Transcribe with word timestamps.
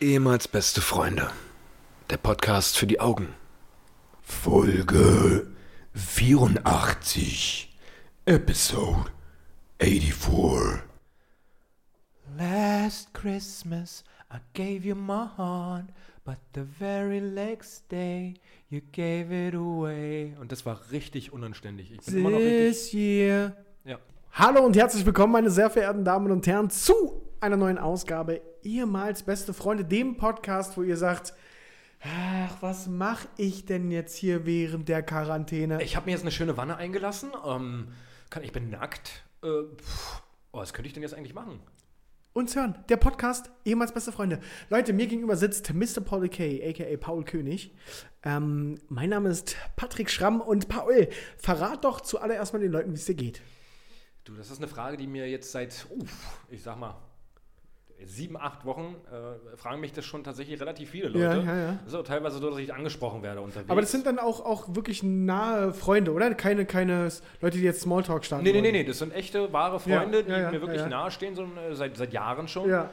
Ehemals 0.00 0.46
beste 0.46 0.80
Freunde. 0.80 1.28
Der 2.08 2.18
Podcast 2.18 2.78
für 2.78 2.86
die 2.86 3.00
Augen. 3.00 3.34
Folge 4.22 5.48
84, 5.92 7.76
Episode 8.24 9.10
84. 9.80 10.84
Last 12.38 13.12
Christmas 13.12 14.04
I 14.32 14.36
gave 14.54 14.86
you 14.86 14.94
my 14.94 15.26
heart, 15.36 15.86
but 16.24 16.36
the 16.54 16.62
very 16.62 17.20
next 17.20 17.90
day 17.90 18.34
you 18.70 18.80
gave 18.92 19.32
it 19.32 19.56
away. 19.56 20.36
Und 20.40 20.52
das 20.52 20.64
war 20.64 20.80
richtig 20.92 21.32
unanständig. 21.32 21.90
Ich 21.90 22.00
bin 22.02 22.18
immer 22.18 22.30
noch 22.30 22.38
richtig. 22.38 22.68
This 22.68 22.94
year. 22.94 23.56
Ja. 23.84 23.98
Hallo 24.30 24.64
und 24.64 24.76
herzlich 24.76 25.04
willkommen, 25.04 25.32
meine 25.32 25.50
sehr 25.50 25.70
verehrten 25.70 26.04
Damen 26.04 26.30
und 26.30 26.46
Herren, 26.46 26.70
zu 26.70 27.20
einer 27.40 27.56
neuen 27.56 27.78
Ausgabe 27.78 28.40
ehemals 28.64 29.22
beste 29.22 29.52
Freunde, 29.52 29.84
dem 29.84 30.16
Podcast, 30.16 30.76
wo 30.76 30.82
ihr 30.82 30.96
sagt, 30.96 31.34
ach, 32.00 32.56
was 32.60 32.86
mache 32.86 33.28
ich 33.36 33.66
denn 33.66 33.90
jetzt 33.90 34.16
hier 34.16 34.46
während 34.46 34.88
der 34.88 35.02
Quarantäne? 35.02 35.82
Ich 35.82 35.96
habe 35.96 36.06
mir 36.06 36.12
jetzt 36.12 36.22
eine 36.22 36.30
schöne 36.30 36.56
Wanne 36.56 36.76
eingelassen. 36.76 37.30
Ähm, 37.44 37.88
kann, 38.30 38.44
ich 38.44 38.52
bin 38.52 38.70
nackt. 38.70 39.24
Äh, 39.42 39.64
pff, 39.76 40.22
oh, 40.52 40.58
was 40.58 40.72
könnte 40.72 40.88
ich 40.88 40.92
denn 40.92 41.02
jetzt 41.02 41.14
eigentlich 41.14 41.34
machen? 41.34 41.60
Uns 42.34 42.54
hören, 42.54 42.76
der 42.88 42.98
Podcast, 42.98 43.50
ehemals 43.64 43.92
beste 43.92 44.12
Freunde. 44.12 44.38
Leute, 44.70 44.92
mir 44.92 45.08
gegenüber 45.08 45.36
sitzt 45.36 45.74
Mr. 45.74 46.00
Paul 46.04 46.28
K., 46.28 46.62
a.k.a. 46.62 46.96
Paul 46.96 47.24
König. 47.24 47.74
Ähm, 48.22 48.78
mein 48.88 49.10
Name 49.10 49.30
ist 49.30 49.56
Patrick 49.74 50.08
Schramm 50.08 50.40
und 50.40 50.68
Paul, 50.68 51.08
verrat 51.36 51.84
doch 51.84 52.00
zuallererst 52.00 52.52
mal 52.52 52.60
den 52.60 52.70
Leuten, 52.70 52.92
wie 52.92 52.96
es 52.96 53.06
dir 53.06 53.14
geht. 53.14 53.42
Du, 54.24 54.34
das 54.34 54.50
ist 54.50 54.58
eine 54.58 54.68
Frage, 54.68 54.98
die 54.98 55.06
mir 55.06 55.28
jetzt 55.28 55.50
seit, 55.50 55.86
uff, 55.90 56.44
ich 56.50 56.62
sag 56.62 56.78
mal, 56.78 56.94
sieben, 58.04 58.36
acht 58.36 58.64
Wochen 58.64 58.96
äh, 59.10 59.56
fragen 59.56 59.80
mich 59.80 59.92
das 59.92 60.04
schon 60.04 60.24
tatsächlich 60.24 60.60
relativ 60.60 60.90
viele 60.90 61.08
Leute. 61.08 61.24
Ja, 61.24 61.54
ja, 61.54 61.56
ja. 61.56 61.78
Das 61.84 61.92
ist 61.92 61.98
auch 61.98 62.04
teilweise 62.04 62.38
so, 62.38 62.50
dass 62.50 62.58
ich 62.58 62.72
angesprochen 62.72 63.22
werde 63.22 63.40
unterwegs. 63.40 63.70
Aber 63.70 63.80
das 63.80 63.90
sind 63.90 64.06
dann 64.06 64.18
auch, 64.18 64.44
auch 64.44 64.74
wirklich 64.74 65.02
nahe 65.02 65.72
Freunde, 65.72 66.12
oder? 66.12 66.34
Keine, 66.34 66.66
keine 66.66 67.10
Leute, 67.40 67.58
die 67.58 67.64
jetzt 67.64 67.80
Smalltalk 67.82 68.24
starten. 68.24 68.44
Nee, 68.44 68.52
nee, 68.52 68.60
nee, 68.60 68.72
nee, 68.72 68.84
das 68.84 68.98
sind 68.98 69.12
echte, 69.12 69.52
wahre 69.52 69.80
Ja, 69.86 70.00
Freunde, 70.00 70.24
die 70.24 70.30
ja, 70.30 70.40
ja, 70.40 70.50
mir 70.50 70.60
wirklich 70.60 70.80
ja, 70.80 70.84
ja. 70.84 70.88
nahestehen, 70.88 71.34
so, 71.34 71.44
äh, 71.44 71.74
seit, 71.74 71.96
seit 71.96 72.12
Jahren 72.12 72.48
schon. 72.48 72.68
Ja. 72.68 72.90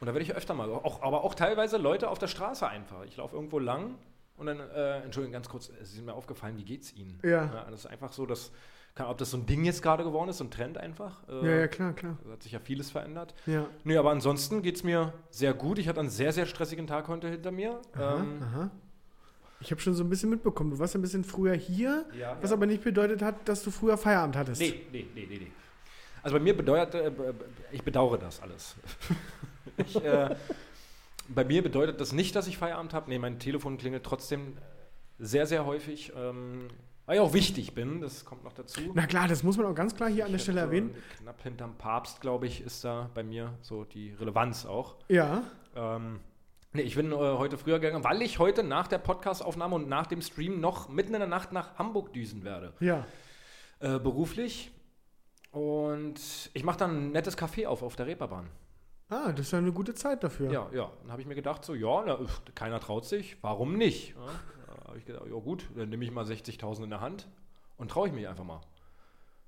Und 0.00 0.06
da 0.06 0.14
werde 0.14 0.24
ich 0.24 0.34
öfter 0.34 0.54
mal, 0.54 0.70
auch, 0.70 1.02
aber 1.02 1.24
auch 1.24 1.34
teilweise 1.34 1.76
Leute 1.76 2.08
auf 2.08 2.18
der 2.18 2.28
Straße 2.28 2.66
einfach. 2.66 3.04
Ich 3.06 3.16
laufe 3.16 3.34
irgendwo 3.34 3.58
lang 3.58 3.94
und 4.36 4.46
dann, 4.46 4.60
äh, 4.60 5.00
Entschuldigung, 5.00 5.32
ganz 5.32 5.48
kurz, 5.48 5.70
es 5.80 5.92
ist 5.92 6.04
mir 6.04 6.12
aufgefallen, 6.12 6.56
wie 6.56 6.64
geht's 6.64 6.92
Ihnen? 6.92 7.18
Ja. 7.22 7.66
das 7.70 7.80
ist 7.80 7.86
einfach 7.86 8.12
so, 8.12 8.26
dass, 8.26 8.52
kann, 8.94 9.06
ob 9.06 9.18
das 9.18 9.30
so 9.32 9.36
ein 9.36 9.46
Ding 9.46 9.64
jetzt 9.64 9.82
gerade 9.82 10.04
geworden 10.04 10.28
ist, 10.28 10.38
so 10.38 10.44
ein 10.44 10.50
Trend 10.50 10.78
einfach. 10.78 11.26
Äh, 11.28 11.44
Ja, 11.46 11.56
ja, 11.60 11.68
klar, 11.68 11.92
klar. 11.94 12.16
Da 12.24 12.32
hat 12.32 12.42
sich 12.42 12.52
ja 12.52 12.60
vieles 12.60 12.90
verändert. 12.90 13.34
Ja. 13.46 13.66
Nee, 13.82 13.96
aber 13.96 14.10
ansonsten 14.10 14.62
geht 14.62 14.76
es 14.76 14.84
mir 14.84 15.12
sehr 15.30 15.52
gut. 15.54 15.78
Ich 15.78 15.88
hatte 15.88 16.00
einen 16.00 16.10
sehr, 16.10 16.32
sehr 16.32 16.46
stressigen 16.46 16.86
Tag 16.86 17.08
heute 17.08 17.28
hinter 17.28 17.50
mir. 17.50 17.80
Ähm, 17.96 18.40
Aha. 18.42 18.70
Ich 19.60 19.70
habe 19.70 19.80
schon 19.80 19.94
so 19.94 20.04
ein 20.04 20.10
bisschen 20.10 20.30
mitbekommen. 20.30 20.70
Du 20.70 20.78
warst 20.78 20.94
ein 20.94 21.00
bisschen 21.02 21.24
früher 21.24 21.54
hier, 21.54 22.04
Ja, 22.18 22.36
was 22.40 22.50
ja. 22.50 22.56
aber 22.56 22.66
nicht 22.66 22.84
bedeutet 22.84 23.22
hat, 23.22 23.48
dass 23.48 23.62
du 23.64 23.70
früher 23.70 23.96
Feierabend 23.96 24.36
hattest. 24.36 24.60
Nee, 24.60 24.82
nee, 24.92 25.06
nee, 25.14 25.26
nee, 25.28 25.38
nee. 25.38 25.50
Also 26.22 26.36
bei 26.36 26.42
mir 26.42 26.56
bedeutet, 26.56 26.94
äh, 26.94 27.10
b- 27.10 27.32
ich 27.72 27.82
bedauere 27.82 28.18
das 28.18 28.40
alles. 28.42 28.76
ich, 29.78 29.96
äh, 30.04 30.34
bei 31.28 31.44
mir 31.44 31.62
bedeutet 31.62 32.00
das 32.00 32.12
nicht, 32.12 32.36
dass 32.36 32.46
ich 32.46 32.58
Feierabend 32.58 32.94
habe. 32.94 33.08
Nee, 33.10 33.18
mein 33.18 33.38
Telefon 33.38 33.76
klingelt 33.78 34.04
trotzdem 34.04 34.56
sehr, 35.18 35.46
sehr 35.46 35.64
häufig. 35.66 36.12
Ähm, 36.16 36.68
weil 37.06 37.16
ich 37.16 37.20
auch 37.20 37.32
wichtig 37.32 37.74
bin, 37.74 38.00
das 38.00 38.24
kommt 38.24 38.44
noch 38.44 38.52
dazu. 38.52 38.80
Na 38.94 39.06
klar, 39.06 39.28
das 39.28 39.42
muss 39.42 39.56
man 39.56 39.66
auch 39.66 39.74
ganz 39.74 39.94
klar 39.94 40.08
hier 40.08 40.24
an 40.24 40.30
der 40.30 40.36
Ich 40.36 40.42
Stelle 40.42 40.60
erwähnen. 40.60 40.94
Knapp 41.18 41.42
hinterm 41.42 41.76
Papst, 41.76 42.20
glaube 42.20 42.46
ich, 42.46 42.62
ist 42.62 42.84
da 42.84 43.10
bei 43.14 43.22
mir 43.22 43.52
so 43.60 43.84
die 43.84 44.12
Relevanz 44.12 44.64
auch. 44.64 44.96
Ja. 45.08 45.42
Ähm, 45.76 46.20
nee, 46.72 46.82
ich 46.82 46.94
bin 46.94 47.12
äh, 47.12 47.14
heute 47.14 47.58
früher 47.58 47.78
gegangen, 47.78 48.04
weil 48.04 48.22
ich 48.22 48.38
heute 48.38 48.62
nach 48.62 48.88
der 48.88 48.98
Podcastaufnahme 48.98 49.74
und 49.74 49.88
nach 49.88 50.06
dem 50.06 50.22
Stream 50.22 50.60
noch 50.60 50.88
mitten 50.88 51.12
in 51.14 51.20
der 51.20 51.28
Nacht 51.28 51.52
nach 51.52 51.78
Hamburg 51.78 52.12
düsen 52.12 52.42
werde. 52.44 52.72
Ja. 52.80 53.06
Äh, 53.80 53.98
beruflich. 53.98 54.70
Und 55.50 56.50
ich 56.52 56.64
mache 56.64 56.78
dann 56.78 56.90
ein 57.08 57.12
nettes 57.12 57.38
Café 57.38 57.66
auf 57.66 57.82
auf 57.82 57.96
der 57.96 58.06
Reeperbahn. 58.06 58.48
Ah, 59.08 59.30
das 59.32 59.46
ist 59.46 59.52
ja 59.52 59.58
eine 59.58 59.72
gute 59.72 59.94
Zeit 59.94 60.24
dafür. 60.24 60.50
Ja, 60.50 60.68
ja. 60.72 60.90
Dann 61.02 61.12
habe 61.12 61.20
ich 61.20 61.28
mir 61.28 61.34
gedacht, 61.34 61.64
so, 61.64 61.74
ja, 61.74 62.02
na, 62.06 62.18
keiner 62.54 62.80
traut 62.80 63.04
sich, 63.04 63.36
warum 63.42 63.76
nicht? 63.76 64.14
Ja, 64.16 64.16
habe 64.94 65.00
ich 65.00 65.06
gedacht, 65.06 65.24
ja 65.26 65.38
gut, 65.40 65.68
dann 65.76 65.88
nehme 65.88 66.04
ich 66.04 66.12
mal 66.12 66.24
60.000 66.24 66.84
in 66.84 66.90
der 66.90 67.00
Hand 67.00 67.28
und 67.76 67.90
traue 67.90 68.06
ich 68.08 68.14
mich 68.14 68.28
einfach 68.28 68.44
mal. 68.44 68.60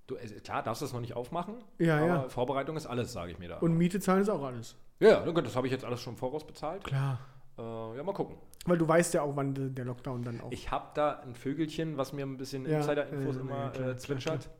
Du, 0.08 0.16
äh, 0.16 0.26
klar, 0.40 0.62
darfst 0.62 0.82
du 0.82 0.86
das 0.86 0.92
noch 0.92 1.00
nicht 1.00 1.14
aufmachen, 1.14 1.54
Ja, 1.78 1.98
aber 1.98 2.06
ja. 2.06 2.28
Vorbereitung 2.28 2.76
ist 2.76 2.86
alles, 2.86 3.12
sage 3.12 3.32
ich 3.32 3.38
mir 3.38 3.48
da. 3.48 3.58
Und 3.58 3.76
Miete 3.76 4.00
zahlen 4.00 4.22
ist 4.22 4.28
auch 4.28 4.42
alles. 4.42 4.76
ja, 5.00 5.20
das 5.24 5.56
habe 5.56 5.66
ich 5.66 5.72
jetzt 5.72 5.84
alles 5.84 6.00
schon 6.00 6.16
vorausbezahlt. 6.16 6.84
Klar. 6.84 7.20
Äh, 7.58 7.62
ja, 7.96 8.02
mal 8.02 8.12
gucken. 8.12 8.36
Weil 8.66 8.76
du 8.78 8.86
weißt 8.88 9.14
ja 9.14 9.22
auch, 9.22 9.34
wann 9.36 9.54
de- 9.54 9.70
der 9.70 9.84
Lockdown 9.84 10.22
dann 10.24 10.40
auch. 10.40 10.50
Ich 10.52 10.70
habe 10.70 10.86
da 10.94 11.20
ein 11.20 11.34
Vögelchen, 11.36 11.96
was 11.96 12.12
mir 12.12 12.26
ein 12.26 12.36
bisschen 12.36 12.68
Ja, 12.68 12.78
Insider-Infos 12.78 13.36
äh, 13.36 13.40
immer 13.40 13.56
ja, 13.56 13.68
klar, 13.70 13.88
äh, 13.90 13.96
zwitschert. 13.96 14.50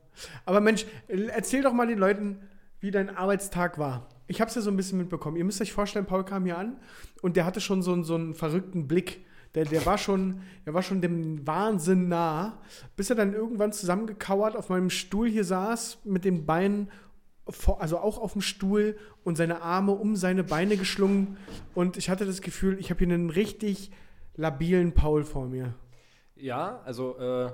Aber 0.45 0.61
Mensch, 0.61 0.85
erzähl 1.07 1.61
doch 1.63 1.73
mal 1.73 1.85
den 1.87 1.99
Leuten, 1.99 2.39
wie 2.79 2.91
dein 2.91 3.15
Arbeitstag 3.15 3.77
war. 3.77 4.07
Ich 4.27 4.39
habe 4.41 4.49
es 4.49 4.55
ja 4.55 4.61
so 4.61 4.71
ein 4.71 4.77
bisschen 4.77 4.97
mitbekommen. 4.97 5.35
Ihr 5.37 5.43
müsst 5.45 5.61
euch 5.61 5.73
vorstellen, 5.73 6.05
Paul 6.05 6.23
kam 6.25 6.45
hier 6.45 6.57
an 6.57 6.77
und 7.21 7.35
der 7.35 7.45
hatte 7.45 7.61
schon 7.61 7.81
so, 7.83 7.93
einen- 7.93 8.03
so 8.03 8.15
einen 8.15 8.33
verrückten 8.33 8.87
Blick. 8.87 9.25
Der, 9.57 9.65
der, 9.65 9.83
war 9.87 9.97
schon, 9.97 10.41
der 10.67 10.75
war 10.75 10.83
schon 10.83 11.01
dem 11.01 11.45
Wahnsinn 11.47 12.09
nah, 12.09 12.59
bis 12.95 13.09
er 13.09 13.15
dann 13.15 13.33
irgendwann 13.33 13.73
zusammengekauert 13.73 14.55
auf 14.55 14.69
meinem 14.69 14.91
Stuhl 14.91 15.27
hier 15.27 15.43
saß, 15.43 15.97
mit 16.03 16.25
den 16.25 16.45
Beinen, 16.45 16.91
vor, 17.49 17.81
also 17.81 17.97
auch 17.97 18.19
auf 18.19 18.33
dem 18.33 18.41
Stuhl 18.41 18.97
und 19.23 19.35
seine 19.35 19.63
Arme 19.63 19.93
um 19.93 20.15
seine 20.15 20.43
Beine 20.43 20.77
geschlungen. 20.77 21.37
Und 21.73 21.97
ich 21.97 22.11
hatte 22.11 22.27
das 22.27 22.41
Gefühl, 22.41 22.77
ich 22.79 22.91
habe 22.91 23.03
hier 23.03 23.11
einen 23.11 23.31
richtig 23.31 23.89
labilen 24.35 24.91
Paul 24.91 25.23
vor 25.23 25.47
mir. 25.47 25.73
Ja, 26.35 26.79
also 26.85 27.17
äh, 27.17 27.51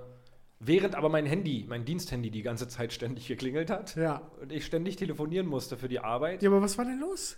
während 0.60 0.96
aber 0.96 1.08
mein 1.08 1.26
Handy, 1.26 1.66
mein 1.70 1.86
Diensthandy 1.86 2.32
die 2.32 2.42
ganze 2.42 2.68
Zeit 2.68 2.92
ständig 2.92 3.30
geklingelt 3.30 3.70
hat 3.70 3.96
Ja. 3.96 4.24
und 4.42 4.52
ich 4.52 4.66
ständig 4.66 4.98
telefonieren 4.98 5.48
musste 5.48 5.78
für 5.78 5.88
die 5.88 6.00
Arbeit. 6.02 6.44
Ja, 6.44 6.50
aber 6.50 6.62
was 6.62 6.78
war 6.78 6.84
denn 6.84 7.00
los? 7.00 7.38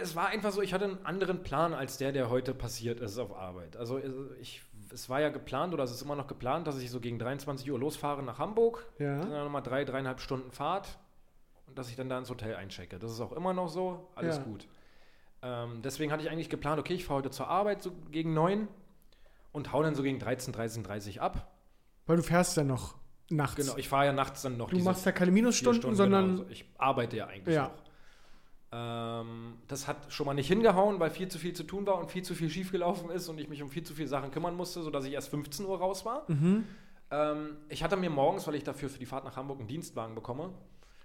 Es 0.00 0.14
war 0.14 0.28
einfach 0.28 0.52
so, 0.52 0.62
ich 0.62 0.72
hatte 0.72 0.84
einen 0.84 1.04
anderen 1.04 1.42
Plan 1.42 1.74
als 1.74 1.98
der, 1.98 2.12
der 2.12 2.30
heute 2.30 2.54
passiert 2.54 3.00
ist 3.00 3.18
auf 3.18 3.36
Arbeit. 3.36 3.76
Also 3.76 4.00
ich, 4.40 4.62
es 4.92 5.08
war 5.08 5.20
ja 5.20 5.28
geplant 5.30 5.74
oder 5.74 5.82
es 5.84 5.90
ist 5.90 6.00
immer 6.02 6.14
noch 6.16 6.26
geplant, 6.28 6.66
dass 6.66 6.78
ich 6.80 6.90
so 6.90 7.00
gegen 7.00 7.18
23 7.18 7.70
Uhr 7.70 7.78
losfahre 7.78 8.22
nach 8.22 8.38
Hamburg. 8.38 8.86
Ja. 8.98 9.18
Dann 9.20 9.30
nochmal 9.44 9.62
drei, 9.62 9.84
dreieinhalb 9.84 10.20
Stunden 10.20 10.52
Fahrt 10.52 10.98
und 11.66 11.76
dass 11.76 11.90
ich 11.90 11.96
dann 11.96 12.08
da 12.08 12.18
ins 12.18 12.30
Hotel 12.30 12.54
einchecke. 12.54 12.98
Das 12.98 13.10
ist 13.10 13.20
auch 13.20 13.32
immer 13.32 13.52
noch 13.52 13.68
so, 13.68 14.08
alles 14.14 14.36
Ja. 14.36 14.42
gut. 14.44 14.68
Ähm, 15.42 15.82
deswegen 15.82 16.12
hatte 16.12 16.22
ich 16.22 16.30
eigentlich 16.30 16.50
geplant, 16.50 16.80
okay, 16.80 16.94
ich 16.94 17.04
fahre 17.04 17.18
heute 17.18 17.30
zur 17.30 17.48
Arbeit 17.48 17.82
so 17.82 17.92
gegen 18.10 18.34
9 18.34 18.68
und 19.52 19.72
hau 19.72 19.82
dann 19.82 19.94
so 19.94 20.02
gegen 20.02 20.18
13, 20.18 20.52
13, 20.52 20.82
30 20.84 21.20
ab. 21.20 21.52
Weil 22.06 22.16
du 22.16 22.22
fährst 22.22 22.56
ja 22.56 22.64
noch 22.64 22.94
nachts. 23.28 23.56
Genau, 23.56 23.76
ich 23.76 23.88
fahre 23.88 24.06
ja 24.06 24.12
nachts 24.12 24.42
dann 24.42 24.56
noch 24.56 24.70
Du 24.70 24.78
machst 24.78 25.04
ja 25.04 25.12
keine 25.12 25.30
Minusstunden, 25.30 25.80
Stunden, 25.82 25.96
sondern 25.96 26.26
genau. 26.28 26.40
Also 26.40 26.52
ich 26.52 26.64
arbeite 26.78 27.16
ja 27.16 27.26
eigentlich 27.26 27.54
Ja. 27.54 27.64
noch. 27.64 27.87
Ähm, 28.70 29.54
das 29.66 29.88
hat 29.88 30.12
schon 30.12 30.26
mal 30.26 30.34
nicht 30.34 30.48
hingehauen, 30.48 31.00
weil 31.00 31.10
viel 31.10 31.28
zu 31.28 31.38
viel 31.38 31.54
zu 31.54 31.64
tun 31.64 31.86
war 31.86 31.98
und 31.98 32.10
viel 32.10 32.22
zu 32.22 32.34
viel 32.34 32.50
schiefgelaufen 32.50 33.08
ist 33.10 33.28
und 33.28 33.38
ich 33.38 33.48
mich 33.48 33.62
um 33.62 33.70
viel 33.70 33.82
zu 33.82 33.94
viele 33.94 34.08
Sachen 34.08 34.30
kümmern 34.30 34.54
musste, 34.54 34.82
sodass 34.82 35.06
ich 35.06 35.12
erst 35.12 35.30
15 35.30 35.64
Uhr 35.64 35.78
raus 35.78 36.04
war. 36.04 36.24
Mhm. 36.30 36.64
Ähm, 37.10 37.56
ich 37.70 37.82
hatte 37.82 37.96
mir 37.96 38.10
morgens, 38.10 38.46
weil 38.46 38.56
ich 38.56 38.64
dafür 38.64 38.90
für 38.90 38.98
die 38.98 39.06
Fahrt 39.06 39.24
nach 39.24 39.36
Hamburg 39.36 39.58
einen 39.58 39.68
Dienstwagen 39.68 40.14
bekomme, 40.14 40.50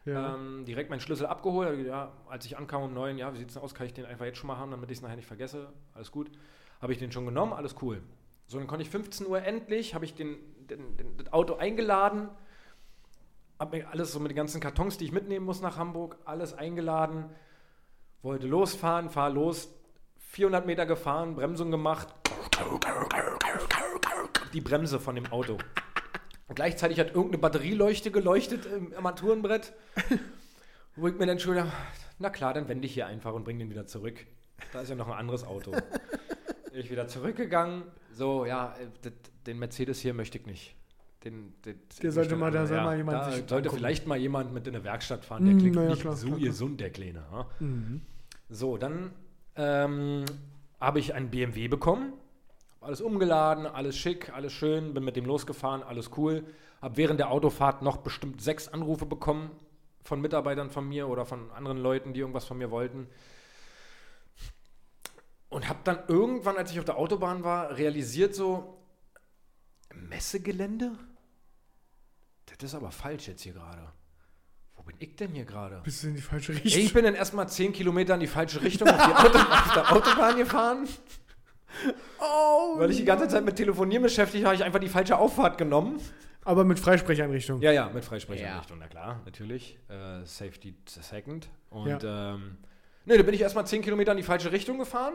ja. 0.03 0.35
ähm, 0.35 0.65
direkt 0.65 0.89
meinen 0.89 0.99
Schlüssel 0.99 1.25
abgeholt. 1.25 1.85
Ja, 1.85 2.11
als 2.27 2.45
ich 2.45 2.57
ankam 2.57 2.83
um 2.83 2.93
neun, 2.93 3.17
ja, 3.17 3.33
wie 3.33 3.37
sieht 3.37 3.47
es 3.47 3.53
denn 3.53 3.63
aus? 3.63 3.73
Kann 3.73 3.85
ich 3.85 3.93
den 3.93 4.05
einfach 4.05 4.25
jetzt 4.25 4.39
schon 4.39 4.47
mal 4.47 4.57
haben, 4.57 4.71
damit 4.71 4.91
ich 4.91 4.97
es 4.97 5.01
nachher 5.01 5.15
nicht 5.15 5.27
vergesse? 5.27 5.71
Alles 5.93 6.11
gut. 6.11 6.29
Habe 6.81 6.91
ich 6.91 6.99
den 6.99 7.13
schon 7.13 7.25
genommen, 7.25 7.53
alles 7.53 7.75
cool. 7.81 8.03
So, 8.47 8.57
dann 8.57 8.67
konnte 8.67 8.83
ich 8.83 8.89
15 8.89 9.25
Uhr 9.25 9.41
endlich, 9.41 9.95
habe 9.95 10.03
ich 10.03 10.15
den, 10.15 10.35
den, 10.67 10.97
den, 10.97 11.15
das 11.15 11.31
Auto 11.31 11.55
eingeladen, 11.55 12.27
habe 13.57 13.77
mir 13.77 13.89
alles 13.89 14.11
so 14.11 14.19
mit 14.19 14.31
den 14.31 14.35
ganzen 14.35 14.59
Kartons, 14.59 14.97
die 14.97 15.05
ich 15.05 15.13
mitnehmen 15.13 15.45
muss 15.45 15.61
nach 15.61 15.77
Hamburg, 15.77 16.17
alles 16.25 16.53
eingeladen, 16.53 17.29
wollte 18.23 18.47
losfahren, 18.47 19.09
fahr 19.09 19.29
los, 19.29 19.69
400 20.17 20.65
Meter 20.65 20.85
gefahren, 20.85 21.35
Bremsung 21.35 21.69
gemacht, 21.69 22.07
die 24.53 24.61
Bremse 24.61 24.99
von 24.99 25.15
dem 25.15 25.27
Auto. 25.27 25.57
Und 26.47 26.55
gleichzeitig 26.55 26.99
hat 26.99 27.09
irgendeine 27.09 27.37
Batterieleuchte 27.37 28.11
geleuchtet 28.11 28.65
im 28.65 28.93
Armaturenbrett. 28.95 29.73
Wo 30.95 31.07
ich 31.07 31.15
mir 31.15 31.25
dann 31.25 31.39
schon 31.39 31.71
na 32.19 32.29
klar, 32.29 32.53
dann 32.53 32.67
wende 32.67 32.85
ich 32.85 32.93
hier 32.93 33.07
einfach 33.07 33.33
und 33.33 33.43
bringe 33.43 33.59
den 33.59 33.69
wieder 33.69 33.85
zurück. 33.85 34.25
Da 34.71 34.81
ist 34.81 34.89
ja 34.89 34.95
noch 34.95 35.07
ein 35.07 35.17
anderes 35.17 35.43
Auto. 35.43 35.73
ich 36.73 36.89
wieder 36.89 37.07
zurückgegangen. 37.07 37.83
So, 38.11 38.45
ja, 38.45 38.75
äh, 38.77 39.11
den 39.45 39.59
Mercedes 39.59 39.99
hier 39.99 40.13
möchte 40.13 40.37
ich 40.37 40.45
nicht. 40.45 40.75
Den, 41.23 41.53
den, 41.63 41.79
Der 42.01 42.11
sollte 42.11 42.35
mal- 42.35 42.51
da 42.51 42.65
soll 42.67 42.77
ja, 42.77 42.83
mal 42.83 42.97
jemand 42.97 43.17
da 43.17 43.31
sich 43.31 43.45
sollte 43.47 43.69
vielleicht 43.69 44.07
mal 44.07 44.17
jemand 44.17 44.53
mit 44.53 44.67
in 44.67 44.75
eine 44.75 44.83
Werkstatt 44.83 45.23
fahren. 45.23 45.45
Der 45.45 45.55
Mm, 45.55 45.57
klingt 45.59 45.75
na 45.75 45.83
ja, 45.83 45.89
nicht 45.91 46.01
klar, 46.01 46.15
so 46.15 46.27
klar, 46.27 46.37
klar. 46.39 46.49
gesund, 46.49 46.79
der 46.81 46.89
Kleine. 46.89 47.23
Ja? 47.31 47.47
Mhm. 47.59 48.01
So, 48.49 48.77
dann 48.77 49.11
ähm, 49.55 50.25
habe 50.81 50.99
ich 50.99 51.13
einen 51.13 51.29
BMW 51.29 51.67
bekommen. 51.69 52.13
Alles 52.81 52.99
umgeladen, 52.99 53.65
alles 53.65 53.95
schick, 53.97 54.33
alles 54.33 54.51
schön, 54.51 54.93
bin 54.93 55.05
mit 55.05 55.15
dem 55.15 55.23
losgefahren, 55.25 55.81
alles 55.83 56.11
cool. 56.17 56.43
Habe 56.81 56.97
während 56.97 57.19
der 57.21 57.31
Autofahrt 57.31 57.81
noch 57.81 57.97
bestimmt 57.97 58.41
sechs 58.41 58.67
Anrufe 58.67 59.05
bekommen 59.05 59.51
von 60.03 60.19
Mitarbeitern 60.19 60.69
von 60.69 60.85
mir 60.89 61.07
oder 61.07 61.25
von 61.25 61.49
anderen 61.51 61.77
Leuten, 61.77 62.11
die 62.11 62.19
irgendwas 62.19 62.43
von 62.43 62.57
mir 62.57 62.69
wollten. 62.71 63.07
Und 65.47 65.69
habe 65.69 65.79
dann 65.85 65.99
irgendwann, 66.09 66.57
als 66.57 66.71
ich 66.71 66.79
auf 66.79 66.85
der 66.85 66.97
Autobahn 66.97 67.45
war, 67.45 67.77
realisiert 67.77 68.35
so, 68.35 68.77
Messegelände? 69.93 70.91
Das 72.45 72.69
ist 72.69 72.75
aber 72.75 72.91
falsch 72.91 73.27
jetzt 73.27 73.41
hier 73.41 73.53
gerade. 73.53 73.91
Wo 74.75 74.83
bin 74.83 74.95
ich 74.99 75.15
denn 75.15 75.31
hier 75.31 75.45
gerade? 75.45 75.81
Bist 75.83 76.03
du 76.03 76.07
in 76.07 76.15
die 76.15 76.21
falsche 76.21 76.51
Ey, 76.53 76.59
Richtung? 76.59 76.81
Ich 76.81 76.93
bin 76.93 77.03
dann 77.05 77.15
erstmal 77.15 77.47
10 77.47 77.73
Kilometer 77.73 78.15
in 78.15 78.19
die 78.19 78.27
falsche 78.27 78.61
Richtung 78.61 78.89
auf, 78.89 78.95
die 79.05 79.13
Auto, 79.13 79.37
auf 79.51 79.73
der 79.73 79.91
Autobahn 79.91 80.37
gefahren. 80.37 80.87
oh, 82.19 82.79
Weil 82.79 82.91
ich 82.91 82.97
die 82.97 83.05
ganze 83.05 83.27
Zeit 83.27 83.45
mit 83.45 83.55
Telefonieren 83.55 84.03
beschäftigt 84.03 84.43
war, 84.43 84.49
habe 84.51 84.55
ich 84.57 84.63
einfach 84.63 84.79
die 84.79 84.89
falsche 84.89 85.17
Auffahrt 85.17 85.57
genommen. 85.57 85.99
aber 86.43 86.63
mit 86.65 86.79
Freisprecheinrichtung. 86.79 87.61
Ja, 87.61 87.71
ja, 87.71 87.89
mit 87.93 88.03
Freisprecheinrichtung, 88.03 88.77
na 88.79 88.87
klar, 88.87 89.21
natürlich. 89.25 89.77
Äh, 89.89 90.25
Safety 90.25 90.75
second. 90.87 91.49
Und 91.69 92.03
ähm, 92.03 92.57
ne, 93.05 93.17
da 93.17 93.23
bin 93.23 93.33
ich 93.33 93.41
erstmal 93.41 93.65
10 93.65 93.81
Kilometer 93.81 94.11
in 94.11 94.17
die 94.17 94.23
falsche 94.23 94.51
Richtung 94.51 94.77
gefahren. 94.79 95.13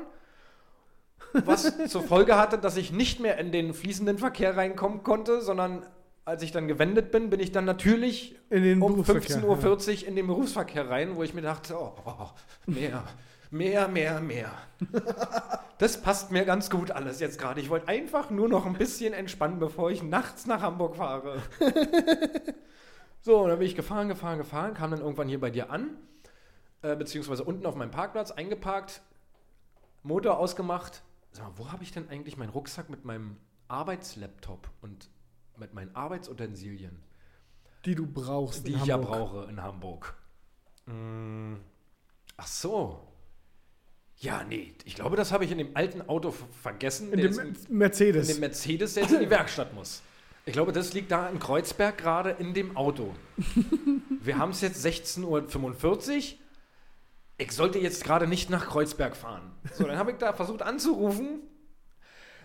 Was 1.33 1.77
zur 1.89 2.03
Folge 2.03 2.37
hatte, 2.37 2.59
dass 2.59 2.77
ich 2.77 2.91
nicht 2.93 3.21
mehr 3.21 3.39
in 3.39 3.53
den 3.53 3.75
fließenden 3.75 4.19
Verkehr 4.19 4.57
reinkommen 4.57 5.03
konnte, 5.03 5.43
sondern 5.43 5.85
als 6.29 6.43
ich 6.43 6.53
dann 6.53 6.69
gewendet 6.69 7.11
bin, 7.11 7.31
bin 7.31 7.41
ich 7.41 7.53
dann 7.53 7.65
natürlich 7.65 8.37
um 8.51 8.81
Berufsverkehr, 8.81 9.39
15.40 9.39 10.03
Uhr 10.03 10.09
in 10.09 10.15
den 10.15 10.27
Berufsverkehr 10.27 10.91
rein, 10.91 11.17
wo 11.17 11.23
ich 11.23 11.33
mir 11.33 11.41
dachte, 11.41 11.75
oh, 11.75 11.95
oh, 12.05 12.29
mehr, 12.67 13.03
mehr, 13.51 13.89
mehr, 13.89 14.21
mehr. 14.21 14.53
Das 15.79 16.03
passt 16.03 16.33
mir 16.33 16.45
ganz 16.45 16.71
gut 16.71 16.91
alles 16.91 17.21
jetzt 17.21 17.39
gerade. 17.39 17.61
Ich 17.61 17.71
wollte 17.71 17.87
einfach 17.87 18.31
nur 18.31 18.49
noch 18.49 18.67
ein 18.67 18.73
bisschen 18.73 19.15
entspannen, 19.15 19.61
bevor 19.61 19.93
ich 19.93 20.03
nachts 20.03 20.45
nach 20.45 20.61
Hamburg 20.61 20.97
fahre. 20.97 21.41
so, 23.21 23.43
und 23.43 23.51
dann 23.51 23.61
bin 23.61 23.69
ich 23.69 23.77
gefahren, 23.77 24.09
gefahren, 24.09 24.39
gefahren, 24.39 24.75
kam 24.75 24.91
dann 24.91 24.99
irgendwann 24.99 25.29
hier 25.29 25.39
bei 25.39 25.51
dir 25.51 25.71
an, 25.71 25.91
äh, 26.83 26.97
beziehungsweise 26.97 27.45
unten 27.45 27.65
auf 27.65 27.77
meinem 27.77 27.93
Parkplatz 27.93 28.33
eingeparkt, 28.33 29.03
Motor 30.03 30.39
ausgemacht. 30.39 31.05
Sag 31.31 31.45
mal, 31.45 31.53
wo 31.59 31.71
habe 31.71 31.85
ich 31.85 31.93
denn 31.93 32.09
eigentlich 32.11 32.37
meinen 32.37 32.51
Rucksack 32.51 32.91
mit 32.91 33.05
meinem 33.05 33.37
Arbeitslaptop 33.69 34.69
und 34.83 35.09
mit 35.59 35.75
meinen 35.75 35.95
Arbeitsutensilien? 35.95 36.99
Die 37.85 37.95
du 37.95 38.07
brauchst. 38.07 38.67
die 38.67 38.73
in 38.73 38.79
ich 38.79 38.87
ja 38.87 38.95
Hamburg. 38.95 39.11
brauche 39.11 39.45
in 39.51 39.63
Hamburg. 39.63 40.15
Mm, 40.87 41.55
Ach 42.37 42.47
so. 42.47 43.05
Ja, 44.21 44.43
nee, 44.45 44.75
ich 44.85 44.95
glaube, 44.97 45.17
das 45.17 45.31
habe 45.33 45.45
ich 45.45 45.51
in 45.53 45.59
dem 45.59 45.77
alten 45.77 46.03
Auto 46.09 46.33
ver- 46.33 46.47
vergessen. 46.63 47.13
In 47.13 47.21
dem 47.21 47.39
in, 47.39 47.57
Mercedes. 47.69 48.29
in 48.29 48.35
dem 48.37 48.41
Mercedes, 48.41 48.95
der 48.95 49.05
jetzt 49.05 49.13
in 49.13 49.21
die 49.21 49.31
Werkstatt 49.31 49.73
muss. 49.75 50.03
Ich 50.45 50.53
glaube, 50.53 50.73
das 50.73 50.93
liegt 50.93 51.11
da 51.13 51.29
in 51.29 51.39
Kreuzberg 51.39 51.99
gerade 51.99 52.31
in 52.31 52.53
dem 52.55 52.77
Auto. 52.77 53.15
Wir 54.23 54.39
haben 54.39 54.51
es 54.53 54.61
jetzt 54.61 54.85
16.45 54.85 55.25
Uhr. 56.17 56.39
Ich 57.41 57.53
sollte 57.53 57.79
jetzt 57.79 58.03
gerade 58.03 58.27
nicht 58.27 58.51
nach 58.51 58.67
Kreuzberg 58.67 59.15
fahren. 59.17 59.53
So, 59.75 59.85
dann 59.85 59.99
habe 59.99 60.11
ich 60.11 60.17
da 60.17 60.33
versucht 60.33 60.63
anzurufen. 60.63 61.41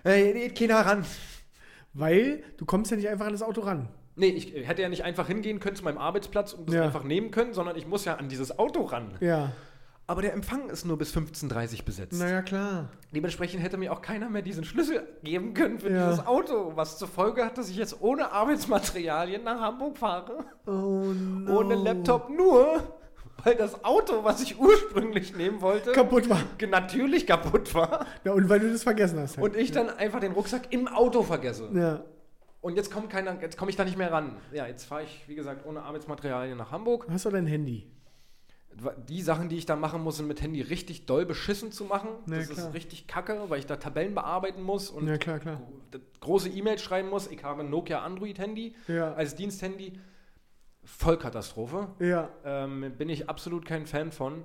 Hey, 0.03 0.33
geht 0.49 0.57
keiner 0.69 0.85
ran. 0.85 1.05
Weil 1.93 2.43
du 2.57 2.65
kommst 2.65 2.91
ja 2.91 2.97
nicht 2.97 3.09
einfach 3.09 3.25
an 3.27 3.33
das 3.33 3.43
Auto 3.43 3.61
ran. 3.61 3.87
Nee, 4.15 4.27
ich 4.29 4.53
hätte 4.67 4.81
ja 4.81 4.89
nicht 4.89 5.03
einfach 5.03 5.27
hingehen 5.27 5.59
können 5.59 5.75
zu 5.75 5.83
meinem 5.83 5.97
Arbeitsplatz 5.97 6.53
und 6.53 6.67
das 6.69 6.75
Ja. 6.75 6.83
einfach 6.83 7.03
nehmen 7.03 7.31
können, 7.31 7.53
sondern 7.53 7.75
ich 7.75 7.87
muss 7.87 8.05
ja 8.05 8.15
an 8.15 8.29
dieses 8.29 8.57
Auto 8.59 8.83
ran. 8.83 9.15
Ja. 9.19 9.51
Aber 10.05 10.21
der 10.21 10.33
Empfang 10.33 10.69
ist 10.69 10.85
nur 10.85 10.97
bis 10.97 11.15
15.30 11.15 11.79
Uhr 11.79 11.85
besetzt. 11.85 12.19
Naja, 12.19 12.41
klar. 12.41 12.89
Dementsprechend 13.15 13.63
hätte 13.63 13.77
mir 13.77 13.91
auch 13.93 14.01
keiner 14.01 14.29
mehr 14.29 14.41
diesen 14.41 14.65
Schlüssel 14.65 15.07
geben 15.23 15.53
können 15.53 15.79
für 15.79 15.89
Ja. 15.89 16.09
dieses 16.09 16.27
Auto, 16.27 16.73
was 16.75 16.97
zur 16.97 17.07
Folge 17.07 17.45
hat, 17.45 17.57
dass 17.57 17.69
ich 17.69 17.77
jetzt 17.77 18.01
ohne 18.01 18.31
Arbeitsmaterialien 18.31 19.43
nach 19.43 19.61
Hamburg 19.61 19.97
fahre. 19.97 20.45
Oh 20.67 20.71
no. 20.71 21.59
Ohne 21.59 21.75
Laptop 21.75 22.29
nur, 22.29 22.83
weil 23.43 23.55
das 23.55 23.83
Auto, 23.83 24.23
was 24.23 24.41
ich 24.41 24.59
ursprünglich 24.59 25.35
nehmen 25.35 25.61
wollte, 25.61 25.91
Kaputt 25.91 26.29
war. 26.29 26.39
natürlich 26.69 27.25
kaputt 27.27 27.73
war. 27.73 28.05
Ja, 28.23 28.33
und 28.33 28.47
weil 28.49 28.59
du 28.59 28.71
das 28.71 28.83
vergessen 28.83 29.19
hast. 29.19 29.37
Halt. 29.37 29.45
Und 29.45 29.55
ich 29.59 29.71
dann 29.71 29.89
einfach 29.89 30.19
den 30.19 30.31
Rucksack 30.33 30.71
im 30.71 30.87
Auto 30.87 31.23
vergesse. 31.23 31.69
ja. 31.73 32.03
Und 32.61 32.77
jetzt 32.77 32.91
kommt 32.93 33.09
keiner, 33.09 33.37
jetzt 33.41 33.57
komme 33.57 33.71
ich 33.71 33.75
da 33.75 33.83
nicht 33.83 33.97
mehr 33.97 34.09
ran. 34.09 34.37
Ja, 34.53 34.65
jetzt 34.67 34.85
fahre 34.85 35.03
ich, 35.03 35.23
wie 35.27 35.35
gesagt, 35.35 35.65
ohne 35.65 35.81
Arbeitsmaterialien 35.83 36.57
nach 36.57 36.71
Hamburg. 36.71 37.05
Hast 37.09 37.25
du 37.25 37.29
dein 37.29 37.45
Handy? 37.45 37.91
Die 39.09 39.21
Sachen, 39.21 39.49
die 39.49 39.57
ich 39.57 39.65
da 39.65 39.75
machen 39.75 40.01
muss, 40.01 40.15
sind 40.15 40.27
mit 40.29 40.41
Handy 40.41 40.61
richtig 40.61 41.05
doll 41.05 41.25
beschissen 41.25 41.73
zu 41.73 41.83
machen. 41.83 42.07
Na 42.25 42.37
das 42.37 42.47
klar. 42.49 42.69
ist 42.69 42.73
richtig 42.73 43.05
kacke, 43.05 43.37
weil 43.49 43.59
ich 43.59 43.65
da 43.65 43.75
Tabellen 43.75 44.15
bearbeiten 44.15 44.63
muss 44.63 44.89
und 44.89 45.07
Ja, 45.09 45.17
klar, 45.17 45.39
klar. 45.39 45.61
gro- 45.91 45.99
große 46.21 46.47
E-Mails 46.47 46.81
schreiben 46.81 47.09
muss. 47.09 47.27
Ich 47.27 47.43
habe 47.43 47.63
ein 47.63 47.69
Nokia 47.69 47.99
Android-Handy 48.01 48.75
Ja. 48.87 49.13
als 49.13 49.35
Diensthandy. 49.35 49.99
Vollkatastrophe. 50.83 51.89
Ja. 51.99 52.29
Ähm, 52.43 52.93
bin 52.97 53.09
ich 53.09 53.29
absolut 53.29 53.65
kein 53.65 53.85
Fan 53.85 54.11
von. 54.11 54.43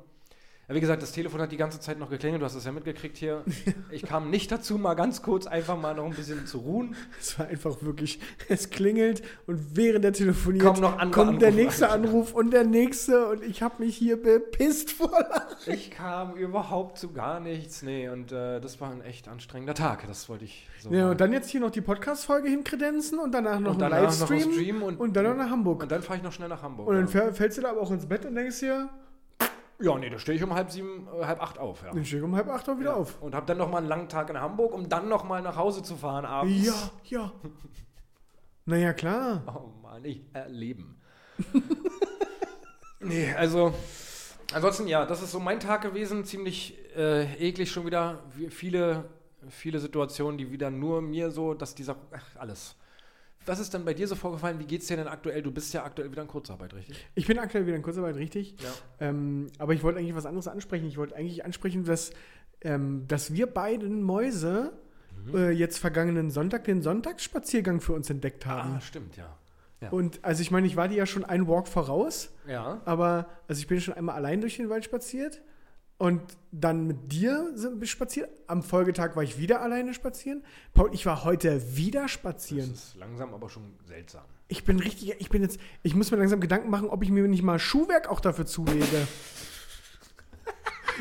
Ja, 0.68 0.74
wie 0.74 0.80
gesagt, 0.80 1.00
das 1.02 1.12
Telefon 1.12 1.40
hat 1.40 1.50
die 1.50 1.56
ganze 1.56 1.80
Zeit 1.80 1.98
noch 1.98 2.10
geklingelt, 2.10 2.42
du 2.42 2.44
hast 2.44 2.54
es 2.54 2.64
ja 2.64 2.72
mitgekriegt 2.72 3.16
hier. 3.16 3.42
Ich 3.90 4.02
kam 4.02 4.28
nicht 4.28 4.52
dazu, 4.52 4.76
mal 4.76 4.94
ganz 4.94 5.22
kurz 5.22 5.46
einfach 5.46 5.80
mal 5.80 5.94
noch 5.94 6.04
ein 6.04 6.12
bisschen 6.14 6.46
zu 6.46 6.58
ruhen. 6.58 6.94
Es 7.18 7.38
war 7.38 7.46
einfach 7.46 7.80
wirklich, 7.82 8.20
es 8.48 8.68
klingelt 8.68 9.22
und 9.46 9.76
während 9.76 10.04
der 10.04 10.12
telefoniert 10.12 10.64
Kommen 10.64 10.82
noch 10.82 10.98
kommt 11.10 11.40
der 11.40 11.48
Anrufe 11.48 11.62
nächste 11.62 11.84
rein. 11.88 12.04
Anruf 12.04 12.34
und 12.34 12.50
der 12.50 12.64
nächste 12.64 13.28
und 13.28 13.42
ich 13.42 13.62
habe 13.62 13.82
mich 13.82 13.96
hier 13.96 14.22
bepisst 14.22 14.90
vor 14.92 15.10
Lachen. 15.10 15.72
Ich 15.72 15.90
kam 15.90 16.34
überhaupt 16.36 16.98
zu 16.98 17.12
gar 17.12 17.40
nichts. 17.40 17.82
Nee, 17.82 18.10
und 18.10 18.30
äh, 18.30 18.60
das 18.60 18.78
war 18.78 18.90
ein 18.90 19.00
echt 19.00 19.26
anstrengender 19.26 19.74
Tag. 19.74 20.06
Das 20.06 20.28
wollte 20.28 20.44
ich 20.44 20.68
so. 20.80 20.90
Ja, 20.90 21.04
mal- 21.04 21.10
und 21.12 21.20
dann 21.20 21.32
jetzt 21.32 21.48
hier 21.48 21.60
noch 21.60 21.70
die 21.70 21.80
Podcast-Folge 21.80 22.50
hinkredenzen 22.50 23.18
und 23.18 23.32
danach 23.32 23.58
noch 23.58 23.70
Und 23.70 23.82
ein 23.82 23.90
danach 23.90 24.02
noch 24.20 24.28
Livestream 24.30 24.48
ein 24.48 24.52
Stream 24.52 24.82
und- 24.82 25.00
und 25.00 25.16
dann 25.16 25.24
noch 25.24 25.36
nach 25.36 25.50
Hamburg. 25.50 25.82
Und 25.82 25.90
dann 25.90 26.02
fahre 26.02 26.18
ich 26.18 26.22
noch 26.22 26.32
schnell 26.32 26.48
nach 26.48 26.62
Hamburg. 26.62 26.88
Und 26.88 26.94
dann 26.96 27.08
ja. 27.08 27.32
fällst 27.32 27.56
du 27.56 27.62
da 27.62 27.70
aber 27.70 27.80
auch 27.80 27.90
ins 27.90 28.04
Bett 28.06 28.26
und 28.26 28.34
denkst 28.34 28.60
dir, 28.60 28.90
ja, 29.80 29.96
nee, 29.98 30.10
da 30.10 30.18
stehe 30.18 30.36
ich 30.36 30.42
um 30.42 30.54
halb 30.54 30.70
sieben, 30.70 31.06
äh, 31.20 31.24
halb 31.24 31.40
acht 31.42 31.58
auf. 31.58 31.82
Ja. 31.84 31.92
dann 31.92 32.04
stehe 32.04 32.20
ich 32.20 32.24
um 32.24 32.34
halb 32.34 32.48
acht 32.48 32.66
Uhr 32.68 32.78
wieder 32.80 32.96
auf. 32.96 33.20
Und 33.22 33.34
habe 33.34 33.46
dann 33.46 33.58
noch 33.58 33.70
mal 33.70 33.78
einen 33.78 33.86
langen 33.88 34.08
Tag 34.08 34.28
in 34.30 34.40
Hamburg, 34.40 34.72
um 34.74 34.88
dann 34.88 35.08
noch 35.08 35.24
mal 35.24 35.40
nach 35.42 35.56
Hause 35.56 35.82
zu 35.82 35.96
fahren 35.96 36.24
abends. 36.24 36.66
Ja, 36.66 36.74
ja. 37.04 37.32
Naja, 38.64 38.92
klar. 38.92 39.42
Oh 39.46 39.80
Mann, 39.80 40.04
ich 40.04 40.20
erleben. 40.34 41.00
nee, 43.00 43.32
also 43.34 43.72
ansonsten 44.52 44.86
ja, 44.88 45.06
das 45.06 45.22
ist 45.22 45.32
so 45.32 45.40
mein 45.40 45.60
Tag 45.60 45.82
gewesen, 45.82 46.24
ziemlich 46.24 46.76
äh, 46.96 47.32
eklig 47.36 47.70
schon 47.70 47.86
wieder. 47.86 48.22
Wie- 48.36 48.50
Viele, 48.50 49.04
viele 49.48 49.78
Situationen, 49.78 50.36
die 50.36 50.50
wieder 50.50 50.70
nur 50.70 51.00
mir 51.00 51.30
so, 51.30 51.54
dass 51.54 51.74
dieser, 51.74 51.96
ach, 52.12 52.36
alles. 52.38 52.76
Was 53.46 53.58
ist 53.60 53.72
denn 53.72 53.84
bei 53.84 53.94
dir 53.94 54.06
so 54.06 54.14
vorgefallen? 54.14 54.58
Wie 54.58 54.64
geht's 54.66 54.86
dir 54.88 54.96
denn 54.96 55.08
aktuell? 55.08 55.42
Du 55.42 55.50
bist 55.50 55.72
ja 55.72 55.84
aktuell 55.84 56.10
wieder 56.10 56.22
in 56.22 56.28
Kurzarbeit, 56.28 56.74
richtig? 56.74 57.04
Ich 57.14 57.26
bin 57.26 57.38
aktuell 57.38 57.66
wieder 57.66 57.76
in 57.76 57.82
Kurzarbeit, 57.82 58.16
richtig. 58.16 58.54
Ja. 58.60 58.68
Ähm, 59.08 59.46
aber 59.58 59.72
ich 59.72 59.82
wollte 59.82 59.98
eigentlich 60.00 60.14
was 60.14 60.26
anderes 60.26 60.48
ansprechen. 60.48 60.86
Ich 60.86 60.98
wollte 60.98 61.16
eigentlich 61.16 61.44
ansprechen, 61.44 61.84
dass, 61.84 62.10
ähm, 62.60 63.04
dass 63.08 63.32
wir 63.32 63.46
beiden 63.46 64.02
Mäuse 64.02 64.72
Mhm. 65.26 65.34
äh, 65.34 65.50
jetzt 65.50 65.78
vergangenen 65.78 66.30
Sonntag 66.30 66.64
den 66.64 66.80
Sonntagsspaziergang 66.82 67.80
für 67.80 67.92
uns 67.92 68.08
entdeckt 68.08 68.46
haben. 68.46 68.74
Ah, 68.76 68.80
stimmt, 68.80 69.16
ja. 69.16 69.36
Ja. 69.80 69.90
Und 69.90 70.18
also 70.22 70.42
ich 70.42 70.50
meine, 70.50 70.66
ich 70.66 70.76
war 70.76 70.88
dir 70.88 70.96
ja 70.96 71.06
schon 71.06 71.24
einen 71.24 71.46
Walk 71.48 71.68
voraus, 71.68 72.30
ja. 72.48 72.80
aber 72.84 73.28
also 73.48 73.60
ich 73.60 73.66
bin 73.66 73.80
schon 73.80 73.94
einmal 73.94 74.16
allein 74.16 74.40
durch 74.40 74.56
den 74.56 74.68
Wald 74.70 74.84
spaziert 74.84 75.40
und 75.98 76.22
dann 76.52 76.86
mit 76.86 77.12
dir 77.12 77.52
spaziert. 77.82 78.30
Am 78.46 78.62
Folgetag 78.62 79.16
war 79.16 79.22
ich 79.22 79.38
wieder 79.38 79.60
alleine 79.60 79.92
spazieren. 79.94 80.44
Paul, 80.72 80.90
ich 80.94 81.04
war 81.04 81.24
heute 81.24 81.76
wieder 81.76 82.02
Das 82.02 82.10
spazieren. 82.12 82.72
ist 82.72 82.96
langsam, 82.96 83.34
aber 83.34 83.48
schon 83.50 83.74
seltsam. 83.84 84.22
Ich 84.46 84.64
bin 84.64 84.78
richtig, 84.78 85.14
ich 85.18 85.28
bin 85.28 85.42
jetzt, 85.42 85.60
ich 85.82 85.94
muss 85.94 86.10
mir 86.10 86.16
langsam 86.16 86.40
Gedanken 86.40 86.70
machen, 86.70 86.88
ob 86.88 87.02
ich 87.02 87.10
mir 87.10 87.26
nicht 87.28 87.42
mal 87.42 87.58
Schuhwerk 87.58 88.08
auch 88.08 88.20
dafür 88.20 88.46
zulege. 88.46 89.06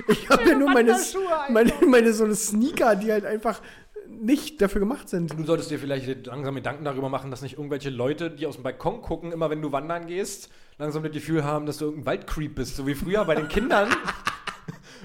Ich 0.10 0.30
habe 0.30 0.50
ja 0.50 0.56
nur 0.58 0.70
meine, 0.72 0.96
meine, 1.50 1.74
meine 1.88 2.14
so 2.14 2.24
eine 2.24 2.36
Sneaker, 2.36 2.96
die 2.96 3.12
halt 3.12 3.26
einfach 3.26 3.62
nicht 4.10 4.62
dafür 4.62 4.80
gemacht 4.80 5.10
sind. 5.10 5.32
Du 5.38 5.44
solltest 5.44 5.72
dir 5.72 5.80
vielleicht 5.80 6.28
langsam 6.28 6.56
Gedanken 6.56 6.86
darüber 6.86 7.10
machen, 7.10 7.32
dass 7.32 7.42
nicht 7.42 7.58
irgendwelche 7.58 7.90
Leute, 7.90 8.32
die 8.32 8.46
aus 8.46 8.56
dem 8.56 8.64
Balkon 8.64 9.02
gucken, 9.02 9.32
immer 9.32 9.50
wenn 9.50 9.62
du 9.62 9.72
wandern 9.72 10.08
gehst, 10.08 10.50
langsam 10.78 11.04
das 11.04 11.12
Gefühl 11.12 11.44
haben, 11.44 11.66
dass 11.66 11.78
du 11.78 11.86
irgendein 11.86 12.06
Waldcreep 12.06 12.56
bist. 12.56 12.76
So 12.76 12.86
wie 12.88 12.96
früher 12.96 13.26
bei 13.26 13.36
den 13.36 13.48
Kindern. 13.48 13.90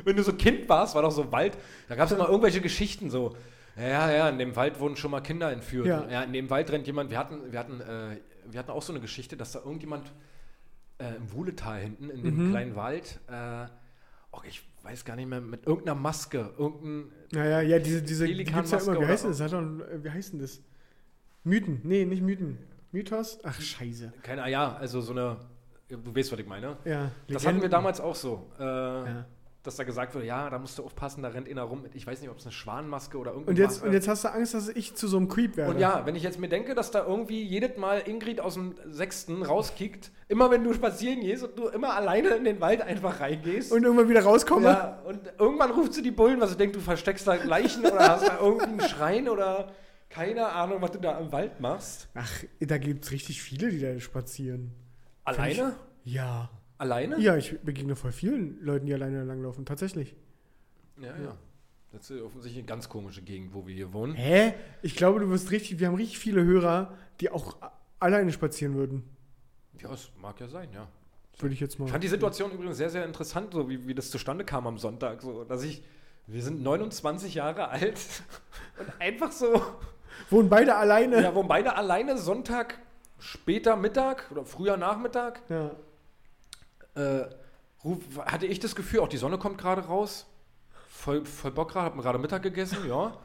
Wenn 0.04 0.16
du 0.16 0.22
so 0.22 0.32
Kind 0.32 0.68
warst, 0.68 0.94
war 0.94 1.02
doch 1.02 1.10
so 1.10 1.30
Wald. 1.32 1.56
Da 1.88 1.94
gab 1.94 2.06
es 2.06 2.12
immer 2.12 2.28
irgendwelche 2.28 2.60
Geschichten 2.60 3.10
so. 3.10 3.36
Ja, 3.76 4.10
ja, 4.10 4.28
in 4.28 4.38
dem 4.38 4.54
Wald 4.54 4.78
wurden 4.80 4.96
schon 4.96 5.10
mal 5.10 5.20
Kinder 5.22 5.50
entführt. 5.50 5.86
Ja. 5.86 6.22
in 6.22 6.32
dem 6.32 6.50
Wald 6.50 6.70
rennt 6.70 6.86
jemand. 6.86 7.10
Wir 7.10 7.18
hatten, 7.18 7.52
wir 7.52 7.58
hatten, 7.58 7.80
äh, 7.80 8.18
wir 8.50 8.58
hatten 8.58 8.70
auch 8.70 8.82
so 8.82 8.92
eine 8.92 9.00
Geschichte, 9.00 9.36
dass 9.36 9.52
da 9.52 9.60
irgendjemand 9.60 10.12
äh, 10.98 11.14
im 11.16 11.32
Wuhletal 11.32 11.80
hinten, 11.80 12.10
in 12.10 12.22
dem 12.22 12.50
kleinen 12.50 12.76
Wald, 12.76 13.18
äh, 13.28 13.66
oh, 14.30 14.40
ich 14.46 14.62
weiß 14.82 15.04
gar 15.04 15.16
nicht 15.16 15.28
mehr, 15.28 15.40
mit 15.40 15.66
irgendeiner 15.66 15.98
Maske, 15.98 16.52
irgendein 16.58 17.12
Naja, 17.32 17.60
ja, 17.62 17.78
diese, 17.78 18.02
diese 18.02 18.26
die 18.26 18.44
gibt's 18.44 18.70
ja 18.70 18.78
immer. 18.78 19.00
Wie 19.00 19.06
heißt 19.06 19.24
das? 19.24 19.38
das? 19.38 19.52
Wie 19.52 20.10
heißt 20.10 20.32
denn 20.34 20.40
das? 20.40 20.60
Mythen. 21.44 21.80
Nee, 21.84 22.04
nicht 22.04 22.22
Mythen. 22.22 22.58
Mythos? 22.92 23.38
Ach, 23.42 23.58
scheiße. 23.60 24.12
Keine, 24.22 24.50
ja, 24.50 24.76
also 24.76 25.00
so 25.00 25.12
eine, 25.12 25.38
du 25.88 26.14
weißt, 26.14 26.30
was 26.30 26.38
ich 26.38 26.46
meine. 26.46 26.76
Ja. 26.84 27.10
Das 27.28 27.46
hatten 27.46 27.56
wir 27.56 27.62
Legenden. 27.62 27.70
damals 27.70 28.00
auch 28.00 28.14
so. 28.14 28.50
Äh, 28.58 28.62
Ja. 28.64 29.26
Dass 29.62 29.76
da 29.76 29.84
gesagt 29.84 30.14
wird, 30.14 30.24
ja, 30.24 30.50
da 30.50 30.58
musst 30.58 30.76
du 30.78 30.84
aufpassen, 30.84 31.22
da 31.22 31.28
rennt 31.28 31.48
einer 31.48 31.62
rum. 31.62 31.82
mit- 31.82 31.94
Ich 31.94 32.04
weiß 32.06 32.20
nicht, 32.20 32.30
ob 32.30 32.38
es 32.38 32.44
eine 32.44 32.52
Schwanenmaske 32.52 33.16
oder 33.16 33.30
irgendwas 33.32 33.50
Und 33.52 33.58
jetzt, 33.58 33.82
und 33.84 33.92
jetzt 33.92 34.08
hast 34.08 34.24
du 34.24 34.28
Angst, 34.32 34.54
dass 34.54 34.68
ich 34.68 34.94
zu 34.96 35.06
so 35.06 35.16
einem 35.16 35.28
Creep 35.28 35.56
werde. 35.56 35.72
Und 35.74 35.78
ja, 35.78 36.04
wenn 36.04 36.16
ich 36.16 36.22
jetzt 36.24 36.40
mir 36.40 36.48
denke, 36.48 36.74
dass 36.74 36.90
da 36.90 37.06
irgendwie 37.06 37.42
jedes 37.42 37.76
Mal 37.76 38.02
Ingrid 38.06 38.40
aus 38.40 38.54
dem 38.54 38.74
Sechsten 38.90 39.42
rauskickt, 39.44 40.10
immer 40.28 40.50
wenn 40.50 40.64
du 40.64 40.74
spazieren 40.74 41.20
gehst 41.20 41.44
und 41.44 41.56
du 41.58 41.68
immer 41.68 41.94
alleine 41.94 42.30
in 42.30 42.44
den 42.44 42.60
Wald 42.60 42.82
einfach 42.82 43.20
reingehst. 43.20 43.70
Und 43.70 43.84
irgendwann 43.84 44.08
wieder 44.08 44.22
rauskomme. 44.24 44.64
ja, 44.66 45.00
und 45.04 45.20
irgendwann 45.38 45.70
ruft 45.70 45.94
sie 45.94 46.02
die 46.02 46.10
Bullen, 46.10 46.40
was 46.40 46.50
ich 46.50 46.56
denke, 46.56 46.78
du 46.78 46.80
versteckst 46.82 47.26
da 47.28 47.34
Leichen 47.34 47.86
oder 47.86 48.00
hast 48.00 48.26
da 48.26 48.38
irgendwie 48.40 48.64
einen 48.66 48.80
Schrein 48.80 49.28
oder 49.28 49.70
keine 50.08 50.46
Ahnung, 50.48 50.82
was 50.82 50.90
du 50.90 50.98
da 50.98 51.18
im 51.18 51.30
Wald 51.32 51.60
machst. 51.60 52.08
Ach, 52.14 52.30
da 52.60 52.78
gibt 52.78 53.04
es 53.04 53.12
richtig 53.12 53.40
viele, 53.42 53.70
die 53.70 53.78
da 53.80 53.98
spazieren. 54.00 54.72
Alleine? 55.24 55.74
Ja. 56.04 56.50
Alleine? 56.82 57.16
Ja, 57.20 57.36
ich 57.36 57.60
begegne 57.60 57.94
voll 57.94 58.10
vielen 58.10 58.60
Leuten, 58.60 58.86
die 58.86 58.94
alleine 58.94 59.22
langlaufen. 59.22 59.64
Tatsächlich. 59.64 60.16
Ja, 61.00 61.16
ja. 61.16 61.36
Das 61.92 62.10
ist 62.10 62.20
offensichtlich 62.20 62.58
eine 62.64 62.66
ganz 62.66 62.88
komische 62.88 63.22
Gegend, 63.22 63.54
wo 63.54 63.68
wir 63.68 63.72
hier 63.72 63.92
wohnen. 63.92 64.14
Hä? 64.14 64.54
Ich 64.82 64.96
glaube, 64.96 65.20
du 65.20 65.30
wirst 65.30 65.52
richtig. 65.52 65.78
Wir 65.78 65.86
haben 65.86 65.94
richtig 65.94 66.18
viele 66.18 66.42
Hörer, 66.42 66.92
die 67.20 67.30
auch 67.30 67.56
alleine 68.00 68.32
spazieren 68.32 68.74
würden. 68.74 69.04
Ja, 69.80 69.90
das 69.90 70.10
mag 70.20 70.40
ja 70.40 70.48
sein, 70.48 70.70
ja. 70.74 70.88
Würde 71.38 71.54
ich 71.54 71.60
jetzt 71.60 71.78
mal. 71.78 71.84
Ich 71.86 71.92
fand 71.92 72.02
die 72.02 72.08
Situation 72.08 72.50
übrigens 72.50 72.78
sehr, 72.78 72.90
sehr 72.90 73.04
interessant, 73.04 73.54
so 73.54 73.68
wie, 73.70 73.86
wie 73.86 73.94
das 73.94 74.10
zustande 74.10 74.44
kam 74.44 74.66
am 74.66 74.78
Sonntag. 74.78 75.22
So, 75.22 75.44
dass 75.44 75.62
ich, 75.62 75.84
wir 76.26 76.42
sind 76.42 76.64
29 76.64 77.34
Jahre 77.34 77.68
alt 77.68 78.00
und 78.80 78.88
einfach 79.00 79.30
so, 79.30 79.62
Wohnen 80.30 80.48
beide 80.48 80.74
alleine. 80.74 81.22
ja, 81.22 81.32
wo 81.32 81.44
beide 81.44 81.76
alleine 81.76 82.18
Sonntag, 82.18 82.80
später 83.20 83.76
Mittag 83.76 84.28
oder 84.32 84.44
früher 84.44 84.76
Nachmittag, 84.76 85.42
Ja. 85.48 85.70
Äh, 86.94 87.24
hatte 88.18 88.46
ich 88.46 88.60
das 88.60 88.74
Gefühl, 88.74 89.00
auch 89.00 89.08
die 89.08 89.16
Sonne 89.16 89.38
kommt 89.38 89.58
gerade 89.58 89.82
raus. 89.82 90.26
Voll, 90.88 91.24
voll 91.24 91.50
Bock 91.50 91.72
gerade, 91.72 91.86
hab 91.86 91.96
mir 91.96 92.02
gerade 92.02 92.18
Mittag 92.18 92.42
gegessen, 92.42 92.86
ja. 92.86 93.18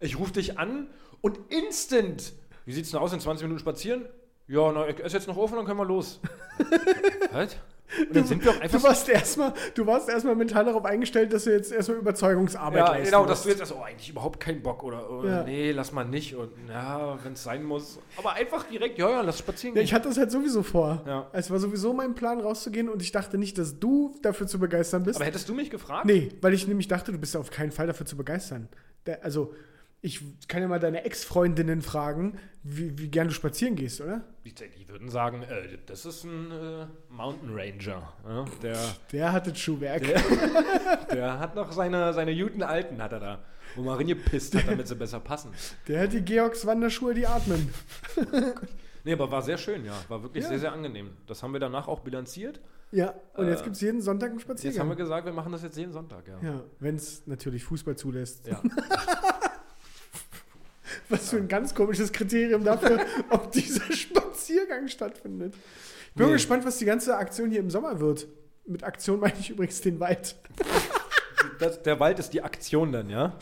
Ich 0.00 0.18
rufe 0.18 0.32
dich 0.32 0.58
an 0.58 0.88
und 1.20 1.38
instant, 1.48 2.32
wie 2.64 2.72
sieht's 2.72 2.90
denn 2.90 3.00
aus, 3.00 3.12
in 3.12 3.20
20 3.20 3.44
Minuten 3.44 3.60
spazieren? 3.60 4.06
Ja, 4.48 4.72
na, 4.72 4.88
ich 4.88 4.98
esse 4.98 5.16
jetzt 5.16 5.28
noch 5.28 5.36
und 5.36 5.52
dann 5.52 5.64
können 5.64 5.78
wir 5.78 5.84
los. 5.84 6.20
Was? 7.32 7.56
Und 7.98 8.14
dann 8.16 8.24
sind 8.24 8.44
wir 8.44 8.52
auch 8.52 8.60
einfach 8.60 8.78
Du 8.78 8.84
warst 8.84 9.08
erstmal, 9.08 9.52
du 9.74 9.86
warst 9.86 10.08
erstmal 10.08 10.36
mental 10.36 10.64
darauf 10.64 10.84
eingestellt, 10.84 11.32
dass 11.32 11.44
du 11.44 11.50
jetzt 11.52 11.72
erstmal 11.72 11.98
Überzeugungsarbeit 11.98 12.78
Ja, 12.78 13.04
genau, 13.04 13.18
musst. 13.20 13.30
dass 13.30 13.42
du 13.42 13.48
jetzt 13.48 13.60
erst, 13.60 13.72
oh, 13.74 13.82
eigentlich 13.82 14.08
überhaupt 14.10 14.38
keinen 14.40 14.62
Bock 14.62 14.82
oder 14.84 15.10
oh, 15.10 15.24
Ja. 15.24 15.42
nee, 15.42 15.72
lass 15.72 15.92
mal 15.92 16.04
nicht 16.04 16.34
und 16.36 16.50
ja, 16.68 17.18
wenn 17.24 17.32
es 17.32 17.42
sein 17.42 17.64
muss. 17.64 17.98
Aber 18.16 18.34
einfach 18.34 18.64
direkt, 18.68 18.98
ja, 18.98 19.10
ja, 19.10 19.20
lass 19.22 19.38
spazieren 19.38 19.74
Ja, 19.74 19.80
gehen. 19.80 19.84
ich 19.86 19.94
hatte 19.94 20.08
das 20.08 20.18
halt 20.18 20.30
sowieso 20.30 20.62
vor. 20.62 21.02
Ja. 21.06 21.28
Es 21.32 21.50
war 21.50 21.58
sowieso 21.58 21.92
mein 21.92 22.14
Plan, 22.14 22.40
rauszugehen 22.40 22.88
und 22.88 23.02
ich 23.02 23.12
dachte 23.12 23.38
nicht, 23.38 23.58
dass 23.58 23.78
du 23.80 24.14
dafür 24.22 24.46
zu 24.46 24.58
begeistern 24.58 25.02
bist. 25.02 25.16
Aber 25.16 25.24
hättest 25.26 25.48
du 25.48 25.54
mich 25.54 25.70
gefragt? 25.70 26.04
nee, 26.06 26.28
weil 26.40 26.54
ich 26.54 26.66
nämlich 26.68 26.88
dachte, 26.88 27.12
du 27.12 27.18
bist 27.18 27.34
ja 27.34 27.40
auf 27.40 27.50
keinen 27.50 27.72
Fall 27.72 27.86
dafür 27.86 28.06
zu 28.06 28.16
begeistern. 28.16 28.68
Also, 29.22 29.52
ich 30.02 30.22
kann 30.48 30.62
ja 30.62 30.68
mal 30.68 30.80
deine 30.80 31.04
Ex-Freundinnen 31.04 31.82
fragen, 31.82 32.38
wie, 32.62 32.98
wie 32.98 33.08
gern 33.08 33.28
du 33.28 33.34
spazieren 33.34 33.76
gehst, 33.76 34.00
oder? 34.00 34.22
Die, 34.44 34.52
die 34.54 34.88
würden 34.88 35.08
sagen, 35.10 35.42
äh, 35.42 35.78
das 35.86 36.04
ist 36.06 36.24
ein 36.24 36.50
äh, 36.50 36.86
Mountain 37.10 37.50
Ranger. 37.54 38.12
Ja? 38.26 38.44
Der, 38.62 38.78
Der 39.12 39.32
hat 39.32 39.46
das 39.46 39.58
Schuhwerk. 39.58 40.02
der 41.12 41.38
hat 41.38 41.54
noch 41.54 41.72
seine, 41.72 42.12
seine 42.14 42.36
guten 42.36 42.62
Alten, 42.62 43.02
hat 43.02 43.12
er 43.12 43.20
da. 43.20 43.38
Wo 43.76 43.82
man 43.82 43.96
reingepisst 43.96 44.54
hat, 44.56 44.68
damit 44.68 44.88
sie 44.88 44.96
besser 44.96 45.20
passen. 45.20 45.50
Der 45.86 46.02
hat 46.02 46.12
die 46.12 46.22
Georgs 46.22 46.66
Wanderschuhe, 46.66 47.14
die 47.14 47.26
atmen. 47.26 47.72
Nee, 49.02 49.14
aber 49.14 49.30
war 49.30 49.40
sehr 49.40 49.56
schön, 49.56 49.82
ja. 49.86 49.94
War 50.08 50.22
wirklich 50.22 50.42
Ja. 50.44 50.50
sehr, 50.50 50.58
sehr 50.58 50.72
angenehm. 50.74 51.12
Das 51.26 51.42
haben 51.42 51.54
wir 51.54 51.58
danach 51.58 51.88
auch 51.88 52.00
bilanziert. 52.00 52.60
Ja, 52.92 53.14
und 53.34 53.48
jetzt 53.48 53.62
Äh, 53.62 53.64
gibt 53.64 53.76
es 53.76 53.80
jeden 53.80 54.02
Sonntag 54.02 54.28
einen 54.28 54.38
Jetzt 54.40 54.46
haben 54.50 54.58
wir 54.58 54.60
Spaziergang. 54.66 54.96
gesagt, 54.98 55.24
wir 55.24 55.32
machen 55.32 55.52
das 55.52 55.62
jetzt 55.62 55.78
jeden 55.78 55.92
Sonntag, 55.92 56.28
ja. 56.28 56.38
Ja, 56.46 56.60
wenn 56.80 56.96
es 56.96 57.26
natürlich 57.26 57.64
Fußball 57.64 57.96
zulässt. 57.96 58.46
Ja. 58.46 58.60
Was 61.10 61.28
für 61.30 61.36
ein 61.36 61.48
ganz 61.48 61.74
komisches 61.74 62.12
Kriterium 62.12 62.64
dafür, 62.64 63.00
ob 63.30 63.50
dieser 63.52 63.92
Spaziergang 63.92 64.88
stattfindet. 64.88 65.54
Ich 66.08 66.14
bin 66.14 66.26
Nee. 66.26 66.32
gespannt, 66.32 66.64
was 66.64 66.78
die 66.78 66.84
ganze 66.86 67.16
Aktion 67.16 67.50
hier 67.50 67.60
im 67.60 67.70
Sommer 67.70 68.00
wird. 68.00 68.26
Mit 68.66 68.84
Aktion 68.84 69.20
meine 69.20 69.34
ich 69.38 69.50
übrigens 69.50 69.80
den 69.80 70.00
Wald. 70.00 70.36
Das, 71.58 71.82
der 71.82 71.98
Wald 72.00 72.18
ist 72.18 72.30
die 72.32 72.42
Aktion 72.42 72.92
dann, 72.92 73.10
ja? 73.10 73.36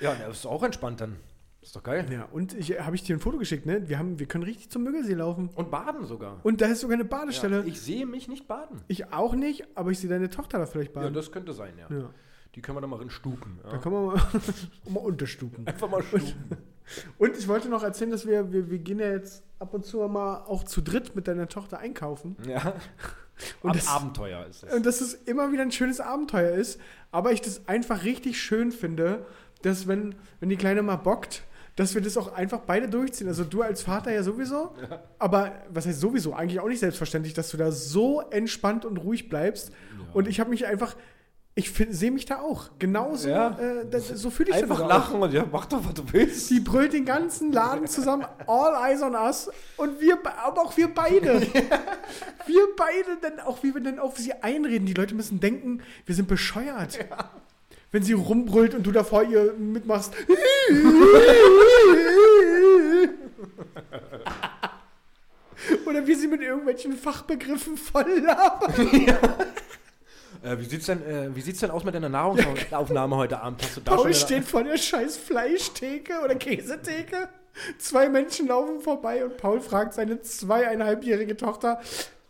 Ja, 0.00 0.14
der 0.14 0.28
ist 0.28 0.46
auch 0.46 0.62
entspannt 0.62 1.00
dann. 1.00 1.16
Ist 1.60 1.76
doch 1.76 1.82
geil. 1.84 2.04
Ja, 2.10 2.24
und 2.32 2.54
ich 2.54 2.80
habe 2.80 2.96
ich 2.96 3.04
dir 3.04 3.14
ein 3.14 3.20
Foto 3.20 3.38
geschickt, 3.38 3.66
ne? 3.66 3.88
Wir, 3.88 3.98
haben, 3.98 4.18
wir 4.18 4.26
können 4.26 4.42
richtig 4.42 4.68
zum 4.70 4.82
Müggelsee 4.82 5.14
laufen. 5.14 5.48
Und 5.54 5.70
baden 5.70 6.04
sogar. 6.06 6.40
Und 6.42 6.60
da 6.60 6.66
ist 6.66 6.80
sogar 6.80 6.94
eine 6.94 7.04
Badestelle. 7.04 7.58
Ja, 7.60 7.64
ich 7.64 7.80
sehe 7.80 8.04
mich 8.04 8.26
nicht 8.26 8.48
baden. 8.48 8.80
ich 8.88 9.12
auch 9.12 9.34
nicht, 9.34 9.64
aber 9.76 9.90
ich 9.92 10.00
sehe 10.00 10.10
deine 10.10 10.28
Tochter 10.28 10.58
da 10.58 10.66
vielleicht 10.66 10.94
Ja, 10.96 11.02
baden. 11.02 11.14
das 11.14 11.30
könnte 11.30 11.52
sein, 11.52 11.74
ja. 11.78 11.86
Ja, 11.96 12.10
Die 12.54 12.60
können 12.62 12.76
wir 12.76 12.80
dann 12.82 12.90
mal 12.90 13.00
in 13.02 13.10
Stupen. 13.10 13.58
da 13.62 13.72
Ja. 13.72 13.78
können 13.78 13.94
wir 13.94 14.00
mal, 14.14 14.22
mal 14.88 15.00
unterstupen. 15.00 15.66
Einfach 15.66 15.88
mal 15.90 16.02
Stupen. 16.02 16.56
Und 17.18 17.36
ich 17.36 17.48
wollte 17.48 17.68
noch 17.68 17.82
erzählen, 17.82 18.10
dass 18.10 18.26
wir, 18.26 18.52
wir, 18.52 18.68
wir 18.70 18.78
gehen 18.78 18.98
ja 18.98 19.10
jetzt 19.10 19.42
ab 19.58 19.72
und 19.72 19.84
zu 19.86 19.98
mal 20.08 20.38
auch 20.46 20.64
zu 20.64 20.82
dritt 20.82 21.16
mit 21.16 21.28
deiner 21.28 21.48
Tochter 21.48 21.78
einkaufen. 21.78 22.36
ja. 22.46 22.74
Und 23.62 23.70
Ab 23.70 23.76
das- 23.76 23.88
Abenteuer 23.88 24.46
ist 24.46 24.62
es. 24.62 24.72
Und 24.72 24.84
dass 24.86 25.00
es 25.00 25.14
immer 25.14 25.50
wieder 25.50 25.62
ein 25.62 25.72
schönes 25.72 26.00
Abenteuer 26.00 26.54
ist, 26.54 26.78
aber 27.10 27.32
ich 27.32 27.40
das 27.40 27.66
einfach 27.66 28.04
richtig 28.04 28.40
schön 28.40 28.70
finde, 28.70 29.24
dass 29.62 29.88
wenn, 29.88 30.14
wenn 30.38 30.48
die 30.50 30.56
Kleine 30.56 30.82
mal 30.82 30.96
bockt, 30.96 31.42
dass 31.74 31.94
wir 31.94 32.02
das 32.02 32.16
auch 32.18 32.34
einfach 32.34 32.60
beide 32.60 32.88
durchziehen. 32.88 33.26
Also 33.28 33.42
du 33.42 33.62
als 33.62 33.82
Vater 33.82 34.12
ja 34.12 34.22
sowieso, 34.22 34.76
aber 35.18 35.52
was 35.70 35.86
heißt 35.86 35.98
sowieso? 35.98 36.34
Eigentlich 36.34 36.60
auch 36.60 36.68
nicht 36.68 36.80
selbstverständlich, 36.80 37.32
dass 37.34 37.50
du 37.50 37.56
da 37.56 37.72
so 37.72 38.20
entspannt 38.20 38.84
und 38.84 38.98
ruhig 38.98 39.28
bleibst. 39.30 39.72
Und 40.12 40.28
ich 40.28 40.38
habe 40.38 40.50
mich 40.50 40.66
einfach, 40.66 40.94
ich 41.54 41.70
sehe 41.90 42.10
mich 42.10 42.24
da 42.24 42.40
auch. 42.40 42.70
Genauso, 42.78 43.28
Ja. 43.28 43.58
äh, 43.58 43.86
das, 43.90 44.08
so 44.08 44.30
fühle 44.30 44.50
ich 44.50 44.56
Einfach 44.56 44.76
das 44.78 44.84
auch. 44.84 44.88
lachen 44.88 45.22
und 45.22 45.32
ja, 45.34 45.44
mach 45.52 45.66
doch, 45.66 45.84
was 45.84 45.92
du 45.94 46.02
willst. 46.12 46.48
Die 46.50 46.60
brüllt 46.60 46.94
den 46.94 47.04
ganzen 47.04 47.52
Laden 47.52 47.86
zusammen, 47.86 48.24
all 48.46 48.74
eyes 48.90 49.02
on 49.02 49.14
us. 49.14 49.50
Und 49.76 50.00
wir, 50.00 50.16
be- 50.16 50.32
aber 50.38 50.62
auch 50.62 50.76
wir 50.76 50.88
beide. 50.88 51.40
Wir 52.46 52.66
beide, 52.76 53.18
dann 53.20 53.38
auch 53.38 53.62
wie 53.62 53.72
wir 53.72 53.80
dann 53.80 54.00
auf 54.00 54.18
sie 54.18 54.32
einreden. 54.34 54.84
Die 54.84 54.94
Leute 54.94 55.14
müssen 55.14 55.38
denken, 55.38 55.80
wir 56.06 56.14
sind 56.16 56.26
bescheuert. 56.26 56.98
Wenn 57.92 58.02
sie 58.02 58.14
rumbrüllt 58.14 58.74
und 58.74 58.84
du 58.84 58.90
davor 58.90 59.22
ihr 59.22 59.52
mitmachst. 59.56 60.12
Oder 65.86 66.06
wie 66.06 66.14
sie 66.14 66.26
mit 66.26 66.40
irgendwelchen 66.40 66.94
Fachbegriffen 66.96 67.76
voll 67.76 68.08
labern. 68.24 68.90
Äh, 70.42 70.58
wie, 70.58 70.64
sieht's 70.64 70.86
denn, 70.86 71.02
äh, 71.06 71.34
wie 71.34 71.40
sieht's 71.40 71.60
denn 71.60 71.70
aus 71.70 71.84
mit 71.84 71.94
deiner 71.94 72.08
Nahrungsaufnahme 72.08 73.16
heute 73.16 73.40
Abend? 73.40 73.62
Hast 73.62 73.76
du 73.76 73.80
da 73.80 73.94
Paul 73.94 74.12
schon 74.12 74.26
steht 74.26 74.44
vor 74.44 74.64
der 74.64 74.76
scheiß 74.76 75.16
Fleischtheke 75.16 76.14
oder 76.24 76.34
Käsetheke. 76.34 77.28
Zwei 77.78 78.08
Menschen 78.08 78.48
laufen 78.48 78.80
vorbei 78.80 79.24
und 79.24 79.36
Paul 79.36 79.60
fragt 79.60 79.94
seine 79.94 80.20
zweieinhalbjährige 80.20 81.36
Tochter, 81.36 81.80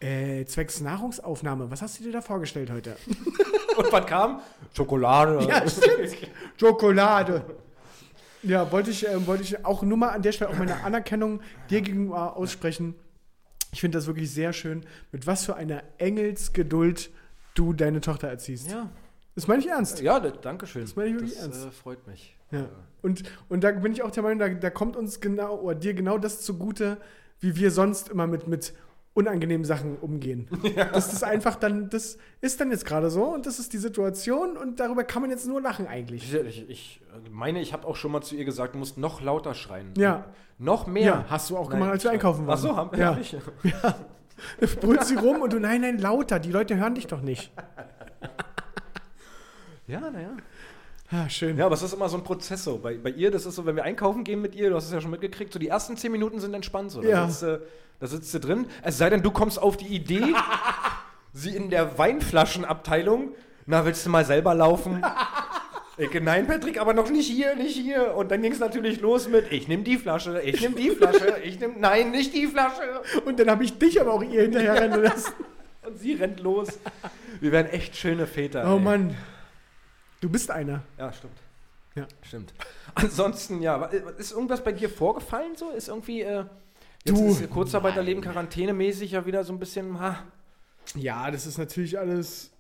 äh, 0.01 0.45
zwecks 0.47 0.81
Nahrungsaufnahme, 0.81 1.71
was 1.71 1.81
hast 1.81 2.01
du 2.01 2.05
dir 2.05 2.13
da 2.13 2.21
vorgestellt 2.21 2.71
heute? 2.73 2.97
Und 3.77 3.93
was 3.93 4.05
kam? 4.07 4.43
Schokolade. 4.77 5.47
Ja, 5.49 5.67
stimmt. 5.69 6.17
Schokolade. 6.59 7.45
Ja, 8.43 8.71
wollte 8.73 8.91
ich, 8.91 9.07
äh, 9.07 9.27
wollte 9.27 9.45
ich 9.45 9.65
auch 9.65 9.83
nur 9.83 9.97
mal 9.97 10.09
an 10.09 10.23
der 10.23 10.33
Stelle 10.33 10.51
auch 10.51 10.59
meine 10.59 10.83
Anerkennung 10.83 11.41
dir 11.71 11.81
gegenüber 11.81 12.37
aussprechen. 12.37 12.97
Ich 13.73 13.81
finde 13.81 13.97
das 13.97 14.09
wirklich 14.09 14.31
sehr 14.31 14.53
schön, 14.53 14.85
mit 15.13 15.27
was 15.29 15.47
für 15.47 15.55
einer 15.55 15.85
Engelsgeduld 15.99 17.11
du 17.55 17.73
deine 17.73 18.01
Tochter 18.01 18.29
erziehst. 18.29 18.71
Ja, 18.71 18.89
Das 19.35 19.47
meine 19.49 19.61
ich 19.63 19.69
ernst. 19.69 20.01
ja 20.01 20.19
danke 20.21 20.67
schön. 20.67 20.83
Das 20.83 20.97
meine 20.97 21.09
ich 21.11 21.15
wirklich 21.15 21.35
das 21.35 21.43
ernst. 21.43 21.67
äh, 21.67 21.71
freut 21.71 22.07
mich. 22.07 22.37
Ja. 22.51 22.67
Und, 23.03 23.23
und 23.49 23.65
da 23.65 23.71
bin 23.73 23.93
ich 23.93 24.03
auch 24.03 24.11
der 24.11 24.23
Meinung, 24.23 24.39
da, 24.39 24.49
da 24.49 24.71
kommt 24.71 24.97
uns 24.97 25.21
genau, 25.21 25.57
oder 25.61 25.75
dir 25.75 25.95
genau 25.95 26.19
das 26.19 26.41
zugute, 26.43 26.99
wie 27.41 27.57
wir 27.57 27.71
sonst 27.71 28.09
immer 28.11 28.27
mit, 28.27 28.47
mit 28.47 28.75
unangenehmen 29.15 29.65
Sachen 29.65 29.97
umgehen. 29.99 30.49
Das 30.93 31.13
ist 31.13 31.23
einfach 31.25 31.57
dann, 31.57 31.91
das 31.91 32.17
ist 32.41 32.61
dann 32.61 32.71
jetzt 32.71 32.85
gerade 32.87 33.11
so 33.11 33.25
und 33.25 33.45
das 33.47 33.59
ist 33.59 33.73
die 33.73 33.79
Situation 33.79 34.57
und 34.57 34.81
darüber 34.81 35.05
kann 35.05 35.21
man 35.23 35.31
jetzt 35.31 35.47
nur 35.47 35.61
lachen 35.61 35.87
eigentlich. 35.87 36.33
Ich, 36.33 36.69
ich, 36.69 36.69
ich 36.71 37.01
meine, 37.31 37.61
ich 37.61 37.73
habe 37.73 37.87
auch 37.87 37.97
schon 37.97 38.13
mal 38.13 38.23
zu 38.23 38.37
ihr 38.37 38.45
gesagt, 38.45 38.75
du 38.75 38.79
musst 38.79 38.97
noch 38.99 39.21
lauter 39.21 39.55
schreien. 39.55 39.93
Ja. 39.99 40.25
Noch 40.59 40.87
mehr. 40.87 41.03
Ja, 41.05 41.25
hast 41.29 41.51
du 41.51 41.57
auch 41.57 41.69
gemacht, 41.69 41.91
als 41.91 42.05
wir 42.05 42.11
einkaufen 42.13 42.47
waren. 42.47 42.55
Ach 42.57 42.63
so, 42.63 42.77
haben 42.77 42.97
Ja. 42.99 43.17
hab 43.83 43.99
Brüllt 44.81 45.05
sie 45.05 45.17
rum 45.17 45.41
und 45.43 45.53
du, 45.53 45.59
nein, 45.59 45.81
nein, 45.83 45.99
lauter, 45.99 46.39
die 46.39 46.51
Leute 46.53 46.77
hören 46.77 46.95
dich 46.95 47.07
doch 47.07 47.21
nicht. 47.23 47.51
Ja, 49.87 50.01
naja. 50.11 50.31
Ah, 51.11 51.29
schön. 51.29 51.59
Ja, 51.59 51.67
aber 51.67 51.75
es 51.75 51.83
ist 51.83 51.93
immer 51.93 52.09
so 52.09 52.17
ein 52.17 52.25
Prozess 52.25 52.65
so. 52.65 52.79
Bei, 52.79 52.95
bei 52.97 53.11
ihr, 53.11 53.31
das 53.31 53.45
ist 53.45 53.57
so, 53.57 53.67
wenn 53.67 53.77
wir 53.77 53.83
einkaufen 53.85 54.25
gehen 54.25 54.41
mit 54.41 54.55
ihr, 54.55 54.71
du 54.71 54.77
hast 54.77 54.87
es 54.87 54.93
ja 54.93 55.01
schon 55.01 55.11
mitgekriegt, 55.11 55.53
so 55.53 55.59
die 55.59 55.69
ersten 55.69 55.97
zehn 55.97 56.13
Minuten 56.13 56.41
sind 56.41 56.55
entspannt. 56.55 56.91
So. 56.93 57.03
Da, 57.03 57.09
Ja. 57.09 57.29
sitzt, 57.29 57.43
äh, 57.43 57.59
da 57.99 58.07
sitzt 58.07 58.31
sie 58.33 58.41
drin. 58.41 58.67
Es 58.83 58.97
sei 58.97 59.11
denn, 59.11 59.23
du 59.23 59.31
kommst 59.31 59.61
auf 59.61 59.77
die 59.77 59.89
Idee, 59.89 60.35
sie 61.35 61.55
in 61.55 61.69
der 61.69 61.99
Weinflaschenabteilung, 61.99 63.35
na, 63.67 63.85
willst 63.85 64.07
du 64.07 64.11
mal 64.11 64.25
selber 64.25 64.55
laufen? 64.55 65.05
Ich, 66.03 66.21
nein, 66.21 66.47
Patrick, 66.47 66.81
aber 66.81 66.95
noch 66.95 67.11
nicht 67.11 67.29
hier, 67.29 67.55
nicht 67.57 67.77
hier. 67.77 68.15
Und 68.15 68.31
dann 68.31 68.43
ging 68.43 68.53
es 68.53 68.59
natürlich 68.61 69.01
los 69.01 69.29
mit, 69.29 69.51
ich 69.53 69.69
nehme 69.69 69.83
die 69.83 69.97
Flasche, 69.97 70.41
ich 70.43 70.61
nehme 70.61 70.75
die 70.75 70.91
Flasche, 70.91 71.37
ich 71.45 71.59
nehme, 71.61 71.75
nein, 71.79 72.11
nicht 72.11 72.35
die 72.35 72.47
Flasche. 72.47 73.03
Und 73.25 73.39
dann 73.39 73.51
habe 73.51 73.65
ich 73.65 73.79
dich 73.79 74.01
aber 74.01 74.13
auch 74.15 74.23
ihr 74.23 74.43
hinterher 74.43 74.81
rennen 74.81 75.03
lassen. 75.03 75.33
Und 75.87 75.99
sie 75.99 76.15
rennt 76.15 76.39
los. 76.41 76.69
Wir 77.41 77.51
wären 77.51 77.67
echt 77.67 77.97
schöne 77.97 78.27
Väter. 78.29 78.65
Oh 78.73 78.77
ey. 78.77 78.81
Mann. 78.81 79.17
Du 80.21 80.29
bist 80.29 80.51
einer. 80.51 80.83
Ja, 80.97 81.13
stimmt. 81.13 81.37
Ja. 81.97 82.07
Stimmt. 82.23 82.55
Ansonsten, 82.95 83.61
ja, 83.61 83.81
wa- 83.81 83.87
ist 84.17 84.31
irgendwas 84.33 84.63
bei 84.63 84.71
dir 84.73 84.89
vorgefallen 84.89 85.57
so? 85.57 85.71
Ist 85.71 85.89
irgendwie, 85.89 86.23
äh, 86.23 86.45
jetzt 87.05 87.19
Du, 87.19 87.31
ist 87.31 87.51
Kurzarbeiterleben 87.51 88.23
quarantänemäßig 88.23 89.11
ja 89.11 89.27
wieder 89.27 89.43
so 89.43 89.53
ein 89.53 89.59
bisschen, 89.59 89.99
ha, 90.01 90.21
Ja, 90.95 91.29
das 91.31 91.47
ist 91.47 91.59
natürlich 91.59 91.99
alles 91.99 92.52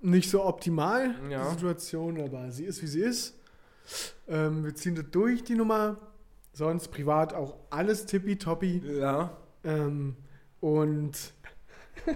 nicht 0.00 0.30
so 0.30 0.44
optimal, 0.44 1.14
Ja. 1.30 1.44
die 1.44 1.50
Situation, 1.54 2.20
aber 2.20 2.50
sie 2.50 2.64
ist, 2.64 2.82
wie 2.82 2.86
sie 2.86 3.02
ist. 3.02 3.38
Ähm, 4.28 4.64
wir 4.64 4.74
ziehen 4.74 4.94
das 4.94 5.06
durch, 5.10 5.42
die 5.44 5.54
Nummer. 5.54 5.96
Sonst 6.52 6.88
privat 6.88 7.32
auch 7.34 7.56
alles 7.70 8.06
tippitoppi. 8.06 8.82
ja. 8.98 9.36
Ähm, 9.64 10.16
und 10.60 11.12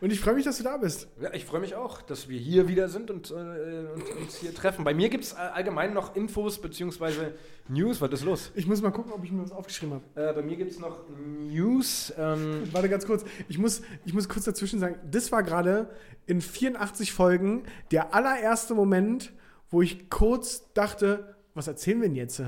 und 0.00 0.12
ich 0.12 0.20
freue 0.20 0.34
mich, 0.34 0.44
dass 0.44 0.58
du 0.58 0.64
da 0.64 0.76
bist. 0.76 1.08
Ja, 1.20 1.32
ich 1.34 1.44
freue 1.44 1.60
mich 1.60 1.74
auch, 1.74 2.02
dass 2.02 2.28
wir 2.28 2.38
hier 2.38 2.68
wieder 2.68 2.88
sind 2.88 3.10
und, 3.10 3.30
äh, 3.30 3.34
und 3.34 4.16
uns 4.20 4.36
hier 4.36 4.54
treffen. 4.54 4.84
Bei 4.84 4.94
mir 4.94 5.08
gibt 5.08 5.24
es 5.24 5.34
allgemein 5.34 5.94
noch 5.94 6.14
Infos 6.16 6.60
bzw. 6.60 7.32
News. 7.68 8.00
Was 8.00 8.12
ist 8.12 8.24
los? 8.24 8.52
Ich 8.54 8.66
muss 8.66 8.82
mal 8.82 8.90
gucken, 8.90 9.12
ob 9.12 9.24
ich 9.24 9.32
mir 9.32 9.42
was 9.42 9.52
aufgeschrieben 9.52 10.00
habe. 10.14 10.30
Äh, 10.30 10.32
bei 10.34 10.42
mir 10.42 10.56
gibt 10.56 10.70
es 10.70 10.78
noch 10.78 11.00
News. 11.18 12.12
Ähm, 12.16 12.62
Warte 12.72 12.88
ganz 12.88 13.06
kurz. 13.06 13.24
Ich 13.48 13.58
muss, 13.58 13.82
ich 14.04 14.14
muss 14.14 14.28
kurz 14.28 14.44
dazwischen 14.44 14.78
sagen, 14.78 14.98
das 15.10 15.32
war 15.32 15.42
gerade 15.42 15.90
in 16.26 16.40
84 16.40 17.12
Folgen 17.12 17.64
der 17.90 18.14
allererste 18.14 18.74
Moment, 18.74 19.32
wo 19.70 19.82
ich 19.82 20.10
kurz 20.10 20.72
dachte, 20.74 21.36
was 21.54 21.66
erzählen 21.66 22.00
wir 22.00 22.08
denn 22.08 22.16
jetzt? 22.16 22.42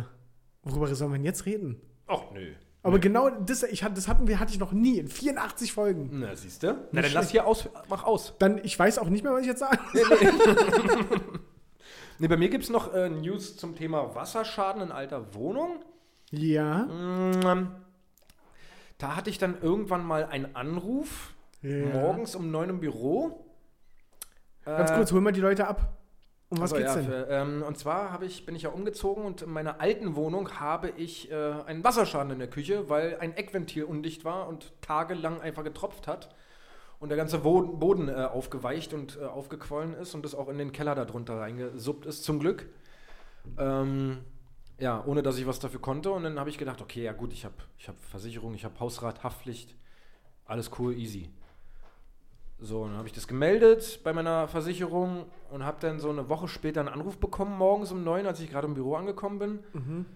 Worüber 0.62 0.95
sollen 0.95 1.12
wir 1.12 1.18
denn 1.18 1.25
jetzt 1.25 1.47
reden? 1.47 1.80
ach, 2.09 2.30
nö. 2.33 2.52
Aber 2.82 2.99
genau 3.00 3.28
das, 3.28 3.64
ich, 3.64 3.82
hatte- 3.82 3.94
das 3.97 4.06
hatten 4.08 4.28
wir, 4.28 4.38
hatte 4.38 4.52
ich 4.52 4.58
noch 4.58 4.73
nie 4.73 4.99
in 4.99 5.08
84 5.08 5.73
Folgen. 5.73 6.08
Na, 6.20 6.35
siehst 6.37 6.62
du? 6.62 6.76
Na, 6.92 7.02
dann 7.02 7.12
lass 7.12 7.30
hier 7.30 7.47
aus. 7.47 7.68
Mach 7.88 8.04
aus. 8.04 8.35
Dann, 8.38 8.58
ich 8.64 8.78
weiß 8.78 8.99
auch 8.99 9.08
nicht 9.08 9.25
mehr, 9.25 9.32
was 9.32 9.40
ich 9.42 9.49
jetzt 9.49 9.61
sage. 9.61 9.78
Nee, 12.20 12.26
bei 12.26 12.37
mir 12.37 12.49
gibt 12.49 12.64
es 12.64 12.70
noch 12.70 12.92
äh, 12.94 13.08
News 13.08 13.56
zum 13.56 13.76
Thema 13.76 14.12
Wasserschaden 14.16 14.82
in 14.82 14.90
alter 14.90 15.35
Wohnung. 15.35 15.85
Ja. 16.32 16.78
Mm, 16.87 17.68
Da 18.99 19.14
hatte 19.14 19.30
ich 19.30 19.38
dann 19.38 19.61
irgendwann 19.62 20.04
mal 20.04 20.25
einen 20.25 20.56
Anruf, 20.56 21.32
Ja. 21.62 21.87
morgens 21.94 22.35
um 22.35 22.50
neun 22.50 22.70
im 22.70 22.80
Büro. 22.80 23.44
Ganz 24.64 24.90
Äh, 24.90 24.94
kurz, 24.97 25.12
hol 25.12 25.20
mal 25.20 25.30
die 25.30 25.40
Leute 25.40 25.68
ab. 25.68 25.97
Um 26.50 26.60
was 26.60 26.72
also 26.72 26.76
geht's 26.76 26.94
ja, 26.94 27.00
denn? 27.02 27.04
Für, 27.04 27.28
ähm, 27.28 27.62
und 27.62 27.78
zwar 27.78 28.10
habe 28.10 28.24
ich, 28.24 28.46
bin 28.46 28.56
ich 28.56 28.62
ja 28.62 28.70
umgezogen 28.70 29.24
und 29.24 29.42
in 29.42 29.50
meiner 29.50 29.80
alten 29.80 30.16
Wohnung 30.16 30.58
habe 30.58 30.90
ich 30.96 31.30
äh, 31.30 31.34
einen 31.34 31.84
Wasserschaden 31.84 32.32
in 32.32 32.38
der 32.38 32.48
Küche, 32.48 32.88
weil 32.88 33.18
ein 33.20 33.36
Eckventil 33.36 33.84
undicht 33.84 34.24
war 34.24 34.48
und 34.48 34.72
tagelang 34.80 35.40
einfach 35.42 35.62
getropft 35.62 36.06
hat 36.06 36.34
und 37.00 37.10
der 37.10 37.18
ganze 37.18 37.38
Boden, 37.38 37.78
Boden 37.78 38.08
äh, 38.08 38.12
aufgeweicht 38.12 38.94
und 38.94 39.18
äh, 39.20 39.24
aufgequollen 39.24 39.94
ist 39.94 40.14
und 40.14 40.24
das 40.24 40.34
auch 40.34 40.48
in 40.48 40.58
den 40.58 40.72
Keller 40.72 40.94
darunter 40.94 41.38
reingesuppt 41.38 42.06
ist, 42.06 42.24
zum 42.24 42.40
Glück. 42.40 42.66
Ähm, 43.58 44.18
ja, 44.78 45.02
ohne 45.04 45.22
dass 45.22 45.38
ich 45.38 45.46
was 45.46 45.58
dafür 45.58 45.80
konnte. 45.80 46.10
Und 46.10 46.24
dann 46.24 46.38
habe 46.38 46.50
ich 46.50 46.58
gedacht, 46.58 46.80
okay, 46.80 47.02
ja 47.02 47.12
gut, 47.12 47.32
ich 47.32 47.44
habe 47.44 47.54
ich 47.78 47.88
hab 47.88 47.98
Versicherung, 48.00 48.54
ich 48.54 48.64
habe 48.64 48.78
Hausrat, 48.80 49.22
Haftpflicht, 49.22 49.74
alles 50.44 50.70
cool, 50.78 50.94
easy. 50.94 51.28
So, 52.60 52.84
dann 52.86 52.96
habe 52.96 53.06
ich 53.06 53.14
das 53.14 53.28
gemeldet 53.28 54.00
bei 54.02 54.12
meiner 54.12 54.48
Versicherung 54.48 55.26
und 55.50 55.64
habe 55.64 55.78
dann 55.80 56.00
so 56.00 56.10
eine 56.10 56.28
Woche 56.28 56.48
später 56.48 56.80
einen 56.80 56.88
Anruf 56.88 57.18
bekommen, 57.18 57.56
morgens 57.56 57.92
um 57.92 58.02
neun, 58.02 58.26
als 58.26 58.40
ich 58.40 58.50
gerade 58.50 58.66
im 58.66 58.74
Büro 58.74 58.96
angekommen 58.96 59.38
bin. 59.38 59.58
Mhm. 59.72 60.06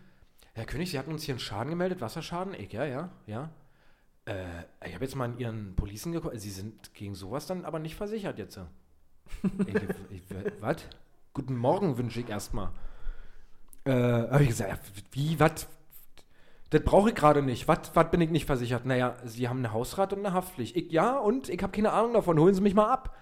Herr 0.55 0.67
König, 0.67 0.91
Sie 0.91 0.99
hatten 0.99 1.13
uns 1.13 1.23
hier 1.23 1.35
einen 1.35 1.41
Schaden 1.41 1.71
gemeldet, 1.71 2.01
Wasserschaden? 2.01 2.55
Ich, 2.55 2.73
ja, 2.73 2.85
ja, 2.85 3.11
ja. 3.27 3.51
Äh, 4.25 4.45
ich 4.87 4.95
habe 4.95 5.05
jetzt 5.05 5.15
mal 5.15 5.27
in 5.27 5.39
Ihren 5.39 5.77
Policen 5.77 6.13
geguckt. 6.13 6.39
Sie 6.39 6.51
sind 6.51 6.93
gegen 6.95 7.15
sowas 7.15 7.47
dann 7.47 7.65
aber 7.65 7.79
nicht 7.79 7.95
versichert 7.95 8.39
jetzt. 8.39 8.59
ich, 9.67 9.75
ich, 10.11 10.23
was? 10.61 10.77
Guten 11.33 11.57
Morgen 11.57 11.97
wünsche 11.97 12.21
ich 12.21 12.29
erstmal. 12.29 12.71
Äh, 13.85 13.93
habe 13.93 14.43
ich 14.43 14.51
gesagt, 14.51 14.81
wie, 15.13 15.39
was? 15.41 15.69
Das 16.73 16.81
brauche 16.81 17.11
ich 17.11 17.15
gerade 17.15 17.43
nicht. 17.43 17.69
Was 17.69 18.11
bin 18.11 18.23
ich 18.23 18.31
nicht 18.31 18.47
versichert? 18.47 18.87
Naja, 18.87 19.17
Sie 19.25 19.47
haben 19.47 19.59
eine 19.59 19.75
Hausrat 19.75 20.15
und 20.15 20.21
eine 20.21 20.33
Haftpflicht. 20.33 20.75
Ich, 20.75 20.91
ja, 20.91 21.19
und 21.19 21.51
ich 21.51 21.63
habe 21.63 21.71
keine 21.71 21.93
Ahnung 21.93 22.15
davon. 22.15 22.39
Holen 22.39 22.55
Sie 22.55 22.63
mich 22.63 22.73
mal 22.73 22.91
ab. 22.91 23.15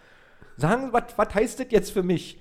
Sagen 0.56 0.86
Sie, 0.86 0.92
was 0.92 1.34
heißt 1.34 1.58
das 1.58 1.66
jetzt 1.70 1.90
für 1.90 2.04
mich? 2.04 2.40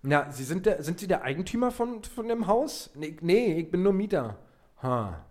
Na, 0.00 0.32
Sie 0.32 0.44
sind, 0.44 0.64
der, 0.64 0.82
sind 0.82 1.00
Sie 1.00 1.06
der 1.06 1.20
Eigentümer 1.22 1.70
von, 1.70 2.02
von 2.02 2.28
dem 2.28 2.46
Haus? 2.46 2.90
Nee, 2.94 3.18
nee, 3.20 3.58
ich 3.58 3.70
bin 3.70 3.82
nur 3.82 3.92
Mieter. 3.92 4.38
Ha. 4.82 5.22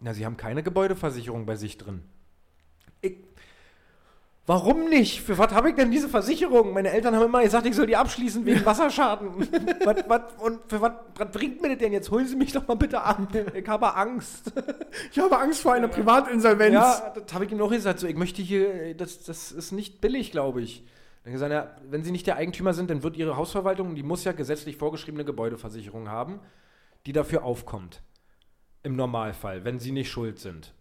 Na, 0.00 0.14
Sie 0.14 0.24
haben 0.24 0.38
keine 0.38 0.62
Gebäudeversicherung 0.62 1.44
bei 1.44 1.56
sich 1.56 1.76
drin. 1.76 2.02
Warum 4.46 4.90
nicht? 4.90 5.22
Für 5.22 5.38
was 5.38 5.54
habe 5.54 5.70
ich 5.70 5.74
denn 5.74 5.90
diese 5.90 6.06
Versicherung? 6.06 6.74
Meine 6.74 6.90
Eltern 6.90 7.16
haben 7.16 7.24
immer 7.24 7.42
gesagt, 7.42 7.66
ich 7.66 7.74
soll 7.74 7.86
die 7.86 7.96
abschließen 7.96 8.44
wegen 8.44 8.64
Wasserschaden. 8.66 9.30
was, 9.84 10.04
was, 10.06 10.20
und 10.38 10.60
für 10.68 10.82
was, 10.82 10.92
bringt 11.32 11.62
mir 11.62 11.70
das 11.70 11.78
denn 11.78 11.92
jetzt? 11.94 12.10
Holen 12.10 12.26
Sie 12.26 12.36
mich 12.36 12.52
doch 12.52 12.68
mal 12.68 12.74
bitte 12.74 13.00
ab. 13.00 13.26
Ich 13.54 13.68
habe 13.68 13.94
Angst. 13.94 14.52
Ich 15.10 15.18
habe 15.18 15.38
Angst 15.38 15.60
vor 15.60 15.72
einer 15.72 15.88
Privatinsolvenz. 15.88 16.74
Ja, 16.74 17.12
das 17.14 17.34
habe 17.34 17.44
ich 17.44 17.50
ihm 17.50 17.58
noch 17.58 17.70
gesagt. 17.70 17.98
So, 17.98 18.06
ich 18.06 18.14
möchte 18.14 18.42
hier, 18.42 18.94
das, 18.94 19.24
das 19.24 19.50
ist 19.50 19.72
nicht 19.72 20.00
billig, 20.00 20.30
glaube 20.30 20.62
ich. 20.62 20.84
Dann 21.24 21.32
gesagt, 21.32 21.52
ja, 21.52 21.74
wenn 21.88 22.04
Sie 22.04 22.12
nicht 22.12 22.26
der 22.26 22.36
Eigentümer 22.36 22.74
sind, 22.74 22.90
dann 22.90 23.02
wird 23.02 23.16
Ihre 23.16 23.36
Hausverwaltung, 23.36 23.94
die 23.94 24.02
muss 24.02 24.24
ja 24.24 24.32
gesetzlich 24.32 24.76
vorgeschriebene 24.76 25.24
Gebäudeversicherung 25.24 26.08
haben, 26.08 26.40
die 27.06 27.12
dafür 27.12 27.44
aufkommt. 27.44 28.02
Im 28.82 28.94
Normalfall, 28.94 29.64
wenn 29.64 29.78
Sie 29.78 29.90
nicht 29.90 30.10
schuld 30.10 30.38
sind. 30.38 30.74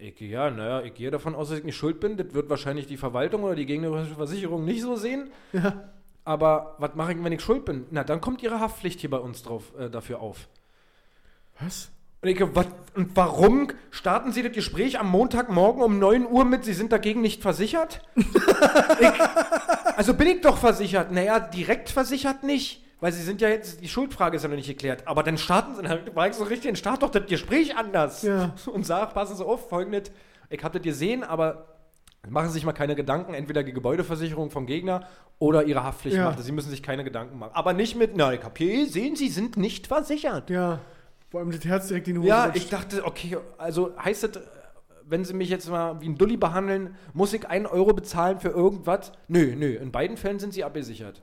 Ich, 0.00 0.18
ja, 0.20 0.50
naja, 0.50 0.82
ich 0.82 0.94
gehe 0.94 1.10
davon 1.10 1.34
aus, 1.34 1.50
dass 1.50 1.58
ich 1.58 1.64
nicht 1.64 1.76
schuld 1.76 2.00
bin. 2.00 2.16
Das 2.16 2.32
wird 2.32 2.48
wahrscheinlich 2.48 2.86
die 2.86 2.96
Verwaltung 2.96 3.44
oder 3.44 3.54
die 3.54 3.66
gegnerische 3.66 4.14
Versicherung 4.14 4.64
nicht 4.64 4.80
so 4.80 4.96
sehen. 4.96 5.30
Ja. 5.52 5.90
Aber 6.24 6.76
was 6.78 6.94
mache 6.94 7.12
ich, 7.12 7.22
wenn 7.22 7.32
ich 7.32 7.42
schuld 7.42 7.64
bin? 7.64 7.86
Na, 7.90 8.02
dann 8.04 8.20
kommt 8.20 8.42
Ihre 8.42 8.60
Haftpflicht 8.60 9.00
hier 9.00 9.10
bei 9.10 9.18
uns 9.18 9.42
drauf, 9.42 9.72
äh, 9.78 9.90
dafür 9.90 10.20
auf. 10.20 10.48
Was? 11.60 11.90
Und, 12.22 12.28
ich, 12.28 12.40
was, 12.54 12.66
und 12.94 13.14
warum 13.14 13.68
starten 13.90 14.32
Sie 14.32 14.42
das 14.42 14.52
Gespräch 14.52 14.98
am 14.98 15.10
Montagmorgen 15.10 15.82
um 15.82 15.98
9 15.98 16.26
Uhr 16.26 16.44
mit, 16.44 16.64
Sie 16.64 16.74
sind 16.74 16.92
dagegen 16.92 17.20
nicht 17.20 17.42
versichert? 17.42 18.02
ich, 18.16 19.20
also 19.96 20.14
bin 20.14 20.28
ich 20.28 20.40
doch 20.40 20.56
versichert. 20.56 21.12
Naja, 21.12 21.40
direkt 21.40 21.90
versichert 21.90 22.42
nicht, 22.42 22.84
weil 23.00 23.12
Sie 23.12 23.22
sind 23.22 23.40
ja 23.40 23.48
jetzt, 23.48 23.80
die 23.80 23.88
Schuldfrage 23.88 24.36
ist 24.36 24.42
ja 24.42 24.48
noch 24.48 24.56
nicht 24.56 24.68
geklärt. 24.68 25.06
Aber 25.06 25.22
dann 25.22 25.38
starten 25.38 25.74
Sie, 25.76 25.82
dann 25.82 26.00
war 26.14 26.28
ich 26.28 26.34
so 26.34 26.44
richtig, 26.44 26.66
dann 26.68 26.76
start 26.76 27.02
doch 27.02 27.10
das 27.10 27.26
Gespräch 27.26 27.76
anders. 27.76 28.22
Ja. 28.22 28.54
Und 28.72 28.86
sag, 28.86 29.14
passen 29.14 29.36
Sie 29.36 29.44
auf, 29.44 29.68
folgendes, 29.68 30.10
ich 30.48 30.62
habe 30.62 30.78
das 30.78 30.84
gesehen, 30.84 31.22
aber 31.24 31.66
machen 32.28 32.48
Sie 32.48 32.54
sich 32.54 32.64
mal 32.64 32.72
keine 32.72 32.94
Gedanken, 32.94 33.34
entweder 33.34 33.62
die 33.62 33.72
Gebäudeversicherung 33.72 34.50
vom 34.50 34.66
Gegner 34.66 35.06
oder 35.38 35.64
Ihre 35.64 35.82
Haftpflicht 35.84 36.16
Ja. 36.16 36.24
macht. 36.26 36.40
Sie 36.42 36.52
müssen 36.52 36.70
sich 36.70 36.82
keine 36.82 37.04
Gedanken 37.04 37.38
machen. 37.38 37.52
Aber 37.54 37.72
nicht 37.72 37.96
mit, 37.96 38.16
na, 38.16 38.32
ich 38.34 38.42
hab 38.44 38.58
hier 38.58 38.84
gesehen, 38.84 39.16
Sie 39.16 39.28
sind 39.28 39.56
nicht 39.56 39.86
versichert. 39.86 40.50
Ja. 40.50 40.80
Vor 41.30 41.40
allem 41.40 41.52
das 41.52 41.64
Herz 41.64 41.88
direkt 41.88 42.08
in 42.08 42.14
die 42.14 42.18
Hose. 42.20 42.28
Ja, 42.28 42.44
rutscht. 42.46 42.56
ich 42.56 42.68
dachte, 42.68 43.04
okay, 43.06 43.36
also 43.56 43.92
heißt 44.02 44.24
das, 44.24 44.30
wenn 45.06 45.24
sie 45.24 45.34
mich 45.34 45.48
jetzt 45.48 45.68
mal 45.68 46.00
wie 46.00 46.08
ein 46.08 46.16
Dulli 46.18 46.36
behandeln, 46.36 46.94
muss 47.14 47.32
ich 47.32 47.48
einen 47.48 47.66
Euro 47.66 47.92
bezahlen 47.92 48.38
für 48.40 48.48
irgendwas? 48.50 49.12
Nö, 49.28 49.54
nö, 49.56 49.66
in 49.74 49.90
beiden 49.90 50.16
Fällen 50.16 50.38
sind 50.38 50.52
sie 50.54 50.62
abgesichert. 50.64 51.22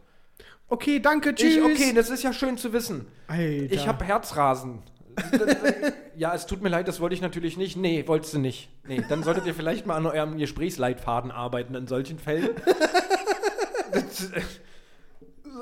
Okay, 0.70 1.00
danke, 1.00 1.34
tschüss. 1.34 1.56
Ich, 1.58 1.64
okay, 1.64 1.94
das 1.94 2.10
ist 2.10 2.24
ja 2.24 2.34
schön 2.34 2.58
zu 2.58 2.74
wissen. 2.74 3.08
Alter. 3.28 3.74
Ich 3.74 3.88
habe 3.88 4.04
Herzrasen. 4.04 4.80
ja, 6.16 6.34
es 6.36 6.46
tut 6.46 6.62
mir 6.62 6.70
leid, 6.70 6.88
das 6.88 7.00
wollte 7.00 7.16
ich 7.16 7.22
natürlich 7.22 7.58
nicht. 7.58 7.78
Nee, 7.78 8.04
wolltest 8.08 8.34
du 8.34 8.40
nicht. 8.40 8.70
Nee, 8.88 9.02
dann 9.10 9.24
solltet 9.24 9.46
ihr 9.46 9.56
vielleicht 9.56 9.86
mal 9.86 9.96
an 9.96 10.06
eurem 10.06 10.38
Gesprächsleitfaden 10.38 11.32
arbeiten 11.32 11.74
in 11.74 11.88
solchen 11.88 12.20
Fällen. 12.20 12.50
das, 13.92 14.32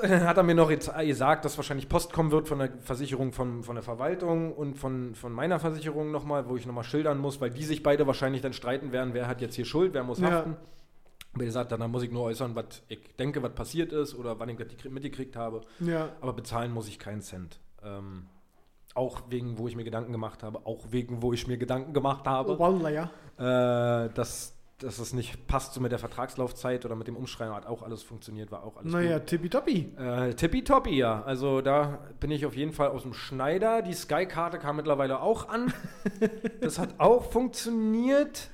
äh, 0.01 0.19
hat 0.21 0.37
er 0.37 0.43
mir 0.43 0.55
noch 0.55 0.69
jetzt 0.69 0.91
gesagt, 0.97 1.45
dass 1.45 1.55
wahrscheinlich 1.57 1.87
Post 1.87 2.11
kommen 2.11 2.31
wird 2.31 2.47
von 2.47 2.59
der 2.59 2.69
Versicherung 2.81 3.31
von, 3.31 3.63
von 3.63 3.75
der 3.75 3.83
Verwaltung 3.83 4.51
und 4.53 4.75
von, 4.77 5.15
von 5.15 5.31
meiner 5.31 5.59
Versicherung 5.59 6.11
nochmal, 6.11 6.49
wo 6.49 6.57
ich 6.57 6.65
nochmal 6.65 6.83
schildern 6.83 7.19
muss, 7.19 7.39
weil 7.39 7.51
die 7.51 7.63
sich 7.63 7.81
beide 7.81 8.07
wahrscheinlich 8.07 8.41
dann 8.41 8.53
streiten 8.53 8.91
werden, 8.91 9.13
wer 9.13 9.27
hat 9.27 9.39
jetzt 9.39 9.55
hier 9.55 9.65
Schuld, 9.65 9.93
wer 9.93 10.03
muss 10.03 10.19
Ja. 10.19 10.31
haften. 10.31 10.51
Aber 10.51 10.59
er 11.43 11.51
sagt, 11.51 11.71
dann, 11.71 11.91
muss 11.91 12.03
ich 12.03 12.11
nur 12.11 12.23
äußern, 12.23 12.55
was 12.55 12.81
ich 12.87 12.99
denke, 13.17 13.43
was 13.43 13.53
passiert 13.53 13.91
ist 13.91 14.15
oder 14.15 14.39
wann 14.39 14.49
ich 14.49 14.57
das 14.57 14.67
gekrie- 14.67 14.89
mitgekriegt 14.89 15.35
habe. 15.35 15.61
Ja. 15.79 16.09
Aber 16.21 16.33
bezahlen 16.33 16.71
muss 16.71 16.87
ich 16.87 16.97
keinen 16.99 17.21
Cent. 17.21 17.59
Ähm, 17.83 18.27
auch 18.93 19.23
wegen, 19.29 19.57
wo 19.57 19.67
ich 19.67 19.75
mir 19.75 19.83
Gedanken 19.83 20.13
gemacht 20.13 20.41
habe, 20.43 20.65
auch 20.65 20.85
wegen, 20.91 21.21
wo 21.21 21.33
ich 21.33 21.47
mir 21.47 21.57
Gedanken 21.57 21.93
gemacht 21.93 22.25
habe, 22.25 22.57
Wallah, 22.57 22.89
ja. 22.89 24.05
äh, 24.05 24.09
dass, 24.13 24.53
dass 24.79 24.99
es 24.99 25.11
nicht 25.13 25.47
passt 25.47 25.73
so 25.73 25.81
mit 25.81 25.91
der 25.91 25.99
Vertragslaufzeit 25.99 26.85
oder 26.85 26.95
mit 26.95 27.07
dem 27.07 27.17
Umschreiben, 27.17 27.53
hat 27.53 27.65
auch 27.65 27.81
alles 27.83 28.03
funktioniert, 28.03 28.51
war 28.51 28.63
auch 28.63 28.77
alles 28.77 28.93
Naja, 28.93 29.19
tippitoppi. 29.19 29.93
Äh, 29.97 30.33
tippitoppi, 30.35 30.95
ja. 30.97 31.21
Also 31.23 31.59
da 31.61 31.99
bin 32.21 32.31
ich 32.31 32.45
auf 32.45 32.55
jeden 32.55 32.71
Fall 32.71 32.87
aus 32.87 33.01
dem 33.03 33.13
Schneider. 33.13 33.81
Die 33.81 33.93
Sky-Karte 33.93 34.59
kam 34.59 34.77
mittlerweile 34.77 35.19
auch 35.21 35.49
an. 35.49 35.73
das 36.61 36.79
hat 36.79 36.95
auch 36.97 37.29
funktioniert. 37.31 38.47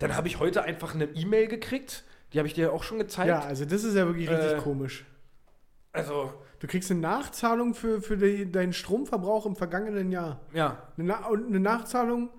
Dann 0.00 0.16
habe 0.16 0.26
ich 0.26 0.40
heute 0.40 0.64
einfach 0.64 0.94
eine 0.94 1.04
E-Mail 1.04 1.46
gekriegt. 1.46 2.02
Die 2.34 2.38
habe 2.38 2.48
ich 2.48 2.54
dir 2.54 2.72
auch 2.72 2.82
schon 2.82 2.98
gezeigt. 2.98 3.28
Ja, 3.28 3.40
also 3.40 3.64
das 3.64 3.84
ist 3.84 3.94
ja 3.94 4.06
wirklich 4.06 4.28
richtig 4.28 4.52
Äh, 4.52 4.60
komisch. 4.60 5.04
Also, 5.92 6.32
Du 6.60 6.66
kriegst 6.66 6.90
eine 6.90 7.00
Nachzahlung 7.00 7.74
für, 7.74 8.00
für 8.00 8.16
die, 8.16 8.50
deinen 8.50 8.72
Stromverbrauch 8.72 9.44
im 9.46 9.54
vergangenen 9.54 10.10
Jahr. 10.10 10.40
ja. 10.52 10.78
Eine 10.96 11.06
Na 11.08 11.26
und 11.28 11.46
eine 11.46 11.60
Nachzahlung 11.60 12.30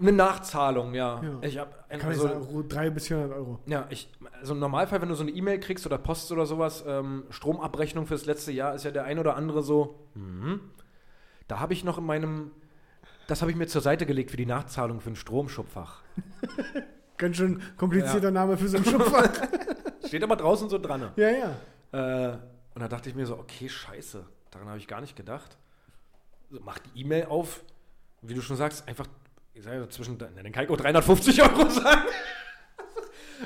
Eine 0.00 0.12
Nachzahlung, 0.12 0.94
ja. 0.94 1.22
Ja. 1.22 1.38
Ich 1.42 1.58
hab, 1.58 1.88
Kann 1.90 2.00
ich 2.00 2.06
also, 2.06 2.22
sagen, 2.28 2.42
ru- 2.44 2.66
300 2.66 2.94
bis 2.94 3.06
400 3.08 3.32
Euro. 3.36 3.60
ja, 3.66 3.86
ich, 3.90 4.10
also 4.40 4.54
im 4.54 4.60
Normalfall, 4.60 5.00
wenn 5.02 5.08
du 5.10 5.14
so 5.14 5.22
eine 5.22 5.30
E-Mail 5.32 5.60
kriegst 5.60 5.84
oder 5.86 5.98
Post 5.98 6.32
oder 6.32 6.46
sowas, 6.46 6.84
ähm, 6.86 7.24
Stromabrechnung 7.30 8.06
fürs 8.06 8.24
letzte 8.26 8.50
Jahr, 8.52 8.74
ist 8.74 8.84
ja 8.84 8.90
der 8.90 9.04
ein 9.04 9.18
oder 9.18 9.36
andere 9.36 9.62
so, 9.62 10.06
mhm. 10.14 10.60
da 11.48 11.60
habe 11.60 11.72
ich 11.74 11.84
noch 11.84 11.98
in 11.98 12.04
meinem, 12.04 12.50
das 13.26 13.40
habe 13.42 13.50
ich 13.50 13.56
mir 13.56 13.66
zur 13.68 13.80
Seite 13.82 14.06
gelegt 14.06 14.30
für 14.30 14.36
die 14.38 14.46
Nachzahlung 14.46 15.00
für 15.00 15.10
ein 15.10 15.16
Stromschubfach. 15.16 16.02
Ganz 17.18 17.36
schön 17.36 17.62
komplizierter 17.76 18.30
Name 18.30 18.56
für 18.56 18.68
so 18.68 18.76
einen 18.76 18.86
Schubfach. 18.86 19.28
Steht 20.06 20.22
aber 20.22 20.36
draußen 20.36 20.68
so 20.68 20.78
dran. 20.78 21.10
ja, 21.16 21.28
ja. 21.30 21.56
Äh, 21.92 22.38
und 22.74 22.82
da 22.82 22.88
dachte 22.88 23.08
ich 23.08 23.14
mir 23.14 23.26
so, 23.26 23.38
okay, 23.38 23.68
scheiße, 23.68 24.24
daran 24.50 24.68
habe 24.68 24.78
ich 24.78 24.86
gar 24.86 25.00
nicht 25.00 25.16
gedacht. 25.16 25.56
So, 26.50 26.58
mach 26.62 26.78
die 26.78 27.00
E-Mail 27.00 27.26
auf, 27.26 27.62
wie 28.22 28.34
du 28.34 28.42
schon 28.42 28.56
sagst, 28.56 28.86
einfach, 28.86 29.06
ich 29.54 29.64
sage 29.64 29.78
ja 29.78 29.88
zwischen, 29.88 30.18
dann 30.18 30.52
kann 30.52 30.64
ich 30.64 30.70
auch 30.70 30.76
350 30.76 31.42
Euro 31.42 31.68
sagen. 31.70 32.02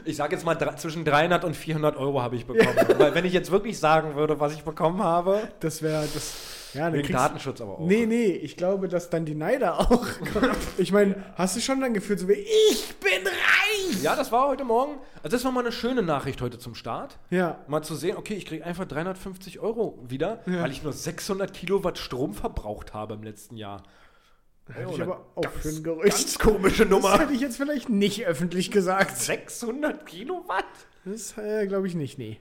Ich 0.05 0.17
sage 0.17 0.35
jetzt 0.35 0.45
mal, 0.45 0.57
zwischen 0.77 1.05
300 1.05 1.45
und 1.45 1.57
400 1.57 1.97
Euro 1.97 2.23
habe 2.23 2.37
ich 2.37 2.47
bekommen. 2.47 2.77
Weil 2.99 3.15
wenn 3.15 3.25
ich 3.25 3.33
jetzt 3.33 3.51
wirklich 3.51 3.79
sagen 3.79 4.15
würde, 4.15 4.39
was 4.39 4.53
ich 4.55 4.63
bekommen 4.63 5.03
habe, 5.03 5.49
Das 5.61 5.83
wäre 5.83 6.07
das. 6.13 6.60
Ja, 6.75 6.93
wegen 6.93 7.13
Datenschutz 7.13 7.61
aber 7.61 7.79
auch. 7.79 7.87
Nee, 7.87 8.07
nee, 8.07 8.27
ich 8.27 8.57
glaube, 8.57 8.89
dass 8.89 9.11
dann 9.11 9.25
die 9.25 9.35
Neider 9.35 9.81
auch. 9.81 10.07
ich 10.79 10.93
meine, 10.93 11.23
hast 11.35 11.57
du 11.57 11.61
schon 11.61 11.81
dann 11.81 11.95
gefühlt 11.95 12.21
so 12.21 12.29
wie 12.29 12.35
ich 12.35 12.95
bin 13.01 13.27
reich? 13.27 14.03
Ja, 14.03 14.15
das 14.17 14.31
war 14.33 14.49
heute 14.49 14.65
Morgen. 14.65 14.99
Also 15.23 15.37
das 15.37 15.45
war 15.45 15.53
mal 15.53 15.61
eine 15.61 15.73
schöne 15.73 16.03
Nachricht 16.03 16.41
heute 16.41 16.59
zum 16.59 16.75
Start. 16.75 17.19
Ja. 17.31 17.59
Mal 17.67 17.83
zu 17.83 17.95
sehen, 17.95 18.17
okay, 18.17 18.35
ich 18.35 18.47
kriege 18.47 18.65
einfach 18.65 18.85
350 18.87 19.59
Euro 19.61 19.99
wieder, 20.07 20.43
Ja. 20.47 20.63
weil 20.63 20.71
ich 20.71 20.83
nur 20.83 20.93
600 20.93 21.53
Kilowatt 21.53 21.99
Strom 21.99 22.35
verbraucht 22.35 22.95
habe 22.95 23.15
im 23.15 23.23
letzten 23.23 23.57
Jahr. 23.57 23.83
Hätte 24.73 24.93
ich 24.93 24.99
Ja, 24.99 25.05
aber 25.05 25.27
auch 25.35 25.43
ganz- 25.43 25.57
für 25.63 25.69
ein 25.71 25.83
Gerücht. 25.83 26.17
Ganz 26.17 26.39
komische 26.39 26.83
Das 26.87 26.91
Nummer. 26.91 27.19
hätte 27.19 27.33
ich 27.33 27.41
jetzt 27.41 27.57
vielleicht 27.57 27.89
nicht 27.89 28.25
öffentlich 28.27 28.71
gesagt. 28.71 29.17
600 29.17 30.07
Kilowatt? 30.07 30.65
Das 31.05 31.37
äh, 31.37 31.67
glaube 31.67 31.89
ich 31.89 31.95
nicht, 31.97 32.19
nee. 32.19 32.39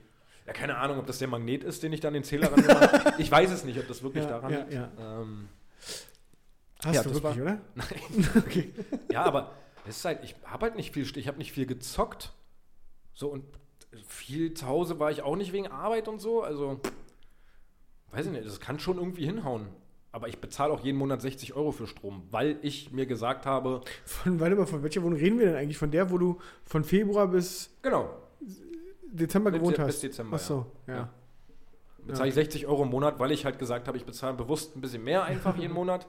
Ja, 0.50 0.54
keine 0.54 0.78
Ahnung, 0.78 0.98
ob 0.98 1.06
das 1.06 1.18
der 1.20 1.28
Magnet 1.28 1.62
ist, 1.62 1.84
den 1.84 1.92
ich 1.92 2.00
dann 2.00 2.12
den 2.12 2.24
Zähler 2.24 2.50
ran 2.50 2.66
habe. 2.66 3.14
Ich 3.22 3.30
weiß 3.30 3.52
es 3.52 3.62
nicht, 3.64 3.78
ob 3.78 3.86
das 3.86 4.02
wirklich 4.02 4.24
Ja, 4.24 4.30
daran 4.30 4.52
ja, 4.52 4.58
liegt. 4.58 4.72
ja. 4.72 4.88
Ähm, 4.98 5.48
Hast 6.84 6.94
Ja, 6.96 7.02
du 7.04 7.14
wirklich, 7.14 7.22
war- 7.22 7.42
oder? 7.42 7.60
Nein. 7.76 8.28
Okay. 8.36 8.72
ja, 9.12 9.22
aber 9.22 9.52
es 9.86 9.98
ist 9.98 10.04
halt, 10.04 10.24
ich 10.24 10.34
habe 10.44 10.66
halt 10.66 10.74
nicht 10.74 10.92
viel, 10.92 11.04
ich 11.16 11.28
habe 11.28 11.38
nicht 11.38 11.52
viel 11.52 11.66
gezockt. 11.66 12.32
So 13.14 13.28
und 13.28 13.44
viel 14.08 14.52
zu 14.54 14.66
Hause 14.66 14.98
war 14.98 15.12
ich 15.12 15.22
auch 15.22 15.36
nicht 15.36 15.52
wegen 15.52 15.68
Arbeit 15.68 16.08
und 16.08 16.18
so. 16.20 16.42
Also, 16.42 16.80
weiß 18.10 18.26
ich 18.26 18.32
nicht, 18.32 18.44
das 18.44 18.58
kann 18.58 18.80
schon 18.80 18.96
irgendwie 18.98 19.26
hinhauen. 19.26 19.68
Aber 20.10 20.26
ich 20.26 20.38
bezahle 20.38 20.72
auch 20.72 20.82
jeden 20.82 20.98
Monat 20.98 21.22
60 21.22 21.54
Euro 21.54 21.70
für 21.70 21.86
Strom, 21.86 22.24
weil 22.32 22.58
ich 22.62 22.90
mir 22.90 23.06
gesagt 23.06 23.46
habe, 23.46 23.82
Von, 24.04 24.40
warte 24.40 24.56
mal, 24.56 24.66
von 24.66 24.82
welcher 24.82 25.04
Wohnung 25.04 25.20
reden 25.20 25.38
wir 25.38 25.46
denn 25.46 25.54
eigentlich? 25.54 25.78
Von 25.78 25.92
der, 25.92 26.10
wo 26.10 26.18
du 26.18 26.40
von 26.64 26.82
Februar 26.82 27.28
bis 27.28 27.70
genau, 27.82 28.10
Dezember 29.12 29.50
gewohnt 29.50 29.78
hast? 29.78 29.86
bis 29.86 30.00
Dezember, 30.00 30.36
Ach 30.36 30.44
so, 30.44 30.66
ja. 30.86 30.94
Ja. 30.94 31.08
bezahle 32.06 32.28
ich 32.28 32.34
60 32.34 32.66
Euro 32.66 32.82
im 32.84 32.90
Monat, 32.90 33.18
weil 33.18 33.30
ich 33.32 33.44
halt 33.44 33.58
gesagt 33.58 33.88
habe, 33.88 33.96
ich 33.96 34.04
bezahle 34.04 34.34
bewusst 34.34 34.76
ein 34.76 34.80
bisschen 34.80 35.04
mehr 35.04 35.24
einfach 35.24 35.56
jeden 35.56 35.74
Monat, 35.80 36.06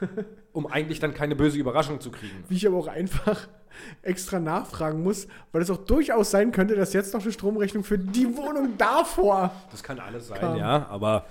um 0.52 0.66
eigentlich 0.66 1.00
dann 1.00 1.14
keine 1.14 1.36
böse 1.36 1.58
Überraschung 1.58 2.00
zu 2.00 2.10
kriegen. 2.10 2.44
Wie 2.48 2.56
ich 2.56 2.66
aber 2.66 2.76
auch 2.76 2.86
einfach 2.88 3.48
extra 4.02 4.38
nachfragen 4.40 5.02
muss, 5.02 5.28
weil 5.52 5.62
es 5.62 5.70
auch 5.70 5.76
durchaus 5.78 6.30
sein 6.30 6.52
könnte, 6.52 6.74
dass 6.76 6.92
jetzt 6.92 7.12
noch 7.14 7.22
eine 7.22 7.32
Stromrechnung 7.32 7.84
für 7.84 7.98
die 7.98 8.36
Wohnung 8.36 8.76
davor. 8.78 9.52
Das 9.70 9.82
kann 9.82 9.98
alles 10.00 10.28
sein, 10.28 10.40
Kam. 10.40 10.56
ja, 10.56 10.86
aber 10.88 11.26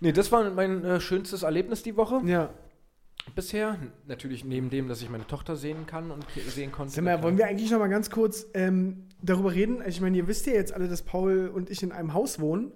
nee, 0.00 0.12
das 0.12 0.30
war 0.30 0.48
mein 0.50 0.84
äh, 0.84 1.00
schönstes 1.00 1.42
Erlebnis 1.42 1.82
die 1.82 1.96
Woche 1.96 2.20
Ja. 2.24 2.50
Bisher. 3.34 3.78
Natürlich 4.06 4.44
neben 4.44 4.70
dem, 4.70 4.88
dass 4.88 5.02
ich 5.02 5.10
meine 5.10 5.26
Tochter 5.26 5.56
sehen 5.56 5.86
kann 5.86 6.10
und 6.10 6.24
sehen 6.48 6.72
konnte. 6.72 6.92
Sag 6.92 7.04
mal, 7.04 7.22
wollen 7.22 7.38
wir 7.38 7.46
eigentlich 7.46 7.70
noch 7.70 7.78
mal 7.78 7.88
ganz 7.88 8.10
kurz 8.10 8.46
ähm, 8.54 9.04
darüber 9.22 9.52
reden? 9.52 9.82
Ich 9.86 10.00
meine, 10.00 10.16
ihr 10.16 10.26
wisst 10.26 10.46
ja 10.46 10.52
jetzt 10.52 10.72
alle, 10.72 10.88
dass 10.88 11.02
Paul 11.02 11.48
und 11.48 11.70
ich 11.70 11.82
in 11.82 11.92
einem 11.92 12.14
Haus 12.14 12.40
wohnen. 12.40 12.72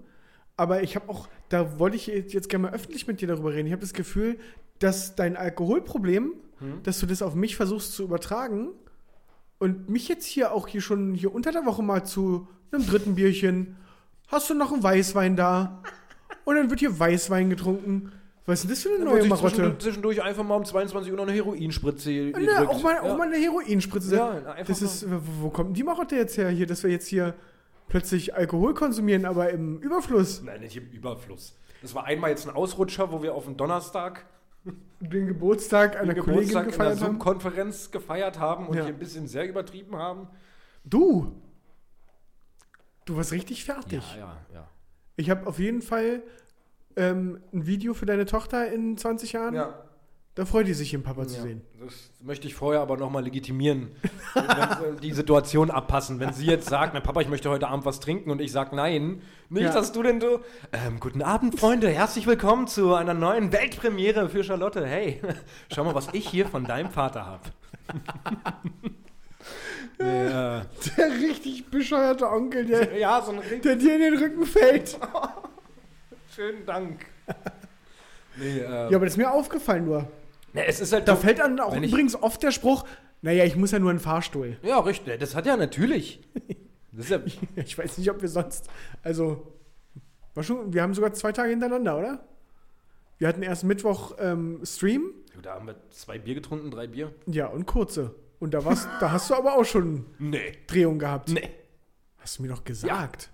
Aber 0.56 0.82
ich 0.82 0.96
habe 0.96 1.08
auch, 1.08 1.28
da 1.48 1.78
wollte 1.78 1.96
ich 1.96 2.06
jetzt 2.08 2.48
gerne 2.48 2.64
mal 2.68 2.74
öffentlich 2.74 3.06
mit 3.06 3.20
dir 3.20 3.28
darüber 3.28 3.52
reden. 3.54 3.66
Ich 3.66 3.72
habe 3.72 3.82
das 3.82 3.92
Gefühl, 3.92 4.38
dass 4.80 5.14
dein 5.14 5.36
Alkoholproblem, 5.36 6.32
Hm? 6.58 6.82
dass 6.82 6.98
du 6.98 7.06
das 7.06 7.22
auf 7.22 7.36
mich 7.36 7.54
versuchst 7.54 7.92
zu 7.92 8.02
übertragen 8.02 8.70
und 9.60 9.88
mich 9.88 10.08
jetzt 10.08 10.26
hier 10.26 10.52
auch 10.52 10.66
hier 10.66 10.80
schon 10.80 11.14
hier 11.14 11.32
unter 11.32 11.52
der 11.52 11.64
Woche 11.66 11.82
mal 11.84 12.04
zu 12.04 12.48
einem 12.72 12.84
dritten 12.84 13.14
Bierchen, 13.14 13.76
hast 14.26 14.50
du 14.50 14.54
noch 14.54 14.72
einen 14.72 14.82
Weißwein 14.82 15.36
da? 15.36 15.82
Und 16.44 16.56
dann 16.56 16.68
wird 16.70 16.80
hier 16.80 16.98
Weißwein 16.98 17.48
getrunken. 17.50 18.10
Was 18.48 18.60
ist 18.60 18.62
denn 18.64 18.70
das 18.70 18.82
für 18.82 18.88
eine 18.88 18.98
Dann 18.98 19.08
neue 19.08 19.20
sich 19.20 19.28
Marotte? 19.30 19.48
zwischendurch, 19.54 19.78
zwischendurch 19.82 20.22
einfach 20.22 20.42
mal 20.42 20.54
um 20.54 20.64
22 20.64 21.12
Uhr 21.12 21.18
noch 21.18 21.24
eine 21.24 21.34
Heroinspritze 21.34 22.32
gedrückt. 22.32 22.50
auch, 22.66 22.82
mal, 22.82 22.98
auch 23.00 23.04
ja. 23.04 23.16
mal 23.16 23.26
eine 23.26 23.36
Heroinspritze. 23.36 24.16
Ja, 24.16 24.30
einfach 24.30 24.64
das 24.66 24.80
ist, 24.80 25.04
wo, 25.42 25.50
kommt 25.50 25.68
denn 25.68 25.74
die 25.74 25.82
Marotte 25.82 26.16
jetzt 26.16 26.38
her 26.38 26.48
hier, 26.48 26.66
dass 26.66 26.82
wir 26.82 26.90
jetzt 26.90 27.06
hier 27.08 27.34
plötzlich 27.88 28.34
Alkohol 28.34 28.72
konsumieren, 28.72 29.26
aber 29.26 29.50
im 29.50 29.78
Überfluss? 29.80 30.40
Nein, 30.42 30.60
nicht 30.60 30.78
im 30.78 30.88
Überfluss. 30.88 31.58
Das 31.82 31.94
war 31.94 32.04
einmal 32.06 32.30
jetzt 32.30 32.48
ein 32.48 32.54
Ausrutscher, 32.54 33.12
wo 33.12 33.22
wir 33.22 33.34
auf 33.34 33.44
dem 33.44 33.58
Donnerstag 33.58 34.24
Den 35.00 35.26
Geburtstag 35.26 35.96
einer 36.00 36.14
den 36.14 36.24
Kollegin 36.24 36.48
Geburtstag 36.48 36.64
in 36.64 36.70
der 36.70 36.78
gefeiert 36.78 37.00
haben. 37.00 37.06
Zoom-Konferenz 37.06 37.90
gefeiert 37.90 38.38
haben 38.38 38.66
und 38.66 38.76
Ja. 38.76 38.84
hier 38.86 38.94
ein 38.94 38.98
bisschen 38.98 39.28
sehr 39.28 39.46
übertrieben 39.46 39.96
haben. 39.96 40.26
Du! 40.84 41.34
Du 43.04 43.14
warst 43.16 43.32
richtig 43.32 43.64
fertig. 43.66 44.02
Ja, 44.14 44.20
ja, 44.20 44.36
ja. 44.54 44.68
Ich 45.16 45.28
habe 45.28 45.46
auf 45.46 45.58
jeden 45.58 45.82
Fall 45.82 46.22
ähm, 46.96 47.40
ein 47.52 47.66
Video 47.66 47.94
für 47.94 48.06
deine 48.06 48.26
Tochter 48.26 48.70
in 48.72 48.96
20 48.96 49.32
Jahren. 49.32 49.54
Ja, 49.54 49.74
Da 50.34 50.44
freut 50.44 50.66
die 50.68 50.74
sich, 50.74 50.92
ihren 50.92 51.02
Papa 51.02 51.26
zu 51.26 51.36
ja. 51.36 51.42
sehen. 51.42 51.62
Das 51.80 51.94
möchte 52.22 52.46
ich 52.46 52.54
vorher 52.54 52.80
aber 52.80 52.96
nochmal 52.96 53.24
legitimieren. 53.24 53.88
die 55.02 55.12
Situation 55.12 55.70
abpassen. 55.70 56.20
Wenn 56.20 56.32
sie 56.32 56.46
jetzt 56.46 56.68
sagt, 56.68 56.94
mein 56.94 57.02
Papa, 57.02 57.20
ich 57.20 57.28
möchte 57.28 57.50
heute 57.50 57.68
Abend 57.68 57.84
was 57.84 58.00
trinken 58.00 58.30
und 58.30 58.40
ich 58.40 58.52
sage 58.52 58.74
nein, 58.76 59.22
nicht, 59.48 59.64
Ja. 59.64 59.72
dass 59.72 59.92
du 59.92 60.02
denn 60.02 60.20
du. 60.20 60.40
Ähm, 60.72 61.00
guten 61.00 61.22
Abend, 61.22 61.58
Freunde, 61.58 61.88
herzlich 61.88 62.26
willkommen 62.26 62.66
zu 62.66 62.94
einer 62.94 63.14
neuen 63.14 63.52
Weltpremiere 63.52 64.28
für 64.28 64.44
Charlotte. 64.44 64.86
Hey, 64.86 65.20
schau 65.72 65.84
mal, 65.84 65.94
was 65.94 66.08
ich 66.12 66.28
hier 66.28 66.46
von 66.46 66.64
deinem 66.64 66.90
Vater 66.90 67.26
habe. 67.26 67.42
nee, 69.98 70.26
äh, 70.26 70.30
Der 70.30 70.66
richtig 71.22 71.70
bescheuerte 71.70 72.28
Onkel, 72.28 72.66
der, 72.66 72.96
ja, 72.98 73.22
so 73.22 73.32
ein 73.32 73.40
der 73.62 73.76
dir 73.76 73.94
in 73.96 74.00
den 74.00 74.18
Rücken 74.22 74.46
fällt. 74.46 74.98
schönen 76.38 76.64
Dank. 76.64 77.04
Nee, 78.40 78.60
äh, 78.60 78.62
Ja, 78.70 78.86
aber 78.86 79.00
das 79.00 79.14
ist 79.14 79.16
mir 79.16 79.32
aufgefallen 79.32 79.84
nur. 79.86 80.06
ne, 80.52 80.64
es 80.66 80.78
ist 80.78 80.92
halt 80.92 81.08
Da 81.08 81.16
so- 81.16 81.22
fällt 81.22 81.40
dann 81.40 81.58
auch 81.58 81.74
wenn 81.74 81.82
ich- 81.82 81.90
übrigens 81.90 82.14
oft 82.14 82.40
der 82.44 82.52
Spruch, 82.52 82.84
naja, 83.20 83.42
ich 83.44 83.56
muss 83.56 83.72
ja 83.72 83.80
nur 83.80 83.90
einen 83.90 83.98
Fahrstuhl. 83.98 84.56
Ja, 84.62 84.78
richtig. 84.78 85.18
Das 85.18 85.34
hat 85.34 85.46
ja 85.46 85.56
natürlich. 85.56 86.20
Das 86.92 87.04
ist 87.04 87.10
ja, 87.10 87.20
Ich 87.56 87.76
weiß 87.78 87.98
nicht, 87.98 88.10
ob 88.10 88.22
wir 88.22 88.28
sonst. 88.28 88.68
Also, 89.02 89.52
war 90.34 90.42
schon, 90.42 90.72
wir 90.72 90.82
haben 90.82 90.94
sogar 90.94 91.12
zwei 91.12 91.30
Tage 91.32 91.50
hintereinander, 91.50 91.96
oder? 91.98 92.24
Wir 93.18 93.28
hatten 93.28 93.42
erst 93.42 93.62
Mittwoch 93.64 94.16
ähm, 94.18 94.60
Stream, 94.64 95.12
da 95.42 95.54
haben 95.54 95.66
wir 95.66 95.76
zwei 95.90 96.18
Bier 96.18 96.34
getrunken, 96.34 96.70
drei 96.70 96.86
Bier. 96.86 97.12
ja, 97.26 97.46
und 97.46 97.66
kurze. 97.66 98.14
Und 98.40 98.54
da, 98.54 98.64
warst, 98.64 98.88
da 99.00 99.10
hast 99.12 99.30
du 99.30 99.34
aber 99.34 99.54
auch 99.56 99.64
schon 99.64 100.06
Nee. 100.18 100.52
Drehungen 100.66 100.98
gehabt. 101.00 101.28
Nee. 101.30 101.50
Hast 102.18 102.38
du 102.38 102.42
mir 102.42 102.48
doch 102.48 102.64
gesagt. 102.64 103.30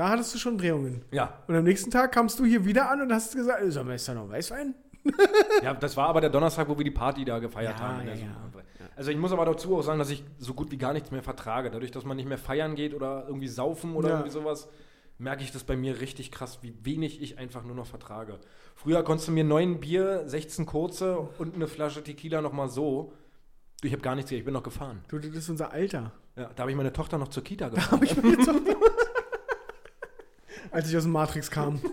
Da 0.00 0.08
hattest 0.08 0.34
du 0.34 0.38
schon 0.38 0.56
Drehungen. 0.56 1.04
Ja. 1.10 1.34
Und 1.46 1.54
am 1.56 1.64
nächsten 1.64 1.90
Tag 1.90 2.12
kamst 2.12 2.38
du 2.38 2.46
hier 2.46 2.64
wieder 2.64 2.90
an 2.90 3.02
und 3.02 3.12
hast 3.12 3.34
gesagt, 3.36 3.62
sag 3.68 3.84
mal, 3.84 3.96
ist 3.96 4.08
da 4.08 4.14
noch 4.14 4.30
Weißwein? 4.30 4.74
Ja, 5.62 5.74
das 5.74 5.94
war 5.94 6.08
aber 6.08 6.22
der 6.22 6.30
Donnerstag, 6.30 6.70
wo 6.70 6.78
wir 6.78 6.84
die 6.86 6.90
Party 6.90 7.22
da 7.26 7.38
gefeiert 7.38 7.78
Ja, 7.78 7.86
haben. 7.86 8.06
ja, 8.08 8.16
Zoom-Konferenz. 8.16 8.92
Also 8.96 9.10
ich 9.10 9.18
muss 9.18 9.30
aber 9.30 9.44
dazu 9.44 9.76
auch 9.76 9.82
sagen, 9.82 9.98
dass 9.98 10.08
ich 10.08 10.24
so 10.38 10.54
gut 10.54 10.70
wie 10.70 10.78
gar 10.78 10.94
nichts 10.94 11.10
mehr 11.10 11.22
vertrage. 11.22 11.70
Dadurch, 11.70 11.90
dass 11.90 12.06
man 12.06 12.16
nicht 12.16 12.26
mehr 12.26 12.38
feiern 12.38 12.76
geht 12.76 12.94
oder 12.94 13.24
irgendwie 13.26 13.48
saufen 13.48 13.94
oder 13.94 14.08
Ja. 14.08 14.14
irgendwie 14.14 14.30
sowas, 14.30 14.68
merke 15.18 15.42
ich 15.42 15.52
das 15.52 15.64
bei 15.64 15.76
mir 15.76 16.00
richtig 16.00 16.32
krass, 16.32 16.60
wie 16.62 16.74
wenig 16.82 17.20
ich 17.20 17.36
einfach 17.38 17.62
nur 17.62 17.76
noch 17.76 17.86
vertrage. 17.86 18.38
Früher 18.76 19.02
konntest 19.02 19.28
du 19.28 19.32
mir 19.32 19.44
neun 19.44 19.80
Bier, 19.80 20.22
16 20.24 20.64
kurze 20.64 21.18
und 21.36 21.56
eine 21.56 21.66
Flasche 21.68 22.02
Tequila 22.02 22.40
nochmal 22.40 22.70
so. 22.70 23.12
Du, 23.82 23.86
Ich 23.88 23.92
habe 23.92 24.00
gar 24.02 24.14
nichts 24.14 24.30
hier, 24.30 24.38
ich 24.38 24.46
bin 24.46 24.54
noch 24.54 24.62
gefahren. 24.62 25.04
Du, 25.08 25.18
das 25.18 25.28
ist 25.28 25.50
unser 25.50 25.72
Alter. 25.72 26.12
Ja, 26.36 26.48
da 26.56 26.62
habe 26.62 26.70
ich 26.70 26.76
meine 26.76 26.92
Tochter 26.94 27.18
noch 27.18 27.28
zur 27.28 27.44
Kita 27.44 27.68
gefahren. 27.68 28.00
Als 30.70 30.88
ich 30.88 30.96
aus 30.96 31.02
dem 31.04 31.12
Matrix 31.12 31.50
kam. 31.50 31.80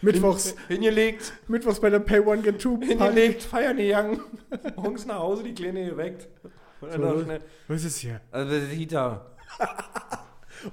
Mittwochs, 0.00 0.54
Hingelegt, 0.68 1.32
Mittwochs 1.48 1.78
bei 1.80 1.90
der 1.90 1.98
Pay 2.00 2.20
One 2.20 2.42
Get 2.42 2.60
Two 2.60 2.80
hingelegt, 2.80 3.42
feiern 3.42 3.76
gegangen. 3.76 4.20
Morgens 4.76 5.06
nach 5.06 5.18
Hause, 5.18 5.42
die 5.44 5.54
Kleine 5.54 5.84
geweckt. 5.90 6.28
Und 6.80 6.90
dann 6.92 7.00
So. 7.18 7.22
schnell- 7.24 7.40
Was 7.68 7.76
ist 7.78 7.86
das 7.86 7.96
hier? 7.98 8.20
Also 8.30 8.58
die 8.58 8.76
Kita. 8.78 9.26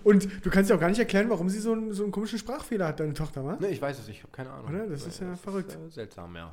Und 0.04 0.46
du 0.46 0.50
kannst 0.50 0.70
ja 0.70 0.76
auch 0.76 0.80
gar 0.80 0.90
nicht 0.90 1.00
erklären, 1.00 1.30
warum 1.30 1.50
sie 1.50 1.60
so 1.60 1.74
einen, 1.74 1.94
so 1.94 2.04
einen 2.04 2.12
komischen 2.12 2.40
Sprachfehler 2.40 2.88
hat, 2.88 3.00
deine 3.00 3.14
Tochter, 3.14 3.44
wa? 3.44 3.58
Ne, 3.60 3.70
ich 3.70 3.82
weiß 3.82 4.00
es, 4.00 4.08
ich 4.08 4.20
habe 4.22 4.32
keine 4.32 4.52
Ahnung. 4.52 4.70
Oder? 4.70 4.88
Das 4.88 5.06
ist 5.06 5.20
ja 5.20 5.36
verrückt. 5.36 5.74
äh, 5.74 5.92
seltsam, 5.92 6.36
ja. 6.36 6.52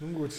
Nun 0.00 0.14
gut. 0.14 0.30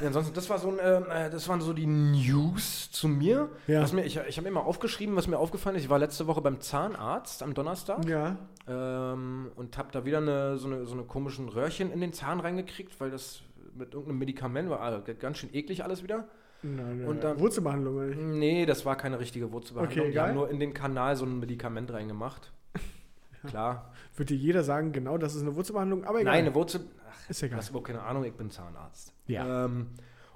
ja. 0.00 0.06
Ansonsten, 0.06 0.34
das 0.34 0.48
war 0.50 0.58
so 0.58 0.68
ein, 0.70 0.78
ähm, 0.82 1.04
äh, 1.10 1.30
das 1.30 1.48
waren 1.48 1.60
so 1.60 1.72
die 1.72 1.86
News 1.86 2.90
zu 2.90 3.08
mir. 3.08 3.48
Ja. 3.66 3.82
Was 3.82 3.92
mir 3.92 4.04
ich 4.04 4.16
ich 4.28 4.38
habe 4.38 4.48
immer 4.48 4.64
aufgeschrieben, 4.64 5.16
was 5.16 5.26
mir 5.26 5.38
aufgefallen 5.38 5.76
ist. 5.76 5.84
Ich 5.84 5.90
war 5.90 5.98
letzte 5.98 6.26
Woche 6.26 6.40
beim 6.40 6.60
Zahnarzt 6.60 7.42
am 7.42 7.54
Donnerstag 7.54 8.06
Ja. 8.08 8.36
ähm, 8.68 9.50
und 9.56 9.76
habe 9.78 9.88
da 9.92 10.04
wieder 10.04 10.18
eine, 10.18 10.58
so, 10.58 10.66
eine, 10.68 10.86
so 10.86 10.92
eine 10.94 11.02
komischen 11.04 11.48
Röhrchen 11.48 11.90
in 11.92 12.00
den 12.00 12.12
Zahn 12.12 12.40
reingekriegt, 12.40 13.00
weil 13.00 13.10
das 13.10 13.42
mit 13.74 13.94
irgendeinem 13.94 14.18
Medikament, 14.18 14.68
war 14.70 14.80
ah, 14.80 14.98
ganz 15.18 15.38
schön 15.38 15.52
eklig 15.54 15.82
alles 15.84 16.02
wieder. 16.02 16.24
Nein, 16.62 17.06
Und 17.06 17.24
dann- 17.24 17.40
Wurzelbehandlung, 17.40 17.96
oder 17.96 18.06
nicht? 18.08 18.18
Nee, 18.20 18.66
das 18.66 18.84
war 18.84 18.96
keine 18.96 19.18
richtige 19.18 19.50
Wurzelbehandlung. 19.50 20.02
Okay, 20.06 20.12
die 20.12 20.20
haben 20.20 20.34
nur 20.34 20.50
in 20.50 20.60
den 20.60 20.74
Kanal 20.74 21.16
so 21.16 21.24
ein 21.24 21.38
Medikament 21.40 21.90
reingemacht. 21.92 22.52
Klar. 23.48 23.92
Würde 24.20 24.34
dir 24.34 24.40
jeder 24.40 24.62
sagen, 24.62 24.92
genau, 24.92 25.16
das 25.16 25.34
ist 25.34 25.40
eine 25.40 25.56
Wurzelbehandlung, 25.56 26.04
aber 26.04 26.20
egal. 26.20 26.34
Nein, 26.34 26.44
eine 26.44 26.54
Wurzel. 26.54 26.82
Ach, 27.10 27.30
Ist 27.30 27.40
du 27.40 27.46
egal. 27.46 27.56
hast 27.58 27.70
überhaupt 27.70 27.86
keine 27.86 28.02
Ahnung, 28.02 28.22
ich 28.24 28.34
bin 28.34 28.50
Zahnarzt. 28.50 29.14
Ja. 29.26 29.64
Ähm, 29.64 29.86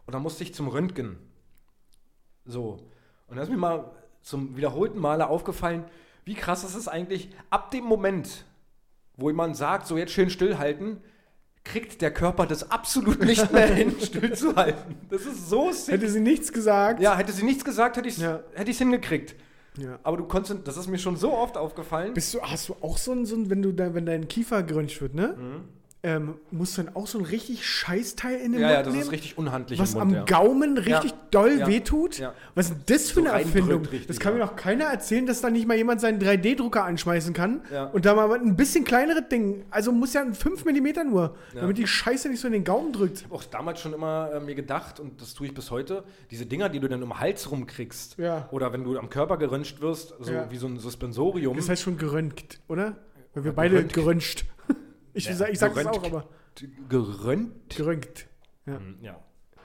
und 0.07 0.15
dann 0.15 0.23
musste 0.23 0.43
ich 0.43 0.55
zum 0.55 0.69
Röntgen. 0.69 1.19
So. 2.47 2.79
Und 3.27 3.37
da 3.37 3.43
ist 3.43 3.51
mir 3.51 3.59
mal 3.59 3.91
zum 4.23 4.57
wiederholten 4.57 4.99
Male 4.99 5.29
aufgefallen, 5.29 5.85
wie 6.25 6.33
krass 6.35 6.65
ist 6.65 6.75
es 6.77 6.89
eigentlich, 6.89 7.29
ab 7.51 7.71
dem 7.73 7.85
Moment, 7.85 8.47
wo 9.19 9.29
jemand 9.29 9.55
sagt, 9.55 9.87
so 9.87 9.99
jetzt 9.99 10.13
schön 10.13 10.31
stillhalten, 10.31 11.03
kriegt 11.63 12.01
der 12.01 12.11
Körper 12.11 12.47
das 12.47 12.71
absolut 12.71 13.23
nicht 13.23 13.53
mehr 13.53 13.67
hin, 13.67 13.95
stillzuhalten. 14.01 14.97
Das 15.11 15.27
ist 15.27 15.51
so 15.51 15.73
sick. 15.73 15.93
Hätte 15.93 16.09
sie 16.09 16.21
nichts 16.21 16.55
gesagt. 16.55 17.01
Ja, 17.01 17.19
hätte 17.19 17.33
sie 17.33 17.45
nichts 17.45 17.67
gesagt, 17.67 17.99
hätte 17.99 18.09
ich 18.09 18.15
es 18.17 18.23
Ja. 18.23 18.41
hätte 18.55 18.73
hingekriegt. 18.73 19.35
Ja. 19.77 19.99
Aber 20.03 20.17
du 20.17 20.25
konntest, 20.25 20.67
das 20.67 20.77
ist 20.77 20.89
mir 20.89 20.99
schon 20.99 21.17
so 21.17 21.33
oft 21.33 21.57
aufgefallen. 21.57 22.15
Bist 22.15 22.33
du, 22.35 22.41
hast 22.41 22.69
du 22.69 22.77
auch 22.81 22.97
so 22.97 23.13
ein, 23.13 23.27
so 23.27 23.35
ein 23.35 23.51
wenn 23.51 23.63
du 23.63 23.73
da, 23.73 23.95
wenn 23.95 24.07
dein 24.07 24.29
Kiefer 24.29 24.63
geröntgt 24.63 25.01
wird, 25.01 25.15
ne? 25.15 25.37
Mhm. 25.39 25.65
Ähm, 26.07 26.35
musst 26.51 26.77
dann 26.77 26.95
auch 26.95 27.07
so 27.07 27.19
ein 27.19 27.25
richtig 27.25 27.67
Scheißteil 27.67 28.37
in 28.37 28.53
den 28.53 28.61
Ja, 28.61 28.67
Mund 28.67 28.77
ja, 28.77 28.83
das 28.83 28.93
nehmen? 28.93 29.03
ist 29.07 29.13
richtig 29.13 29.39
unhandlich 29.39 29.79
was 29.81 29.95
im 29.95 30.01
am 30.03 30.09
Mund. 30.09 30.29
ja. 30.31 30.39
Gaumen 30.39 30.77
richtig 30.77 31.13
Ja. 31.13 31.17
doll 31.31 31.59
Ja. 31.61 31.67
wehtut? 31.67 32.23
Was 32.55 32.69
ist 32.71 32.77
das 32.91 33.11
für 33.11 33.23
So 33.23 33.27
eine 33.31 33.41
Erfindung? 33.43 33.81
richtig, 33.87 34.07
das 34.09 34.21
kann 34.21 34.35
mir 34.35 34.41
ja. 34.41 34.47
doch 34.47 34.55
keiner 34.55 34.85
erzählen, 34.85 35.25
dass 35.25 35.41
da 35.41 35.49
nicht 35.49 35.67
mal 35.67 35.79
jemand 35.79 36.03
seinen 36.03 36.21
3D-Drucker 36.21 36.85
anschmeißen 36.85 37.33
kann 37.33 37.63
und 37.95 38.05
da 38.05 38.15
mal 38.15 38.31
ein 38.35 38.55
bisschen 38.55 38.85
kleineres 38.85 39.29
Ding. 39.31 39.65
Also 39.71 39.93
muss 39.93 40.13
ja 40.13 40.21
ein 40.21 40.35
5 40.35 40.67
mm 40.67 41.09
nur, 41.11 41.37
damit 41.55 41.79
die 41.79 41.87
Scheiße 41.87 42.29
nicht 42.29 42.41
so 42.41 42.49
in 42.49 42.53
den 42.53 42.65
Gaumen 42.65 42.93
drückt. 42.93 43.19
Ich 43.21 43.25
habe 43.25 43.35
auch 43.37 43.45
damals 43.45 43.81
schon 43.81 43.95
immer 43.95 44.31
äh, 44.35 44.41
mir 44.41 44.55
gedacht, 44.55 45.01
und 45.01 45.23
das 45.23 45.33
tue 45.33 45.47
ich 45.47 45.55
bis 45.55 45.71
heute, 45.71 46.05
diese 46.31 46.45
Dinger, 46.45 46.69
die 46.69 46.81
du 46.81 46.89
dann 46.89 47.03
um 47.03 47.09
den 47.09 47.19
Hals 47.21 47.51
rumkriegst, 47.51 48.19
oder 48.51 48.73
wenn 48.75 48.85
du 48.85 48.99
am 48.99 49.09
Körper 49.09 49.39
geröntgt 49.39 49.81
wirst, 49.81 50.15
so 50.21 50.33
wie 50.51 50.57
so 50.59 50.67
ein 50.67 50.79
Suspensorium. 50.79 51.57
Das 51.57 51.71
heißt 51.71 51.81
schon 51.83 51.97
geröntgt, 51.97 52.61
oder? 52.69 52.97
Weil 53.33 53.45
wir 53.45 53.53
beide 53.53 53.83
geröntgt. 53.85 54.45
Ich, 55.15 55.25
Ja, 55.27 55.35
sag, 55.35 55.51
ich 55.51 55.59
sag 55.59 55.75
das 55.75 55.85
geröntgt. 55.85 56.05
auch, 56.05 56.07
aber 56.11 56.29
geröntgt? 56.89 57.77
geröntgt. 57.77 58.27
Ja. 58.67 58.77
Hm, 58.77 58.99
Ja. 59.01 59.19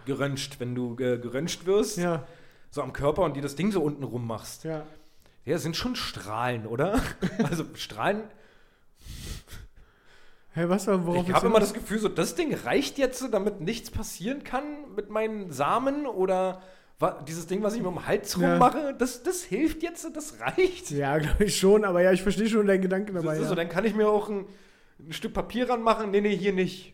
Geröntgt, 0.05 0.59
wenn 0.59 0.73
du 0.75 0.93
äh, 0.99 1.17
geröntgt 1.19 1.65
wirst, 1.65 1.97
Ja, 1.97 2.25
so 2.71 2.81
am 2.81 2.93
Körper 2.93 3.23
und 3.23 3.35
dir 3.35 3.41
das 3.43 3.55
Ding 3.55 3.71
so 3.71 3.81
unten 3.81 4.03
rum 4.03 4.25
machst. 4.25 4.63
ja. 4.63 4.85
Ja, 5.45 5.53
das 5.53 5.63
sind 5.63 5.75
schon 5.75 5.95
Strahlen, 5.95 6.67
oder? 6.67 7.01
also 7.49 7.65
Strahlen. 7.73 8.23
Hey, 10.51 10.67
was 10.69 10.87
war, 10.87 11.05
worauf 11.05 11.27
Ich 11.27 11.33
habe 11.33 11.47
immer 11.47 11.59
das 11.59 11.73
Gefühl, 11.73 11.99
so 11.99 12.07
das 12.09 12.35
Ding 12.35 12.53
reicht 12.53 12.97
jetzt, 12.97 13.23
damit 13.31 13.61
nichts 13.61 13.91
passieren 13.91 14.43
kann 14.43 14.63
mit 14.95 15.09
meinen 15.09 15.51
Samen 15.51 16.05
oder 16.05 16.61
dieses 17.27 17.47
Ding, 17.47 17.63
was 17.63 17.75
ich 17.75 17.81
mir 17.81 17.87
um 17.87 17.95
den 17.95 18.07
Hals 18.07 18.35
Ja. 18.35 18.51
rummache, 18.53 18.93
das, 18.97 19.23
das 19.23 19.41
hilft 19.43 19.83
jetzt, 19.83 20.05
das 20.15 20.39
reicht. 20.41 20.91
Ja, 20.91 21.17
glaube 21.17 21.45
ich 21.45 21.57
schon, 21.57 21.85
aber 21.85 22.01
ja, 22.01 22.11
ich 22.11 22.21
verstehe 22.23 22.49
schon 22.49 22.67
deinen 22.67 22.81
Gedanken 22.81 23.15
dabei. 23.15 23.35
Ist 23.35 23.43
ja. 23.43 23.47
so, 23.49 23.55
dann 23.55 23.69
kann 23.69 23.85
ich 23.85 23.95
mir 23.95 24.09
auch 24.09 24.27
ein, 24.29 24.45
ein 24.99 25.13
Stück 25.13 25.33
Papier 25.33 25.69
ranmachen. 25.69 26.11
Nee, 26.11 26.21
nee, 26.21 26.35
hier 26.35 26.53
nicht. 26.53 26.93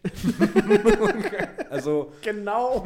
also, 1.70 2.12
genau. 2.22 2.86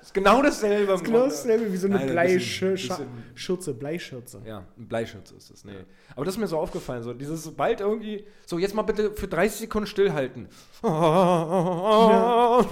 ist 0.00 0.14
genau 0.14 0.42
dasselbe. 0.42 0.92
Das 0.92 1.00
ist 1.00 1.06
genau 1.06 1.24
dasselbe 1.24 1.72
wie 1.72 1.76
so 1.76 1.86
eine 1.86 1.96
Nein, 1.96 2.08
Bleischürze. 2.08 3.06
Schürze, 3.34 3.74
Bleischürze. 3.74 4.42
Ja, 4.46 4.64
ein 4.78 4.88
Bleischutz 4.88 5.32
ist 5.32 5.50
das, 5.50 5.64
nee. 5.64 5.72
Aber 6.14 6.24
das 6.24 6.34
ist 6.34 6.40
mir 6.40 6.46
so 6.46 6.58
aufgefallen, 6.58 7.02
so 7.02 7.12
dieses, 7.12 7.42
sobald 7.42 7.80
irgendwie, 7.80 8.24
so 8.46 8.58
jetzt 8.58 8.74
mal 8.74 8.82
bitte 8.82 9.12
für 9.12 9.28
30 9.28 9.60
Sekunden 9.60 9.86
stillhalten. 9.86 10.48
Ja. 10.82 12.64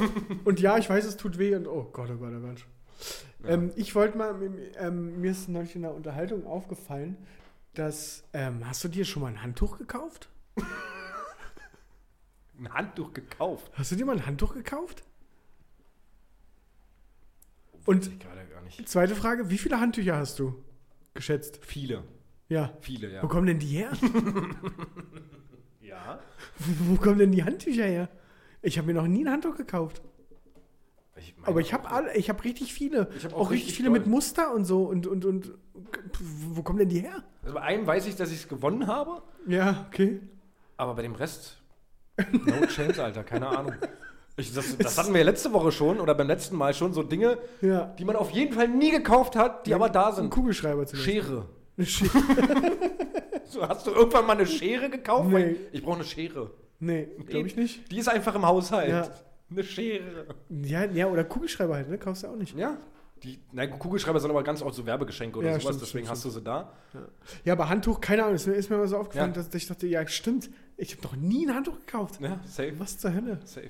Und 0.45 0.61
ja, 0.61 0.79
ich 0.79 0.89
weiß, 0.89 1.05
es 1.05 1.17
tut 1.17 1.39
weh 1.39 1.55
und 1.55 1.67
oh 1.67 1.89
Gott, 1.93 2.11
oh 2.11 2.17
Gott, 2.17 2.33
oh 2.37 2.41
Gott. 2.41 2.65
Ähm, 3.45 3.73
ich 3.75 3.95
wollte 3.95 4.17
mal, 4.17 4.35
ähm, 4.79 5.21
mir 5.21 5.33
ist 5.33 5.49
neulich 5.49 5.75
in 5.75 5.83
der 5.83 5.95
Unterhaltung 5.95 6.47
aufgefallen, 6.47 7.17
dass, 7.75 8.23
ähm, 8.33 8.67
hast 8.69 8.85
du 8.85 8.89
dir 8.89 9.05
schon 9.05 9.23
mal 9.23 9.29
ein 9.29 9.43
Handtuch 9.43 9.79
gekauft? 9.79 10.29
Ein 12.73 12.87
Handtuch 12.87 13.13
gekauft. 13.13 13.71
Hast 13.75 13.93
du 13.93 13.97
dir 13.97 14.05
mal 14.07 14.17
ein 14.17 14.27
Handtuch 14.27 14.55
gekauft? 14.55 15.03
Und 17.85 18.07
ich 18.07 18.19
gerade 18.21 18.45
gar 18.47 18.63
nicht. 18.63 18.89
zweite 18.89 19.15
Frage, 19.15 19.51
wie 19.51 19.59
viele 19.59 19.81
Handtücher 19.81 20.17
hast 20.17 20.39
du 20.39 20.55
geschätzt? 21.15 21.59
Viele, 21.65 22.05
Ja. 22.49 22.73
viele, 22.81 23.13
ja. 23.13 23.23
Wo 23.23 23.29
kommen 23.29 23.47
denn 23.47 23.59
die 23.59 23.67
her? 23.67 23.93
Ja. 25.81 26.21
Wo 26.59 26.97
kommen 26.97 27.19
denn 27.19 27.33
die 27.33 27.45
Handtücher 27.45 27.85
her? 27.85 28.09
Ich 28.63 28.79
habe 28.79 28.87
mir 28.87 28.95
noch 28.95 29.07
nie 29.07 29.25
ein 29.27 29.31
Handtuch 29.31 29.57
gekauft. 29.57 30.01
Ich 31.17 31.35
meine 31.37 31.49
Aber 31.49 31.61
ich 31.61 31.75
habe 31.75 31.91
alle, 31.91 32.15
ich 32.17 32.31
habe 32.31 32.43
richtig 32.45 32.73
viele. 32.73 33.11
Ich 33.17 33.25
hab 33.27 33.35
auch, 33.35 33.41
auch 33.41 33.51
richtig, 33.51 33.67
richtig 33.69 33.77
viele 33.77 33.91
mit 33.91 34.07
Muster 34.07 34.55
und 34.55 34.65
so 34.65 34.85
und 34.85 35.07
und 35.07 35.25
und 35.27 35.53
wo 36.19 36.63
kommen 36.63 36.79
denn 36.79 36.89
die 36.89 37.01
her? 37.01 37.23
Also 37.43 37.55
bei 37.55 37.61
einem 37.61 37.87
weiß 37.87 38.07
ich, 38.07 38.17
dass 38.17 38.31
ich 38.31 38.39
es 38.39 38.49
gewonnen 38.49 38.87
habe, 38.87 39.23
Ja, 39.47 39.85
okay. 39.89 40.21
aber 40.79 40.95
bei 40.95 41.03
dem 41.03 41.15
Rest, 41.15 41.61
no 42.19 42.67
chance, 42.67 43.03
Alter, 43.03 43.25
keine 43.25 43.47
Ahnung. 43.49 43.75
Ich, 44.37 44.55
das, 44.55 44.77
das 44.79 44.97
hatten 44.97 45.13
wir 45.13 45.21
ja 45.21 45.27
letzte 45.27 45.53
Woche 45.53 45.73
schon 45.73 46.01
oder 46.01 46.15
beim 46.15 46.27
letzten 46.27 46.57
Mal 46.57 46.73
schon, 46.75 46.93
so 46.95 47.03
Dinge, 47.03 47.39
Ja. 47.61 47.87
die 47.99 48.05
man 48.05 48.17
auf 48.17 48.31
jeden 48.31 48.55
Fall 48.55 48.69
nie 48.69 48.91
gekauft 48.91 49.37
hat, 49.37 49.67
die 49.67 49.75
aber 49.75 49.89
da 49.91 50.09
Ein 50.09 50.15
sind. 50.15 50.31
Kugelschreiber 50.31 50.87
zum. 50.87 50.99
Schere. 50.99 51.47
Eine 51.77 51.87
Schere. 51.87 52.11
So, 53.45 53.69
hast 53.69 53.87
du 53.87 53.91
irgendwann 53.91 54.25
mal 54.27 54.33
eine 54.33 54.47
Schere 54.47 54.89
gekauft? 54.89 55.29
Nee. 55.29 55.57
Ich 55.73 55.83
brauche 55.83 55.97
eine 55.97 56.05
Schere. 56.05 56.51
Nee, 56.81 57.07
glaube 57.27 57.47
ich 57.49 57.55
nicht. 57.55 57.91
Die 57.93 57.99
ist 57.99 58.09
einfach 58.09 58.35
im 58.35 58.47
Haushalt. 58.47 58.89
Ja. 58.89 59.09
Eine 59.51 59.63
Schere. 59.63 60.25
Ja, 60.49 60.87
ja, 60.87 61.07
oder 61.09 61.23
Kugelschreiber 61.25 61.75
halt, 61.75 61.91
ne? 61.91 61.99
Kaufst 61.99 62.23
du 62.23 62.29
auch 62.29 62.37
nicht. 62.37 62.57
Ja. 62.57 62.79
Die, 63.23 63.39
nein, 63.53 63.79
Kugelschreiber 63.79 64.19
sind 64.21 64.31
aber 64.31 64.43
ganz 64.43 64.63
oft 64.63 64.75
so 64.75 64.87
Werbegeschenke 64.87 65.39
oder 65.39 65.49
Ja, 65.49 65.53
sowas, 65.61 65.65
stimmt, 65.65 65.83
deswegen 65.83 66.07
stimmt, 66.07 66.11
hast 66.17 66.25
du 66.25 66.31
sie 66.31 66.41
da. 66.41 66.73
Ja, 67.45 67.53
aber 67.53 67.69
Handtuch, 67.69 68.01
keine 68.01 68.23
Ahnung, 68.23 68.37
ist 68.37 68.47
mir, 68.47 68.55
ist 68.55 68.71
mir 68.71 68.79
mal 68.79 68.89
so 68.89 68.97
aufgefallen, 68.97 69.35
Ja. 69.37 69.43
dass 69.43 69.55
ich 69.55 69.67
dachte, 69.67 69.87
ja, 69.87 70.07
stimmt, 70.09 70.49
ich 70.77 70.93
habe 70.93 71.03
doch 71.03 71.17
nie 71.17 71.47
ein 71.47 71.55
Handtuch 71.55 71.79
gekauft. 71.87 72.21
Ja, 72.21 72.41
safe. 72.45 72.75
Was 72.79 72.99
zur 72.99 73.15
Hölle? 73.15 73.39
Safe. 73.45 73.69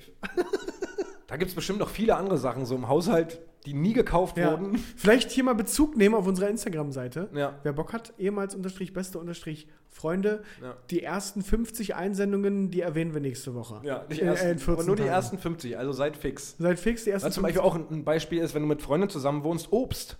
da 1.27 1.37
gibt 1.37 1.49
es 1.49 1.55
bestimmt 1.55 1.79
noch 1.79 1.89
viele 1.89 2.15
andere 2.15 2.37
Sachen 2.37 2.65
so 2.65 2.75
im 2.75 2.87
Haushalt, 2.87 3.39
die 3.65 3.73
nie 3.73 3.93
gekauft 3.93 4.37
Ja. 4.37 4.51
wurden. 4.51 4.77
Vielleicht 4.97 5.31
hier 5.31 5.43
mal 5.43 5.55
Bezug 5.55 5.95
nehmen 5.95 6.15
auf 6.15 6.27
unserer 6.27 6.49
Instagram-Seite. 6.49 7.29
Ja. 7.33 7.59
Wer 7.63 7.73
Bock 7.73 7.93
hat, 7.93 8.13
ehemals 8.17 8.55
unterstrich 8.55 8.93
beste 8.93 9.19
unterstrich 9.19 9.67
Freunde. 9.89 10.43
Ja. 10.61 10.75
Die 10.89 11.03
ersten 11.03 11.43
50 11.43 11.95
Einsendungen, 11.95 12.71
die 12.71 12.81
erwähnen 12.81 13.13
wir 13.13 13.21
nächste 13.21 13.53
Woche. 13.53 13.79
Ja, 13.83 13.99
die 14.09 14.19
Äh, 14.21 14.25
ersten, 14.25 14.47
in 14.49 14.57
14 14.59 14.73
aber 14.73 14.83
nur 14.83 14.95
die 14.95 15.03
Tagen. 15.03 15.13
ersten 15.13 15.37
50, 15.37 15.77
also 15.77 15.91
seid 15.93 16.17
fix. 16.17 16.55
Seid 16.57 16.79
fix, 16.79 17.03
die 17.03 17.11
ersten 17.11 17.27
Was 17.27 17.35
zum 17.35 17.43
50. 17.45 17.61
Beispiel 17.63 17.81
auch 17.83 17.91
ein, 17.91 18.03
Beispiel 18.03 18.39
ist, 18.39 18.53
wenn 18.55 18.63
du 18.63 18.67
mit 18.67 18.81
Freunden 18.81 19.09
zusammen 19.09 19.43
wohnst, 19.43 19.71
Obst. 19.71 20.17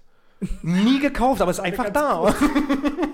Nie 0.61 0.99
gekauft, 0.99 1.41
aber 1.41 1.51
ist 1.51 1.59
einfach 1.61 1.89
da. 1.89 2.33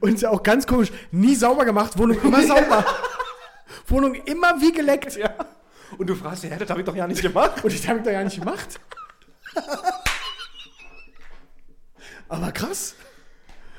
Und 0.00 0.14
ist 0.14 0.22
ja 0.22 0.30
auch 0.30 0.42
ganz 0.42 0.66
komisch, 0.66 0.90
nie 1.10 1.34
sauber 1.34 1.64
gemacht, 1.64 1.96
Wohnung 1.98 2.20
immer 2.22 2.42
sauber. 2.46 2.84
Wohnung 3.86 4.14
immer 4.14 4.60
wie 4.60 4.72
geleckt. 4.72 5.16
ja. 5.16 5.30
Und 5.98 6.08
du 6.08 6.14
fragst 6.14 6.42
dich, 6.42 6.50
hä, 6.50 6.56
das 6.58 6.68
habe 6.68 6.80
ich 6.80 6.86
doch 6.86 6.96
ja 6.96 7.06
nicht 7.06 7.22
gemacht. 7.22 7.62
Und 7.64 7.72
das 7.72 7.86
habe 7.88 7.98
ich 8.00 8.04
doch 8.04 8.12
gar 8.12 8.24
nicht 8.24 8.38
gemacht. 8.38 8.80
Aber 12.28 12.50
krass, 12.52 12.94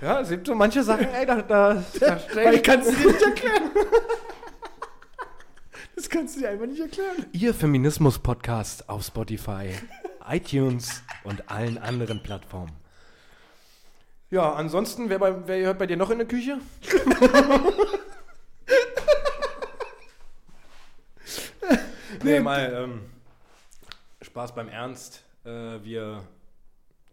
Ja, 0.02 0.22
es 0.22 0.30
gibt 0.30 0.48
so 0.48 0.56
manche 0.56 0.84
Sachen, 0.84 1.08
ey, 1.14 1.26
da, 1.26 1.42
da, 1.42 1.84
da 2.00 2.20
weil 2.34 2.56
ich 2.56 2.64
kann 2.64 2.80
es 2.80 2.88
dir 2.96 3.08
nicht 3.08 3.22
erklären. 3.22 3.64
Das 5.96 6.10
kannst 6.10 6.36
du 6.36 6.40
dir 6.42 6.50
einfach 6.50 6.68
nicht 6.68 6.80
erklären. 6.80 7.26
Ihr 7.34 7.54
Feminismus-Podcast 7.54 8.88
auf 8.88 9.04
Spotify, 9.04 9.72
iTunes 10.30 11.02
und 11.24 11.50
allen 11.50 11.78
anderen 11.78 12.22
Plattformen. 12.24 12.72
Ja, 14.30 14.54
ansonsten, 14.54 15.10
wer, 15.10 15.20
bei, 15.20 15.48
wer 15.48 15.66
hört 15.68 15.80
bei 15.80 15.88
dir 15.88 15.96
noch 15.98 16.10
in 16.10 16.18
der 16.18 16.28
Küche? 16.28 16.60
nee, 22.24 22.40
mal 22.40 22.74
ähm, 22.74 23.02
Spaß 24.22 24.56
beim 24.56 24.70
Ernst. 24.70 25.24
Äh, 25.46 25.50
wir, 25.84 26.24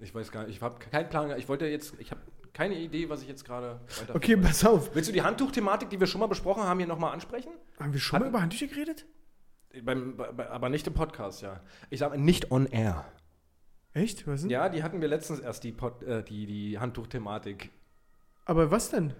ich 0.00 0.14
weiß 0.14 0.30
gar 0.32 0.44
nicht, 0.44 0.56
ich 0.56 0.62
habe 0.62 0.76
keinen 0.90 1.08
Plan, 1.08 1.36
ich 1.38 1.48
wollte 1.48 1.66
jetzt, 1.66 1.94
ich 1.98 2.10
habe 2.10 2.20
keine 2.52 2.74
Idee, 2.76 3.08
was 3.08 3.22
ich 3.22 3.28
jetzt 3.28 3.44
gerade 3.44 3.80
weiter. 4.00 4.14
Okay, 4.14 4.36
pass 4.36 4.64
auf. 4.64 4.94
Willst 4.94 5.08
du 5.08 5.12
die 5.12 5.22
Handtuchthematik, 5.22 5.90
die 5.90 5.98
wir 5.98 6.06
schon 6.06 6.20
mal 6.20 6.28
besprochen 6.28 6.62
haben, 6.64 6.78
hier 6.78 6.86
nochmal 6.88 7.12
ansprechen? 7.12 7.50
Haben 7.80 7.92
wir 7.92 8.00
schon 8.00 8.18
mal 8.20 8.26
Hat- 8.26 8.30
über 8.30 8.42
Handtücher 8.42 8.66
geredet? 8.66 9.06
Beim, 9.82 10.16
bei, 10.16 10.48
aber 10.50 10.68
nicht 10.68 10.86
im 10.86 10.94
Podcast, 10.94 11.42
ja. 11.42 11.58
Ich 11.90 11.98
sage 11.98 12.16
nicht 12.16 12.52
on 12.52 12.66
air. 12.66 13.04
Echt? 13.94 14.26
Was 14.26 14.42
denn? 14.42 14.50
Ja, 14.50 14.68
die 14.68 14.82
hatten 14.82 15.00
wir 15.00 15.08
letztens 15.08 15.38
erst, 15.40 15.64
die, 15.64 15.72
Pod, 15.72 16.02
äh, 16.02 16.22
die, 16.22 16.46
die 16.46 16.78
Handtuchthematik. 16.78 17.70
Aber 18.44 18.70
was 18.70 18.90
denn? 18.90 19.14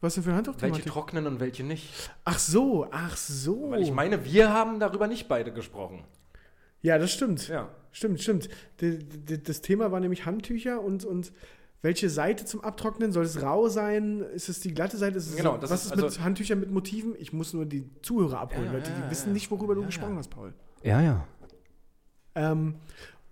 Was 0.00 0.14
denn 0.14 0.24
für 0.24 0.30
ein 0.30 0.36
Welche 0.36 0.48
Handtuchthematik? 0.48 0.86
trocknen 0.86 1.26
und 1.28 1.38
welche 1.40 1.62
nicht. 1.62 2.10
Ach 2.24 2.38
so, 2.38 2.88
ach 2.90 3.16
so. 3.16 3.70
Weil 3.70 3.82
ich 3.82 3.92
meine, 3.92 4.24
wir 4.24 4.52
haben 4.52 4.80
darüber 4.80 5.06
nicht 5.06 5.28
beide 5.28 5.52
gesprochen. 5.52 6.04
ja, 6.82 6.98
das 6.98 7.12
stimmt. 7.12 7.46
Ja. 7.48 7.68
Stimmt, 7.92 8.20
stimmt. 8.20 8.48
Das 9.44 9.60
Thema 9.60 9.92
war 9.92 10.00
nämlich 10.00 10.24
Handtücher 10.26 10.80
und, 10.80 11.04
und 11.04 11.30
welche 11.82 12.08
Seite 12.10 12.44
zum 12.46 12.62
Abtrocknen? 12.64 13.12
Soll 13.12 13.24
es 13.24 13.42
rau 13.42 13.68
sein? 13.68 14.22
Ist 14.34 14.48
es 14.48 14.60
die 14.60 14.72
glatte 14.74 14.96
Seite? 14.96 15.18
Ist 15.18 15.28
es 15.28 15.36
Genau, 15.36 15.52
so, 15.52 15.58
das 15.58 15.70
was 15.70 15.80
ist 15.84 15.90
ist 15.90 15.96
mit 15.96 16.04
also- 16.06 16.20
Handtüchern 16.22 16.58
mit 16.58 16.70
Motiven? 16.72 17.14
Ich 17.18 17.32
muss 17.32 17.52
nur 17.52 17.66
die 17.66 17.84
Zuhörer 18.02 18.40
abholen, 18.40 18.66
Ja, 18.66 18.72
Leute. 18.72 18.90
ja, 18.90 18.96
Die 18.96 19.02
ja, 19.02 19.10
wissen 19.10 19.28
ja. 19.28 19.32
nicht, 19.34 19.50
worüber 19.50 19.74
du 19.74 19.82
Ja, 19.82 19.86
gesprochen 19.86 20.16
hast, 20.16 20.28
Paul. 20.30 20.54
Ja, 20.82 21.00
ja. 21.02 21.26
Ähm, 22.34 22.76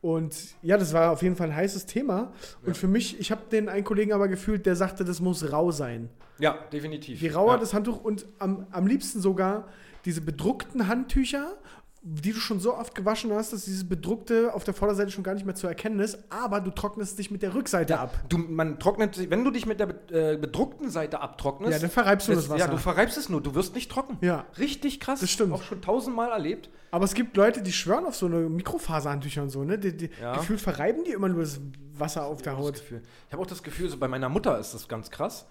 und 0.01 0.55
ja, 0.63 0.79
das 0.79 0.95
war 0.95 1.11
auf 1.11 1.23
jeden 1.23 1.37
Fall 1.37 1.49
ein 1.49 1.57
heißes 1.57 1.87
Thema. 1.87 2.33
Und 2.65 2.77
für 2.77 2.89
mich, 2.89 3.21
ich 3.21 3.31
habe 3.31 3.43
den 3.51 3.69
einen 3.69 3.85
Kollegen 3.85 4.13
aber 4.13 4.29
gefühlt, 4.29 4.65
der 4.65 4.75
sagte, 4.75 5.05
das 5.05 5.21
muss 5.21 5.53
rau 5.53 5.71
sein. 5.71 6.09
Ja, 6.39 6.59
definitiv. 6.73 7.21
Je 7.21 7.31
rauer 7.31 7.55
ja. 7.55 7.59
das 7.59 7.75
Handtuch 7.75 8.03
und 8.03 8.27
am, 8.39 8.67
am 8.71 8.87
liebsten 8.87 9.21
sogar 9.21 9.69
diese 10.07 10.23
bedruckten 10.23 10.89
Handtücher, 10.89 11.59
die 12.03 12.33
du 12.33 12.39
schon 12.41 12.61
so 12.61 12.75
oft 12.75 12.95
gewaschen 12.95 13.31
hast, 13.33 13.53
dass 13.53 13.67
dieses 13.67 13.87
bedruckte 13.87 14.55
auf 14.55 14.65
der 14.65 14.73
Vorderseite 14.73 15.11
schon 15.11 15.23
gar 15.23 15.35
nicht 15.35 15.45
mehr 15.45 15.55
zu 15.55 15.67
erkennen 15.67 16.01
ist, 16.01 16.19
aber 16.31 16.61
du 16.63 16.71
trocknest 16.71 17.19
dich 17.19 17.31
mit 17.31 17.43
der 17.43 17.55
Rückseite 17.55 17.99
ab. 18.01 18.19
Du, 18.31 18.39
man 18.39 18.79
trocknet, 18.79 19.15
sich- 19.15 19.29
wenn 19.29 19.45
du 19.45 19.51
dich 19.51 19.67
mit 19.67 19.81
der 19.81 19.89
äh, 20.11 20.37
bedruckten 20.39 20.89
Seite 20.89 21.21
abtrocknest. 21.21 21.73
Ja, 21.75 21.79
dann 21.79 21.91
verreibst 21.91 22.27
du 22.29 22.33
das 22.35 22.49
Wasser. 22.49 22.59
Ja, 22.61 22.69
du 22.69 22.79
verreibst 22.79 23.19
es 23.19 23.29
nur, 23.29 23.43
du 23.43 23.55
wirst 23.55 23.75
nicht 23.75 23.91
trocken. 23.91 24.17
Ja. 24.23 24.47
Richtig 24.59 24.99
krass. 24.99 25.21
Das 25.21 25.31
stimmt. 25.31 25.53
Auch 25.53 25.63
schon 25.63 25.83
tausendmal 25.83 26.31
erlebt. 26.31 26.71
Aber 26.91 27.05
es 27.05 27.13
gibt 27.13 27.37
Leute, 27.37 27.61
die 27.61 27.73
schwören 27.73 28.07
auf 28.07 28.17
so 28.17 28.25
eine 28.27 28.39
Mikrofaserhandtücher 28.49 29.43
und 29.43 29.51
so, 29.51 29.63
ne? 29.63 29.79
Die, 29.79 29.95
die, 29.97 30.11
Ja. 30.23 30.37
Gefühlt 30.37 30.61
verreiben 30.61 31.05
die 31.05 31.13
immer 31.13 31.29
nur 31.29 31.43
das 31.43 31.61
Wasser 31.99 32.25
auf 32.25 32.41
der 32.41 32.55
Das 32.55 32.63
Haut. 32.63 32.83
Ich 33.27 33.33
habe 33.33 33.43
auch 33.43 33.47
das 33.47 33.63
Gefühl, 33.63 33.91
so 33.91 33.99
bei 33.99 34.09
meiner 34.09 34.31
Mutter 34.31 34.59
ist 34.59 34.73
das 34.73 34.89
ganz 34.89 35.11
krass. 35.11 35.47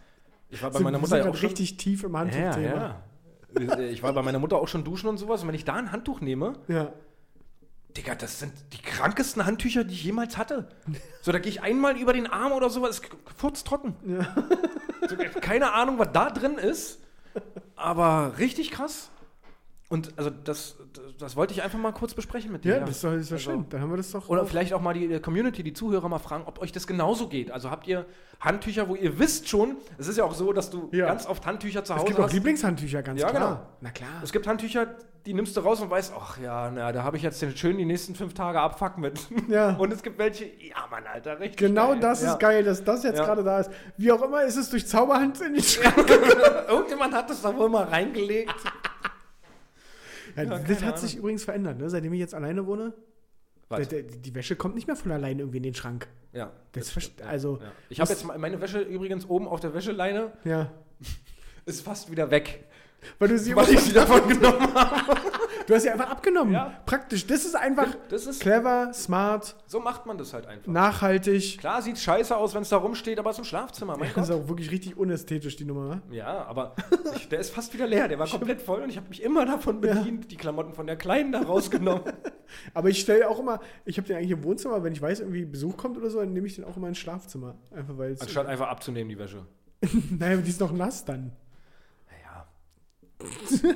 Ich 0.50 0.64
war 0.64 0.72
bei 0.72 0.78
Sind- 0.78 0.84
meiner 0.86 0.98
Mutter 0.98 1.20
ja 1.20 1.30
auch 1.30 1.36
schon, 1.36 1.46
richtig 1.50 1.78
tief 1.78 2.04
im 2.04 2.14
ja, 2.14 2.20
Handtuchthema. 2.20 2.76
ja. 2.76 3.04
Ich 3.92 4.04
war 4.04 4.14
bei 4.14 4.22
meiner 4.22 4.40
Mutter 4.40 4.58
auch 4.58 4.68
schon 4.68 4.84
duschen 4.84 5.08
und 5.08 5.18
sowas. 5.18 5.42
Und 5.42 5.48
wenn 5.48 5.56
ich 5.56 5.66
da 5.66 5.76
ein 5.76 5.92
Handtuch 5.92 6.22
nehme, 6.22 6.54
ja. 6.68 6.92
Digga, 7.98 8.14
das 8.14 8.40
sind 8.40 8.54
die 8.72 8.82
krankesten 8.82 9.46
Handtücher, 9.46 9.84
die 9.84 9.96
ich 9.96 10.04
jemals 10.04 10.38
hatte. 10.38 10.70
So, 11.22 11.32
da 11.32 11.40
gehe 11.40 11.52
ich 11.52 11.62
einmal 11.62 11.98
über 11.98 12.14
den 12.14 12.28
Arm 12.28 12.52
oder 12.52 12.70
sowas, 12.70 13.00
ist 13.00 13.10
furztrocken. 13.36 13.96
So, 15.10 15.16
keine 15.42 15.74
Ahnung, 15.74 15.98
was 15.98 16.10
da 16.14 16.30
drin 16.30 16.60
ist, 16.60 17.00
aber 17.76 18.38
richtig 18.38 18.70
krass. 18.70 19.10
Und 19.92 20.14
also 20.18 20.30
das, 20.30 20.78
das, 20.94 21.04
das 21.18 21.36
wollte 21.36 21.52
ich 21.54 21.64
einfach 21.64 21.80
mal 21.80 21.92
kurz 21.92 22.14
besprechen 22.14 22.52
mit 22.52 22.64
dir. 22.64 22.76
Ja, 22.76 22.80
das 22.82 22.92
ist 22.92 23.04
doch, 23.04 23.10
das 23.12 23.22
ist 23.22 23.32
doch 23.32 23.38
Also- 23.38 23.52
schön. 23.52 23.66
Dann 23.70 23.82
haben 23.82 23.90
wir 23.90 23.98
das 23.98 24.12
doch. 24.12 24.30
Oder 24.30 24.44
auch- 24.44 24.48
vielleicht 24.48 24.72
auch 24.74 24.82
mal 24.82 24.94
die 24.94 25.20
Community, 25.20 25.64
die 25.64 25.74
Zuhörer 25.74 26.08
mal 26.08 26.20
fragen, 26.20 26.44
ob 26.46 26.62
euch 26.62 26.72
das 26.72 26.86
genauso 26.86 27.28
geht. 27.28 27.50
Also 27.50 27.72
habt 27.72 27.88
ihr 27.88 28.06
Handtücher, 28.40 28.88
wo 28.88 28.94
ihr 28.96 29.18
wisst 29.18 29.50
schon, 29.50 29.78
es 29.98 30.08
ist 30.08 30.18
ja 30.18 30.26
auch 30.26 30.36
so, 30.36 30.54
dass 30.54 30.70
du 30.70 30.90
Ja. 30.92 31.08
ganz 31.08 31.26
oft 31.26 31.44
Handtücher 31.46 31.84
zu 31.84 31.94
es 31.94 31.98
Hause 32.00 32.06
gibt 32.08 32.20
auch 32.20 32.26
hast. 32.26 32.34
Lieblingshandtücher, 32.34 33.02
ganz 33.02 33.20
Ja, 33.20 33.30
klar. 33.32 33.42
genau. 33.56 33.68
Na 33.82 33.90
klar. 33.90 34.10
Es 34.24 34.32
gibt 34.32 34.46
Handtücher, 34.46 34.88
die 35.26 35.34
nimmst 35.34 35.58
du 35.58 35.62
raus 35.62 35.82
und 35.82 35.90
weißt, 35.90 36.14
ach 36.18 36.38
ja, 36.40 36.70
na, 36.70 36.92
da 36.92 37.04
habe 37.04 37.18
ich 37.18 37.24
jetzt 37.24 37.42
den 37.42 37.58
schön 37.58 37.78
die 37.80 37.84
nächsten 37.86 38.14
fünf 38.14 38.36
Tage 38.36 38.60
Abfuck 38.62 39.00
mit. 39.00 39.20
Ja. 39.50 39.72
Und 39.76 39.92
es 39.92 40.04
gibt 40.04 40.20
welche, 40.20 40.46
ja 40.46 40.86
Mann, 40.92 41.04
Alter, 41.12 41.40
richtig 41.40 41.58
Genau 41.58 41.90
geil. 41.94 42.00
das 42.00 42.22
ja. 42.22 42.34
ist 42.34 42.40
geil, 42.40 42.64
dass 42.64 42.84
das 42.84 43.04
jetzt 43.04 43.18
Ja. 43.18 43.26
gerade 43.26 43.44
da 43.44 43.60
ist. 43.60 43.72
Wie 43.98 44.12
auch 44.12 44.22
immer 44.22 44.44
ist 44.44 44.56
es 44.56 44.70
durch 44.70 44.86
Zauberhand 44.86 45.42
in 45.42 45.56
die 45.56 45.64
Schrank. 45.64 46.08
Irgendjemand 46.70 47.16
hat 47.16 47.32
das 47.32 47.42
da 47.42 47.58
wohl 47.58 47.70
mal 47.70 47.86
reingelegt. 47.86 48.54
Ja, 50.44 50.58
Ja, 50.58 50.60
das 50.60 50.84
hat 50.84 51.00
sich 51.00 51.16
übrigens 51.18 51.44
verändert, 51.44 51.78
ne? 51.80 51.90
seitdem 51.90 52.14
ich 52.14 52.20
jetzt 52.20 52.34
alleine 52.36 52.66
wohne. 52.68 52.94
Der, 53.72 54.02
die 54.02 54.34
Wäsche 54.34 54.56
kommt 54.56 54.74
nicht 54.76 54.88
mehr 54.88 54.96
von 54.96 55.12
alleine 55.12 55.42
irgendwie 55.42 55.58
in 55.58 55.64
den 55.64 55.76
Schrank. 55.76 56.08
Ja. 56.34 56.52
Das 56.72 56.92
verst- 56.92 57.22
also, 57.24 57.58
ja. 57.62 57.72
Ich 57.90 58.00
habe 58.00 58.10
das- 58.10 58.24
jetzt 58.24 58.38
meine 58.38 58.60
Wäsche 58.62 58.80
übrigens 58.82 59.28
oben 59.30 59.48
auf 59.48 59.60
der 59.60 59.74
Wäscheleine, 59.76 60.32
ja. 60.44 60.72
ist 61.66 61.82
fast 61.82 62.10
wieder 62.12 62.32
weg. 62.32 62.66
Weil 63.20 63.28
du 63.30 63.38
sie 63.38 63.56
Weil 63.56 63.70
ich 63.70 63.80
sie 63.80 63.94
davon 63.94 64.28
genommen 64.28 64.74
habe. 64.74 65.16
Du 65.70 65.76
hast 65.76 65.84
sie 65.84 65.92
einfach 65.92 66.10
abgenommen. 66.10 66.52
Ja. 66.52 66.82
Praktisch. 66.88 67.28
Das 67.28 67.46
ist 67.46 67.56
einfach 67.56 67.96
Das 68.10 68.26
ist, 68.26 68.42
clever, 68.42 68.92
smart, 68.92 69.56
so 69.68 69.80
macht 69.80 70.08
man 70.08 70.18
das 70.18 70.34
halt 70.34 70.48
einfach. 70.48 70.72
nachhaltig. 70.72 71.60
Klar 71.60 71.84
sieht 71.84 72.00
scheiße 72.00 72.36
aus, 72.36 72.56
wenn 72.56 72.64
es 72.64 72.70
da 72.70 72.78
rumsteht, 72.78 73.20
aber 73.20 73.30
es 73.30 73.36
ist 73.36 73.42
ein 73.42 73.46
Schlafzimmer, 73.46 73.96
mein 73.96 74.10
Das 74.16 74.30
ist 74.30 74.36
auch 74.36 74.48
wirklich 74.48 74.72
richtig 74.72 74.98
unästhetisch, 74.98 75.58
die 75.58 75.66
Nummer. 75.66 76.02
Ja, 76.10 76.44
aber 76.46 76.74
ich, 77.16 77.30
der 77.30 77.40
ist 77.40 77.54
fast 77.54 77.72
wieder 77.76 77.86
leer. 77.86 78.08
Der 78.08 78.18
war 78.18 78.28
komplett 78.28 78.64
voll 78.64 78.82
und 78.82 78.90
ich 78.90 78.98
habe 78.98 79.10
mich 79.10 79.22
immer 79.22 79.46
davon 79.46 79.80
bedient, 79.80 80.32
die 80.32 80.38
Klamotten 80.38 80.74
von 80.74 80.88
der 80.88 80.96
Kleinen 80.96 81.32
da 81.32 81.44
rausgenommen. 81.44 82.02
Aber 82.74 82.90
ich 82.90 83.00
stelle 83.00 83.30
auch 83.30 83.38
immer, 83.38 83.60
ich 83.86 83.98
habe 84.00 84.08
den 84.08 84.18
eigentlich 84.18 84.32
im 84.32 84.44
Wohnzimmer, 84.44 84.84
wenn 84.84 84.92
ich 84.94 85.02
weiß, 85.04 85.20
irgendwie 85.20 85.46
Besuch 85.46 85.78
kommt 85.78 85.98
oder 85.98 86.10
so, 86.10 86.20
dann 86.20 86.34
nehme 86.34 86.48
ich 86.48 86.56
den 86.56 86.66
auch 86.66 86.78
immer 86.78 86.88
ins 86.88 86.98
Schlafzimmer. 86.98 87.54
Einfach 87.70 87.96
weil. 87.96 88.16
Anstatt 88.20 88.48
einfach 88.48 88.70
abzunehmen, 88.70 89.08
die 89.08 89.20
Wäsche. 89.20 89.46
Naja, 90.10 90.38
die 90.38 90.50
ist 90.50 90.60
noch 90.60 90.72
nass 90.72 91.06
dann. 91.06 91.32
Naja. 92.10 92.48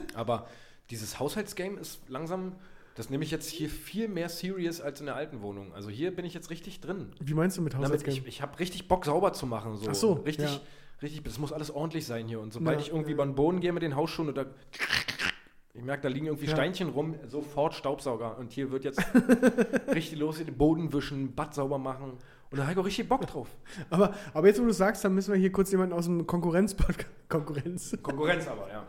aber 0.16 0.48
dieses 0.90 1.20
Haushaltsgame 1.20 1.80
ist 1.80 2.02
langsam, 2.10 2.54
das 2.96 3.10
nehme 3.10 3.24
ich 3.24 3.32
jetzt 3.32 3.50
hier 3.50 3.70
viel 3.70 4.08
mehr 4.08 4.30
serious 4.30 4.80
als 4.82 5.00
in 5.00 5.08
der 5.08 5.16
alten 5.16 5.42
Wohnung. 5.42 5.74
Also 5.74 5.90
hier 5.90 6.16
bin 6.16 6.26
ich 6.26 6.34
jetzt 6.34 6.50
richtig 6.50 6.80
drin. 6.82 7.12
Wie 7.20 7.34
meinst 7.34 7.58
du 7.58 7.62
mit 7.62 7.74
Damit 7.74 7.86
Haushaltsgame? 7.88 8.18
ich 8.20 8.28
ich 8.28 8.42
habe 8.42 8.60
richtig 8.60 8.88
Bock, 8.88 9.06
sauber 9.06 9.34
zu 9.34 9.46
machen. 9.48 9.76
So. 9.78 9.88
Ach 9.90 9.96
so, 9.96 10.14
Richtig, 10.14 10.52
ja. 10.54 10.62
richtig, 11.02 11.24
das 11.24 11.40
muss 11.40 11.52
alles 11.52 11.72
ordentlich 11.72 12.06
sein 12.06 12.28
hier. 12.28 12.40
Und 12.40 12.54
sobald 12.54 12.80
Ja, 12.80 12.86
ich 12.86 12.92
irgendwie 12.92 13.12
über 13.14 13.26
den 13.26 13.34
Boden 13.36 13.60
gehe 13.62 13.74
mit 13.74 13.82
den 13.84 13.96
Hausschuhen 13.96 14.30
oder 14.30 14.46
ich 15.76 15.82
merke, 15.82 16.04
da 16.04 16.10
liegen 16.10 16.28
irgendwie 16.28 16.46
Ja. 16.46 16.52
Steinchen 16.52 16.90
rum, 16.90 17.16
sofort 17.28 17.74
Staubsauger. 17.74 18.38
Und 18.38 18.52
hier 18.52 18.72
wird 18.72 18.84
jetzt 18.84 19.02
richtig 19.94 20.20
los, 20.20 20.38
den 20.38 20.56
Boden 20.56 20.94
wischen, 20.94 21.34
Bad 21.34 21.56
sauber 21.56 21.80
machen. 21.80 22.12
Und 22.52 22.58
da 22.60 22.64
habe 22.64 22.74
ich 22.74 22.78
auch 22.78 22.86
richtig 22.86 23.10
Bock 23.10 23.26
drauf. 23.26 23.48
aber, 23.90 24.14
aber 24.36 24.48
jetzt, 24.48 24.62
wo 24.62 24.66
du 24.66 24.74
sagst, 24.74 25.04
dann 25.04 25.16
müssen 25.16 25.34
wir 25.34 25.40
hier 25.40 25.52
kurz 25.52 25.72
jemanden 25.72 25.94
aus 25.96 26.06
dem 26.06 26.28
Konkurrenz-Podcast. 26.28 27.08
Konkurrenz. 27.28 27.98
Konkurrenz 28.04 28.48
aber, 28.48 28.70
ja. 28.70 28.86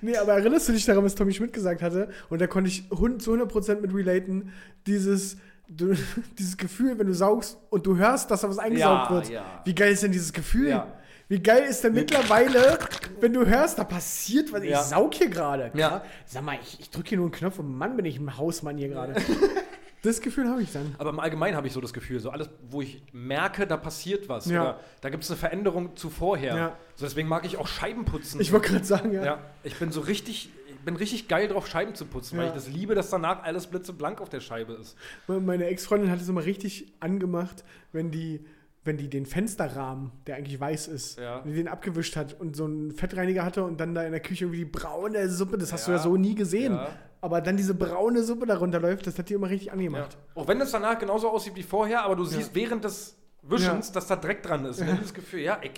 Nee, 0.00 0.16
aber 0.16 0.34
erinnerst 0.34 0.68
du 0.68 0.72
dich 0.72 0.84
daran, 0.84 1.04
was 1.04 1.14
Tommy 1.14 1.32
Schmidt 1.32 1.52
gesagt 1.52 1.82
hatte? 1.82 2.08
Und 2.28 2.40
da 2.40 2.46
konnte 2.46 2.68
ich 2.68 2.88
zu 2.88 2.96
100% 2.96 3.80
mit 3.80 3.94
relaten. 3.94 4.52
Dieses, 4.86 5.36
du, 5.68 5.94
dieses 6.38 6.56
Gefühl, 6.56 6.98
wenn 6.98 7.06
du 7.06 7.14
saugst 7.14 7.58
und 7.70 7.86
du 7.86 7.96
hörst, 7.96 8.30
dass 8.30 8.40
da 8.42 8.48
was 8.48 8.58
eingesaugt 8.58 9.10
Ja, 9.10 9.14
wird. 9.14 9.28
ja. 9.30 9.62
Wie 9.64 9.74
geil 9.74 9.92
ist 9.92 10.02
denn 10.02 10.12
dieses 10.12 10.32
Gefühl? 10.32 10.68
Ja. 10.68 10.92
Wie 11.30 11.40
geil 11.42 11.64
ist 11.68 11.84
denn 11.84 11.92
mittlerweile, 11.92 12.78
wenn 13.20 13.34
du 13.34 13.44
hörst, 13.44 13.78
da 13.78 13.84
passiert 13.84 14.50
was. 14.50 14.62
Ich 14.62 14.74
saug 14.76 15.12
hier 15.14 15.28
gerade. 15.28 15.70
Ja. 15.74 16.02
Sag 16.24 16.42
mal, 16.42 16.56
ich, 16.62 16.80
ich 16.80 16.90
drücke 16.90 17.10
hier 17.10 17.18
nur 17.18 17.26
einen 17.26 17.32
Knopf 17.34 17.58
und 17.58 17.76
Mann, 17.76 17.96
bin 17.96 18.06
ich 18.06 18.18
ein 18.18 18.38
Hausmann 18.38 18.78
hier 18.78 18.88
gerade. 18.88 19.14
das 20.02 20.20
Gefühl 20.20 20.48
habe 20.48 20.62
ich 20.62 20.72
dann. 20.72 20.94
Aber 20.98 21.10
im 21.10 21.20
Allgemeinen 21.20 21.56
habe 21.56 21.66
ich 21.66 21.72
so 21.72 21.80
das 21.80 21.92
Gefühl, 21.92 22.20
so 22.20 22.30
alles, 22.30 22.48
wo 22.70 22.82
ich 22.82 23.02
merke, 23.12 23.66
da 23.66 23.76
passiert 23.76 24.28
was. 24.28 24.46
Ja. 24.46 24.62
Oder 24.62 24.80
da 25.00 25.10
gibt 25.10 25.24
es 25.24 25.30
eine 25.30 25.38
Veränderung 25.38 25.96
zu 25.96 26.10
vorher. 26.10 26.56
Ja. 26.56 26.76
So, 26.96 27.04
deswegen 27.06 27.28
mag 27.28 27.44
ich 27.44 27.56
auch 27.56 27.66
Scheiben 27.66 28.04
putzen. 28.04 28.40
Ich 28.40 28.52
wollte 28.52 28.68
gerade 28.70 28.84
sagen, 28.84 29.12
ja. 29.12 29.24
ja, 29.24 29.38
ich 29.64 29.74
bin 29.76 29.90
so 29.92 30.00
richtig, 30.00 30.50
ich 30.68 30.78
bin 30.84 30.96
richtig 30.96 31.28
geil 31.28 31.48
drauf, 31.48 31.66
Scheiben 31.66 31.94
zu 31.94 32.04
putzen, 32.06 32.38
weil 32.38 32.44
Ja. 32.46 32.50
ich 32.50 32.54
das 32.54 32.68
liebe, 32.68 32.94
dass 32.94 33.10
danach 33.10 33.42
alles 33.42 33.66
blitzeblank 33.66 34.20
auf 34.20 34.28
der 34.28 34.40
Scheibe 34.40 34.74
ist. 34.74 34.96
Meine 35.26 35.66
Ex-Freundin 35.66 36.10
hat 36.10 36.20
es 36.20 36.28
immer 36.28 36.44
richtig 36.44 36.92
angemacht, 37.00 37.64
wenn 37.92 38.10
die, 38.10 38.44
wenn 38.88 38.96
die 38.96 39.08
den 39.08 39.24
Fensterrahmen, 39.26 40.10
der 40.26 40.34
eigentlich 40.36 40.58
weiß 40.58 40.88
ist, 40.88 41.18
Ja. 41.20 41.44
wenn 41.44 41.52
die 41.52 41.58
den 41.58 41.68
abgewischt 41.68 42.16
hat 42.16 42.34
und 42.40 42.56
so 42.56 42.64
einen 42.64 42.90
Fettreiniger 42.90 43.44
hatte 43.44 43.62
und 43.62 43.78
dann 43.78 43.94
da 43.94 44.02
in 44.02 44.10
der 44.10 44.20
Küche 44.20 44.46
irgendwie 44.46 44.64
die 44.64 44.64
braune 44.64 45.28
Suppe, 45.28 45.56
das 45.58 45.72
hast 45.72 45.86
du 45.86 45.92
Ja. 45.92 45.98
ja 45.98 46.02
so 46.02 46.16
nie 46.16 46.34
gesehen, 46.34 46.72
Ja. 46.74 46.88
aber 47.20 47.40
dann 47.40 47.56
diese 47.56 47.74
braune 47.74 48.22
Suppe 48.24 48.46
darunter 48.46 48.80
läuft, 48.80 49.06
das 49.06 49.16
hat 49.18 49.28
die 49.28 49.34
immer 49.34 49.48
richtig 49.48 49.68
Ja. 49.68 49.72
angemacht. 49.74 50.18
Auch 50.34 50.48
wenn 50.48 50.60
es 50.60 50.72
danach 50.72 50.98
genauso 50.98 51.30
aussieht 51.30 51.54
wie 51.54 51.62
vorher, 51.62 52.02
aber 52.02 52.16
du 52.16 52.24
siehst 52.24 52.54
während 52.54 52.82
des 52.84 53.16
Wischens, 53.42 53.88
Ja. 53.88 53.94
dass 53.94 54.08
da 54.08 54.16
Dreck 54.16 54.42
dran 54.42 54.64
ist. 54.64 54.80
Und 54.80 54.88
dann 54.88 54.96
dieses 54.98 55.14
Gefühl, 55.14 55.40
ja, 55.40 55.60
ich, 55.62 55.70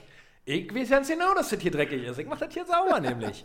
ich 0.45 0.75
weiß 0.75 0.89
ganz 0.89 1.09
genau, 1.09 1.35
dass 1.35 1.51
das 1.51 1.61
hier 1.61 1.71
dreckig 1.71 2.03
ist. 2.05 2.19
Ich 2.19 2.27
mache 2.27 2.47
das 2.47 2.55
hier 2.55 2.65
sauber 2.65 2.99
nämlich. 3.01 3.43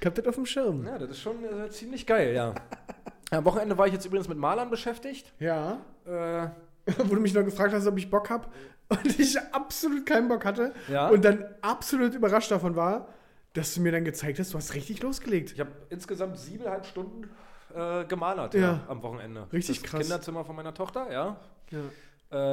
Ich 0.00 0.06
hab 0.06 0.14
das 0.14 0.26
auf 0.26 0.34
dem 0.36 0.46
Schirm. 0.46 0.86
Ja, 0.86 0.98
das 0.98 1.10
ist 1.10 1.20
schon 1.20 1.44
äh, 1.44 1.68
ziemlich 1.70 2.06
geil, 2.06 2.34
ja. 2.34 2.54
Am 3.30 3.44
Wochenende 3.44 3.76
war 3.78 3.86
ich 3.86 3.92
jetzt 3.92 4.04
übrigens 4.06 4.28
mit 4.28 4.38
Malern 4.38 4.70
beschäftigt. 4.70 5.32
Ja. 5.38 5.78
Äh, 6.06 6.48
Wo 7.04 7.14
du 7.14 7.20
mich 7.20 7.34
noch 7.34 7.44
gefragt 7.44 7.72
hast, 7.72 7.86
ob 7.86 7.96
ich 7.98 8.10
Bock 8.10 8.30
hab 8.30 8.52
und 8.88 9.18
ich 9.20 9.38
absolut 9.52 10.04
keinen 10.06 10.28
Bock 10.28 10.44
hatte 10.44 10.72
Ja. 10.88 11.08
und 11.08 11.24
dann 11.24 11.44
absolut 11.60 12.14
überrascht 12.14 12.50
davon 12.50 12.74
war, 12.76 13.08
dass 13.52 13.74
du 13.74 13.80
mir 13.80 13.92
dann 13.92 14.04
gezeigt 14.04 14.38
hast, 14.38 14.52
du 14.52 14.58
hast 14.58 14.74
richtig 14.74 15.02
losgelegt. 15.02 15.52
Ich 15.52 15.60
habe 15.60 15.70
insgesamt 15.88 16.38
siebeneinhalb 16.38 16.86
Stunden 16.86 17.28
äh, 17.74 18.04
gemalert 18.04 18.54
Ja. 18.54 18.60
ja, 18.60 18.80
am 18.88 19.02
Wochenende. 19.02 19.46
Richtig 19.52 19.80
das 19.82 19.90
krass. 19.90 20.00
Kinderzimmer 20.00 20.44
von 20.44 20.56
meiner 20.56 20.74
Tochter, 20.74 21.10
ja. 21.12 21.36
Ja. 21.70 21.78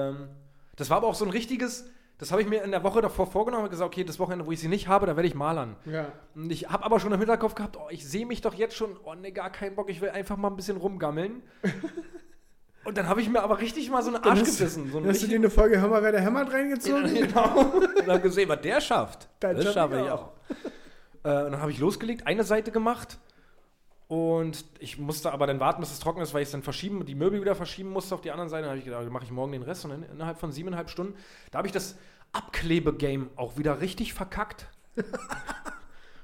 Ähm, 0.10 0.28
das 0.76 0.90
war 0.90 0.98
aber 0.98 1.08
auch 1.08 1.16
so 1.16 1.26
ein 1.26 1.32
richtiges, 1.32 1.86
das 2.20 2.32
habe 2.32 2.42
ich 2.42 2.48
mir 2.48 2.63
in 2.63 2.70
der 2.72 2.84
Woche 2.84 3.02
davor 3.02 3.26
vorgenommen 3.28 3.63
und 3.66 3.70
gesagt, 3.72 3.88
okay, 3.92 4.04
das 4.04 4.20
Wochenende, 4.20 4.46
wo 4.46 4.52
ich 4.52 4.60
sie 4.60 4.68
nicht 4.68 4.88
habe, 4.88 5.06
da 5.08 5.16
werde 5.16 5.28
ich 5.28 5.34
malern. 5.36 5.76
Ja. 5.86 6.12
Und 6.36 6.52
ich 6.52 6.70
habe 6.70 6.84
aber 6.84 7.00
schon 7.00 7.12
im 7.12 7.20
Hinterkopf 7.20 7.56
gehabt, 7.56 7.78
oh, 7.78 7.88
ich 7.90 8.08
sehe 8.08 8.26
mich 8.28 8.42
doch 8.42 8.54
jetzt 8.54 8.76
schon, 8.76 8.96
oh 9.04 9.13
ne, 9.16 9.32
gar 9.32 9.52
keinen 9.52 9.76
Bock, 9.76 9.90
ich 9.90 10.02
will 10.02 10.10
einfach 10.10 10.38
mal 10.38 10.50
ein 10.50 10.56
bisschen 10.56 10.78
rumgammeln. 10.78 11.42
und 12.88 12.97
dann 12.97 13.08
habe 13.08 13.21
ich 13.21 13.30
mir 13.30 13.41
aber 13.43 13.60
richtig 13.60 13.89
mal 13.89 14.02
so 14.02 14.08
einen 14.08 14.17
Arsch 14.23 14.39
Dann 14.39 14.47
hast- 14.47 14.58
gebissen. 14.58 14.91
So 14.91 15.00
Dann 15.00 15.10
hast 15.10 15.21
du 15.23 15.28
dir 15.28 15.36
eine 15.36 15.50
Folge 15.50 15.80
Hör 15.82 15.89
mal, 15.89 16.02
wer 16.02 16.12
der 16.12 16.21
hämmert 16.21 16.52
reingezogen? 16.52 17.13
genau. 17.13 17.60
Und 18.00 18.08
habe 18.08 18.21
gesehen, 18.21 18.50
was 18.50 18.62
der 18.62 18.82
schafft. 18.82 19.28
Das 19.39 19.56
das 19.56 19.65
schaff 19.65 19.73
schaffe 19.73 20.02
ich 20.02 20.10
auch. 20.10 20.30
Äh, 21.23 21.43
und 21.45 21.52
dann 21.52 21.62
habe 21.62 21.71
ich 21.71 21.80
losgelegt, 21.80 22.26
eine 22.26 22.43
Seite 22.43 22.71
gemacht. 22.71 23.19
Und 24.08 24.63
ich 24.79 24.98
musste 24.98 25.33
aber 25.33 25.48
dann 25.48 25.60
warten, 25.60 25.81
bis 25.81 25.92
es 25.92 26.00
trocken 26.00 26.21
ist, 26.21 26.33
weil 26.33 26.42
ich 26.42 26.48
es 26.48 26.52
dann 26.54 26.63
verschieben, 26.63 27.06
die 27.06 27.13
Möbel 27.15 27.42
wieder 27.42 27.56
verschieben 27.56 27.90
musste 27.92 28.15
auf 28.15 28.21
die 28.21 28.31
anderen 28.31 28.50
Seite. 28.50 28.62
Dann 28.63 28.69
habe 28.69 28.79
ich 28.79 28.85
gedacht, 28.85 29.04
dann 29.04 29.12
mache 29.12 29.25
ich 29.25 29.31
morgen 29.31 29.52
den 29.52 29.63
Rest. 29.63 29.83
Und 29.83 29.92
dann 29.92 30.04
innerhalb 30.04 30.40
von 30.40 30.52
siebeneinhalb 30.54 30.90
Stunden, 30.90 31.15
da 31.52 31.58
habe 31.58 31.67
ich 31.67 31.73
das 31.73 31.98
Abklebe-Game 32.31 33.29
auch 33.35 33.58
wieder 33.58 33.81
richtig 33.81 34.13
verkackt. 34.13 34.67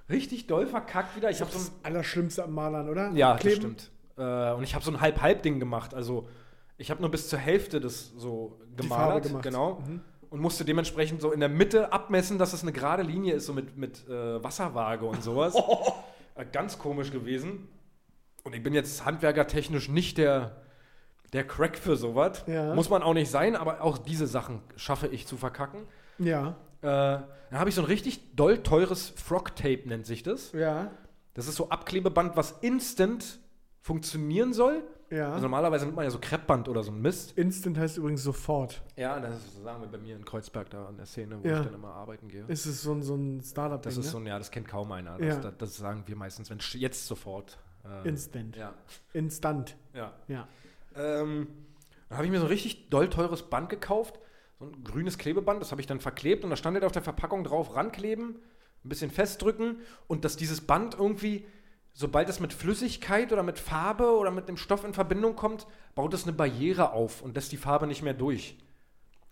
richtig 0.10 0.48
doll 0.48 0.66
verkackt 0.68 1.16
wieder. 1.16 1.30
Ich 1.30 1.42
habe 1.42 1.52
so 1.52 1.58
ein 1.60 1.68
Allerschlimmste 1.84 2.44
am 2.44 2.54
Malern, 2.54 2.90
oder? 2.90 3.12
ja, 3.14 3.36
Kleben. 3.38 3.76
das 3.76 3.84
stimmt. 3.84 3.92
Äh, 4.18 4.54
und 4.54 4.64
ich 4.64 4.76
habe 4.76 4.86
so 4.86 4.92
ein 4.92 5.02
Halb-Halb-Ding 5.02 5.60
gemacht. 5.60 5.94
Also 5.94 6.28
ich 6.84 6.92
habe 6.92 7.00
nur 7.00 7.10
bis 7.10 7.30
zur 7.30 7.40
Hälfte 7.40 7.80
das 7.80 8.12
so 8.18 8.60
gemacht. 8.76 9.24
Genau. 9.42 9.82
Mhm. 9.88 10.02
und 10.30 10.42
musste 10.42 10.66
dementsprechend 10.66 11.22
so 11.22 11.32
in 11.32 11.40
der 11.40 11.48
Mitte 11.48 11.94
abmessen, 11.94 12.38
dass 12.38 12.52
es 12.52 12.62
eine 12.62 12.74
gerade 12.74 13.04
Linie 13.04 13.36
ist, 13.36 13.46
so 13.46 13.54
mit, 13.54 13.78
mit 13.78 14.06
äh, 14.10 14.44
Wasserwaage 14.44 15.06
und 15.06 15.24
sowas. 15.24 15.56
Äh, 16.36 16.46
Ganz 16.52 16.80
komisch 16.80 17.12
gewesen. 17.12 17.68
Und 18.44 18.56
ich 18.56 18.64
bin 18.64 18.74
jetzt 18.74 19.06
handwerkertechnisch 19.06 19.88
nicht 19.88 20.18
der, 20.18 20.64
der 21.32 21.46
Crack 21.46 21.78
für 21.78 21.96
sowas. 21.96 22.44
Ja. 22.48 22.74
Muss 22.74 22.90
man 22.90 23.04
auch 23.04 23.14
nicht 23.14 23.30
sein, 23.30 23.56
aber 23.56 23.84
auch 23.84 24.00
diese 24.00 24.26
Sachen 24.26 24.64
schaffe 24.76 25.06
ich 25.06 25.28
zu 25.28 25.38
verkacken. 25.38 25.82
Ja. 26.18 26.56
Äh, 26.82 26.88
dann 26.88 27.60
habe 27.60 27.70
ich 27.70 27.76
so 27.76 27.84
ein 27.84 27.86
richtig 27.86 28.36
doll 28.36 28.64
teures 28.64 29.14
Frog-Tape, 29.16 29.84
nennt 29.86 30.08
sich 30.08 30.24
das. 30.24 30.54
Ja. 30.54 30.90
Das 31.36 31.48
ist 31.48 31.54
so 31.54 31.70
Abklebeband, 31.70 32.36
was 32.36 32.54
instant 32.62 33.38
funktionieren 33.80 34.54
soll. 34.54 34.82
Ja. 35.10 35.30
Also 35.32 35.44
normalerweise 35.44 35.86
nimmt 35.86 35.96
man 35.96 36.06
ja 36.06 36.12
so 36.12 36.20
Kreppband 36.20 36.68
oder 36.70 36.82
so 36.84 36.92
ein 36.92 37.02
Mist. 37.02 37.38
Instant 37.38 37.78
heißt 37.78 37.98
übrigens 37.98 38.24
sofort. 38.24 38.82
Ja, 38.96 39.20
das 39.20 39.36
ist, 39.46 39.64
sagen 39.64 39.82
wir 39.82 39.88
bei 39.88 39.98
mir 40.00 40.16
in 40.16 40.26
Kreuzberg 40.26 40.70
da 40.72 40.86
an 40.88 40.98
der 40.98 41.06
Szene, 41.06 41.38
wo 41.44 41.48
Ja. 41.48 41.60
ich 41.60 41.66
dann 41.66 41.76
immer 41.76 41.94
arbeiten 41.94 42.28
gehe. 42.30 42.46
Ist 42.48 42.66
es 42.66 42.82
so 42.82 42.94
ein, 42.94 43.04
so 43.04 43.16
ein 43.16 43.42
Startup-Ding, 43.42 43.84
Das 43.90 43.98
ist 43.98 44.06
ne? 44.06 44.12
so 44.12 44.18
ein, 44.18 44.26
ja, 44.26 44.38
das 44.40 44.50
kennt 44.50 44.68
kaum 44.68 44.92
einer. 44.92 45.18
Das, 45.20 45.28
Ja. 45.28 45.42
das, 45.42 45.54
das 45.58 45.78
sagen 45.78 46.04
wir 46.08 46.16
meistens, 46.16 46.50
wenn 46.50 46.60
jetzt 46.74 47.06
sofort. 47.08 47.58
äh, 47.86 48.08
Instant. 48.08 48.56
Ja, 48.56 48.74
Instant. 49.14 49.76
ja. 49.94 50.14
Ja. 50.28 50.48
Ähm, 50.96 51.48
dann 52.10 52.18
habe 52.18 52.26
ich 52.26 52.32
mir 52.32 52.40
so 52.40 52.46
ein 52.46 52.50
richtig 52.52 52.90
doll 52.90 53.10
teures 53.10 53.44
Band 53.44 53.70
gekauft. 53.70 54.20
So 54.60 54.66
ein 54.66 54.84
grünes 54.84 55.18
Klebeband, 55.18 55.62
das 55.62 55.72
habe 55.72 55.82
ich 55.82 55.88
dann 55.88 56.00
verklebt 56.00 56.44
und 56.44 56.50
da 56.50 56.56
stand 56.56 56.76
halt 56.76 56.86
auf 56.86 56.92
der 56.92 57.02
Verpackung 57.02 57.44
drauf, 57.44 57.76
rankleben, 57.76 58.36
ein 58.86 58.90
bisschen 58.90 59.12
festdrücken 59.12 59.78
und 60.08 60.24
dass 60.26 60.38
dieses 60.38 60.62
Band 60.62 60.96
irgendwie, 60.98 61.46
sobald 61.94 62.28
es 62.28 62.40
mit 62.40 62.54
Flüssigkeit 62.54 63.32
oder 63.32 63.44
mit 63.44 63.60
Farbe 63.60 64.18
oder 64.18 64.32
mit 64.32 64.50
dem 64.50 64.58
Stoff 64.58 64.84
in 64.84 64.94
Verbindung 64.94 65.36
kommt, 65.36 65.68
baut 65.96 66.14
es 66.14 66.24
eine 66.24 66.34
Barriere 66.34 66.92
auf 66.92 67.22
und 67.22 67.36
lässt 67.36 67.52
die 67.52 67.58
Farbe 67.58 67.88
nicht 67.88 68.02
mehr 68.02 68.16
durch. 68.16 68.58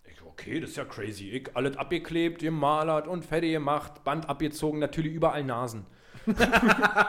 Ich, 0.04 0.24
okay, 0.24 0.60
das 0.60 0.70
ist 0.70 0.76
ja 0.76 0.84
crazy. 0.84 1.30
Ich 1.30 1.56
alles 1.56 1.76
abgeklebt, 1.76 2.40
gemalert 2.40 3.08
und 3.08 3.24
fertig 3.24 3.52
gemacht, 3.52 4.04
Band 4.04 4.28
abgezogen, 4.28 4.78
natürlich 4.78 5.12
überall 5.12 5.44
Nasen. 5.44 5.86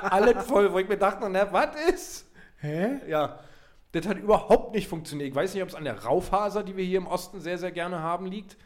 alles 0.03 0.45
voll, 0.45 0.73
wo 0.73 0.79
ich 0.79 0.89
mir 0.89 0.97
dachte, 0.97 1.29
na, 1.29 1.53
was 1.53 1.75
ist? 1.89 2.31
Hä? 2.57 3.01
Ja, 3.07 3.39
das 3.91 4.07
hat 4.07 4.17
überhaupt 4.17 4.73
nicht 4.73 4.87
funktioniert. 4.87 5.29
Ich 5.29 5.35
weiß 5.35 5.53
nicht, 5.53 5.61
ob 5.61 5.69
es 5.69 5.75
an 5.75 5.83
der 5.83 6.03
Raufaser, 6.03 6.63
die 6.63 6.75
wir 6.75 6.83
hier 6.83 6.97
im 6.97 7.05
Osten 7.05 7.39
sehr, 7.41 7.59
sehr 7.59 7.71
gerne 7.71 7.99
haben, 7.99 8.25
liegt. 8.25 8.57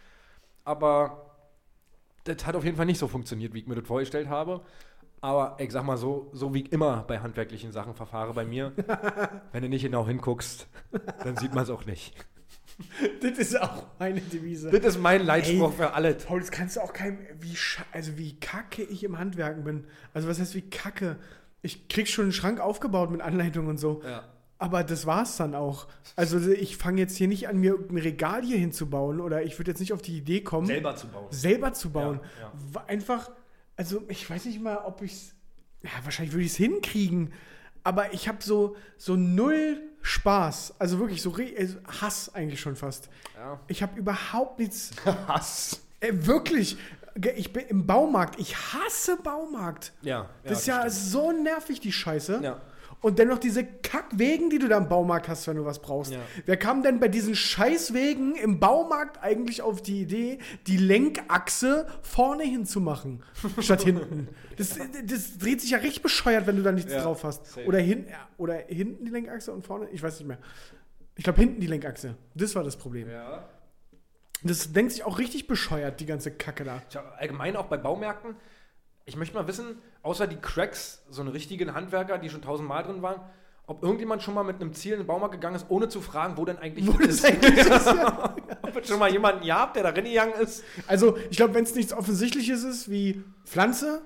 Aber 0.63 1.35
das 2.23 2.45
hat 2.45 2.55
auf 2.55 2.63
jeden 2.63 2.77
Fall 2.77 2.85
nicht 2.85 2.99
so 2.99 3.07
funktioniert, 3.07 3.53
wie 3.53 3.59
ich 3.59 3.67
mir 3.67 3.75
das 3.75 3.87
vorgestellt 3.87 4.29
habe. 4.29 4.61
Aber 5.21 5.57
ich 5.59 5.71
sag 5.71 5.83
mal 5.83 5.97
so, 5.97 6.29
so 6.33 6.53
wie 6.53 6.61
ich 6.61 6.71
immer 6.71 7.03
bei 7.07 7.19
handwerklichen 7.19 7.71
Sachen 7.71 7.95
verfahre 7.95 8.33
bei 8.33 8.45
mir, 8.45 8.71
wenn 9.51 9.63
du 9.63 9.69
nicht 9.69 9.81
genau 9.83 10.05
hinguckst, 10.05 10.67
dann 11.23 11.35
sieht 11.37 11.53
man 11.53 11.63
es 11.63 11.69
auch 11.69 11.85
nicht. 11.85 12.13
Das 13.21 13.37
ist 13.39 13.59
auch 13.59 13.85
meine 13.97 14.21
Devise. 14.21 14.69
Das 14.69 14.85
ist 14.85 15.01
mein 15.01 15.25
Leitspruch 15.25 15.71
Ey. 15.71 15.77
für 15.77 15.93
alles. 15.93 16.25
Paul, 16.25 16.39
das 16.39 16.51
kannst 16.51 16.75
du 16.75 16.81
auch 16.81 16.93
keinem, 16.93 17.17
wie, 17.39 17.55
also 17.91 18.17
wie 18.17 18.39
kacke 18.39 18.83
ich 18.83 19.03
im 19.03 19.17
Handwerken 19.17 19.63
bin. 19.63 19.85
Also 20.13 20.27
was 20.27 20.39
heißt 20.39 20.53
wie 20.53 20.69
kacke? 20.69 21.17
Ich 21.63 21.87
krieg 21.87 22.07
schon 22.07 22.25
einen 22.25 22.31
Schrank 22.33 22.59
aufgebaut 22.59 23.09
mit 23.09 23.21
Anleitung 23.21 23.65
und 23.67 23.77
so. 23.79 24.01
Ja. 24.03 24.23
Aber 24.59 24.83
das 24.83 25.05
war's 25.07 25.37
dann 25.37 25.55
auch. 25.55 25.87
Also 26.15 26.39
ich 26.51 26.77
fange 26.77 27.01
jetzt 27.01 27.15
hier 27.15 27.27
nicht 27.27 27.47
an, 27.47 27.57
mir 27.57 27.75
ein 27.89 27.97
Regal 27.97 28.43
hier 28.43 28.57
hinzubauen 28.57 29.19
oder 29.21 29.43
ich 29.43 29.57
würde 29.57 29.71
jetzt 29.71 29.79
nicht 29.79 29.93
auf 29.93 30.01
die 30.03 30.17
Idee 30.17 30.41
kommen, 30.41 30.67
Selber 30.67 30.95
zu 30.95 31.07
bauen. 31.07 31.25
selber 31.31 31.73
zu 31.73 31.89
bauen. 31.89 32.19
Ja, 32.39 32.51
ja. 32.75 32.83
Einfach, 32.87 33.31
also 33.77 34.03
ich 34.09 34.29
weiß 34.29 34.45
nicht 34.45 34.61
mal, 34.61 34.77
ob 34.77 35.01
ich's, 35.01 35.33
ja, 35.83 35.91
wahrscheinlich 36.03 36.33
würde 36.33 36.45
ich 36.45 36.51
es 36.51 36.57
hinkriegen, 36.57 37.31
aber 37.83 38.13
ich 38.13 38.27
habe 38.27 38.39
so, 38.41 38.75
so 38.97 39.15
null 39.15 39.81
Spaß. 40.01 40.75
Also 40.79 40.99
wirklich 40.99 41.21
so 41.21 41.33
also 41.33 41.77
Hass 42.01 42.33
eigentlich 42.33 42.59
schon 42.59 42.75
fast. 42.75 43.09
Ja. 43.35 43.59
Ich 43.67 43.81
habe 43.81 43.97
überhaupt 43.99 44.59
nichts 44.59 44.91
Hass. 45.27 45.81
Ey, 45.99 46.25
wirklich. 46.25 46.77
Ich 47.35 47.51
bin 47.51 47.65
im 47.67 47.87
Baumarkt. 47.87 48.39
Ich 48.39 48.55
hasse 48.55 49.17
Baumarkt. 49.17 49.91
Ja. 50.03 50.29
das 50.43 50.59
ist 50.59 50.67
ja 50.67 50.87
so 50.89 51.31
nervig, 51.31 51.79
die 51.79 51.91
Scheiße. 51.91 52.41
Ja. 52.43 52.61
Und 52.99 53.19
dennoch 53.19 53.37
diese 53.37 53.63
Kackwegen, 53.63 54.49
die 54.49 54.57
du 54.57 54.67
da 54.67 54.77
im 54.77 54.89
Baumarkt 54.89 55.27
hast, 55.27 55.47
wenn 55.47 55.57
du 55.57 55.65
was 55.65 55.79
brauchst. 55.81 56.11
Ja. 56.13 56.19
Wer 56.45 56.57
kam 56.57 56.81
denn 56.81 56.99
bei 56.99 57.07
diesen 57.07 57.35
Scheißwegen 57.35 58.35
im 58.35 58.59
Baumarkt 58.59 59.21
eigentlich 59.23 59.61
auf 59.61 59.81
die 59.83 60.01
Idee, 60.01 60.39
die 60.65 60.77
Lenkachse 60.77 61.87
vorne 62.01 62.43
hinzumachen, 62.43 63.23
statt 63.59 63.83
hinten? 63.83 64.29
Das, 64.57 64.79
das 65.05 65.37
dreht 65.37 65.61
sich 65.61 65.69
ja 65.71 65.77
richtig 65.77 66.01
bescheuert, 66.01 66.47
wenn 66.47 66.57
du 66.57 66.63
da 66.63 66.71
nichts 66.71 66.91
Ja, 66.91 67.03
drauf 67.03 67.23
hast. 67.23 67.45
safe. 67.45 67.67
Oder, 67.67 67.77
hin, 67.79 68.07
oder 68.37 68.55
hinten 68.55 69.05
die 69.05 69.11
Lenkachse 69.11 69.51
und 69.53 69.63
vorne, 69.63 69.87
ich 69.91 70.01
weiß 70.01 70.17
nicht 70.19 70.27
mehr. 70.27 70.39
Ich 71.15 71.23
glaube, 71.23 71.39
hinten 71.39 71.61
die 71.61 71.67
Lenkachse. 71.67 72.15
Das 72.33 72.55
war 72.55 72.63
das 72.63 72.77
Problem. 72.77 73.09
Ja. 73.09 73.47
Das 74.43 74.71
denkt 74.73 74.91
sich 74.91 75.03
auch 75.03 75.19
richtig 75.19 75.47
bescheuert, 75.47 75.99
die 75.99 76.05
ganze 76.05 76.31
Kacke 76.31 76.63
da. 76.63 76.79
Tja, 76.89 77.03
allgemein 77.17 77.55
auch 77.55 77.65
bei 77.65 77.77
Baumärkten. 77.77 78.35
Ich 79.05 79.15
möchte 79.15 79.35
mal 79.35 79.47
wissen, 79.47 79.77
außer 80.07 80.25
die 80.25 80.37
Cracks, 80.37 81.03
so 81.09 81.21
eine 81.21 81.33
richtigen 81.33 81.73
Handwerker, 81.73 82.17
die 82.17 82.29
schon 82.29 82.41
tausendmal 82.41 82.83
drin 82.83 83.01
waren, 83.01 83.19
ob 83.65 83.83
irgendjemand 83.83 84.23
schon 84.23 84.33
mal 84.33 84.43
mit 84.43 84.61
einem 84.61 84.73
Ziel 84.73 84.93
in 84.93 84.99
den 85.01 85.07
Baumarkt 85.07 85.33
gegangen 85.33 85.57
ist, 85.57 85.65
ohne 85.67 85.89
zu 85.89 85.99
fragen, 85.99 86.37
wo 86.37 86.45
denn 86.45 86.57
eigentlich 86.57 86.87
Wo 86.87 86.93
das 86.97 87.07
ist. 87.15 87.25
eigentlich 87.25 87.57
ist, 87.57 87.85
ja. 87.85 88.35
ob 88.61 88.77
es 88.77 88.87
schon 88.87 88.97
mal 88.99 89.11
jemanden 89.11 89.45
gehabt, 89.45 89.75
der 89.75 89.83
da 89.83 89.89
reingegangen 89.89 90.35
ist. 90.35 90.63
Also, 90.87 91.17
ich 91.29 91.35
glaube, 91.35 91.53
wenn 91.53 91.65
es 91.65 91.75
nichts 91.75 91.91
Offensichtliches 91.91 92.63
ist 92.63 92.89
wie 92.89 93.21
Pflanze 93.43 94.01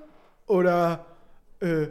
oder 0.47 1.05
äh, 1.59 1.87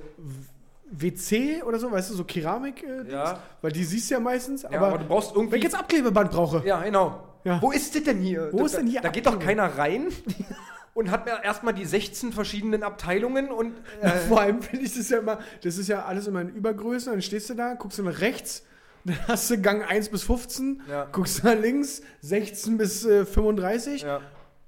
WC 0.90 1.62
oder 1.62 1.78
so, 1.78 1.92
weißt 1.92 2.11
du, 2.11 2.14
so 2.14 2.24
Keramik, 2.24 2.82
äh, 2.82 3.08
Ja. 3.12 3.38
Weil 3.62 3.70
die 3.70 3.84
siehst 3.84 4.11
du 4.11 4.14
ja 4.14 4.20
meistens. 4.20 4.62
Ja, 4.62 4.70
aber, 4.70 4.88
aber 4.88 4.98
du 4.98 5.04
brauchst 5.06 5.32
irgendwie- 5.36 5.52
Wenn 5.52 5.58
ich 5.58 5.64
jetzt 5.64 5.78
Abklebeband 5.78 6.32
brauche. 6.32 6.66
Ja, 6.66 6.82
genau. 6.82 7.22
Ja. 7.44 7.62
Wo 7.62 7.70
ist 7.70 7.94
das 7.94 8.02
denn 8.02 8.18
hier? 8.18 8.48
Wo 8.52 8.58
da, 8.58 8.64
ist 8.64 8.76
denn 8.76 8.86
hier 8.88 9.00
Da 9.00 9.08
geht 9.08 9.26
doch 9.26 9.38
keiner 9.38 9.78
rein 9.78 10.08
und 10.95 11.11
hat 11.11 11.24
mir 11.26 11.43
erstmal 11.43 11.74
die 11.74 11.84
16 11.84 12.32
verschiedenen 12.32 12.82
Abteilungen 12.82 13.51
und. 13.51 13.74
Äh, 14.01 14.11
Vor 14.28 14.41
allem 14.41 14.62
finde 14.62 14.84
ich 14.84 14.97
das 14.97 15.09
ja 15.09 15.18
immer, 15.18 15.38
das 15.62 15.78
ist 15.78 15.88
ja 15.88 16.05
alles 16.05 16.26
immer 16.26 16.41
in 16.41 16.49
Übergröße, 16.51 17.11
dann 17.11 17.22
stehst 17.22 17.51
du 17.51 17.55
da, 17.55 17.74
guckst 17.74 17.99
du 17.99 18.03
nach 18.03 18.20
rechts, 18.20 18.64
dann 19.05 19.16
hast 19.28 19.51
du 19.51 19.59
Gang 19.61 19.82
1 19.82 20.09
bis 20.11 20.24
15, 20.24 20.82
Ja. 20.88 21.07
guckst 21.12 21.43
du 21.43 21.47
nach 21.47 21.59
links, 21.59 22.03
16 22.22 22.76
bis 22.76 23.05
äh, 23.05 23.24
35 23.24 24.03
ja. 24.03 24.20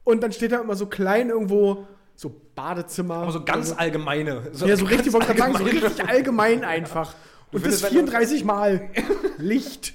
und 0.04 0.22
dann 0.22 0.32
steht 0.32 0.52
da 0.52 0.60
immer 0.60 0.76
so 0.76 0.86
klein 0.86 1.28
irgendwo 1.28 1.86
so 2.14 2.34
Badezimmer. 2.54 3.16
Aber 3.16 3.32
so 3.32 3.44
ganz 3.44 3.72
oder 3.72 3.80
allgemeine. 3.80 4.42
so. 4.52 4.66
Ja, 4.66 4.76
so 4.76 4.84
richtig, 4.84 5.12
gerade 5.12 5.38
sagen, 5.38 5.56
so 5.56 5.64
richtig 5.64 6.08
allgemein 6.08 6.64
einfach. 6.64 7.14
Und 7.52 7.66
das 7.66 7.80
findest, 7.80 7.82
wenn 7.84 7.90
34 7.90 8.44
Mal. 8.44 8.90
Licht. 9.38 9.94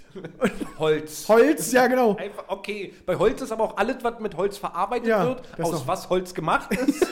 Holz. 0.79 1.27
Holz, 1.27 1.71
ja 1.71 1.87
genau. 1.87 2.15
Einfach, 2.15 2.45
okay, 2.47 2.93
bei 3.05 3.15
Holz 3.17 3.41
ist 3.41 3.51
aber 3.51 3.63
auch 3.63 3.77
alles, 3.77 3.97
was 4.01 4.19
mit 4.19 4.35
Holz 4.37 4.57
verarbeitet 4.57 5.07
Ja, 5.07 5.25
wird, 5.25 5.41
aus 5.59 5.71
noch. 5.71 5.87
was 5.87 6.09
Holz 6.09 6.33
gemacht 6.33 6.71
ist 6.73 7.05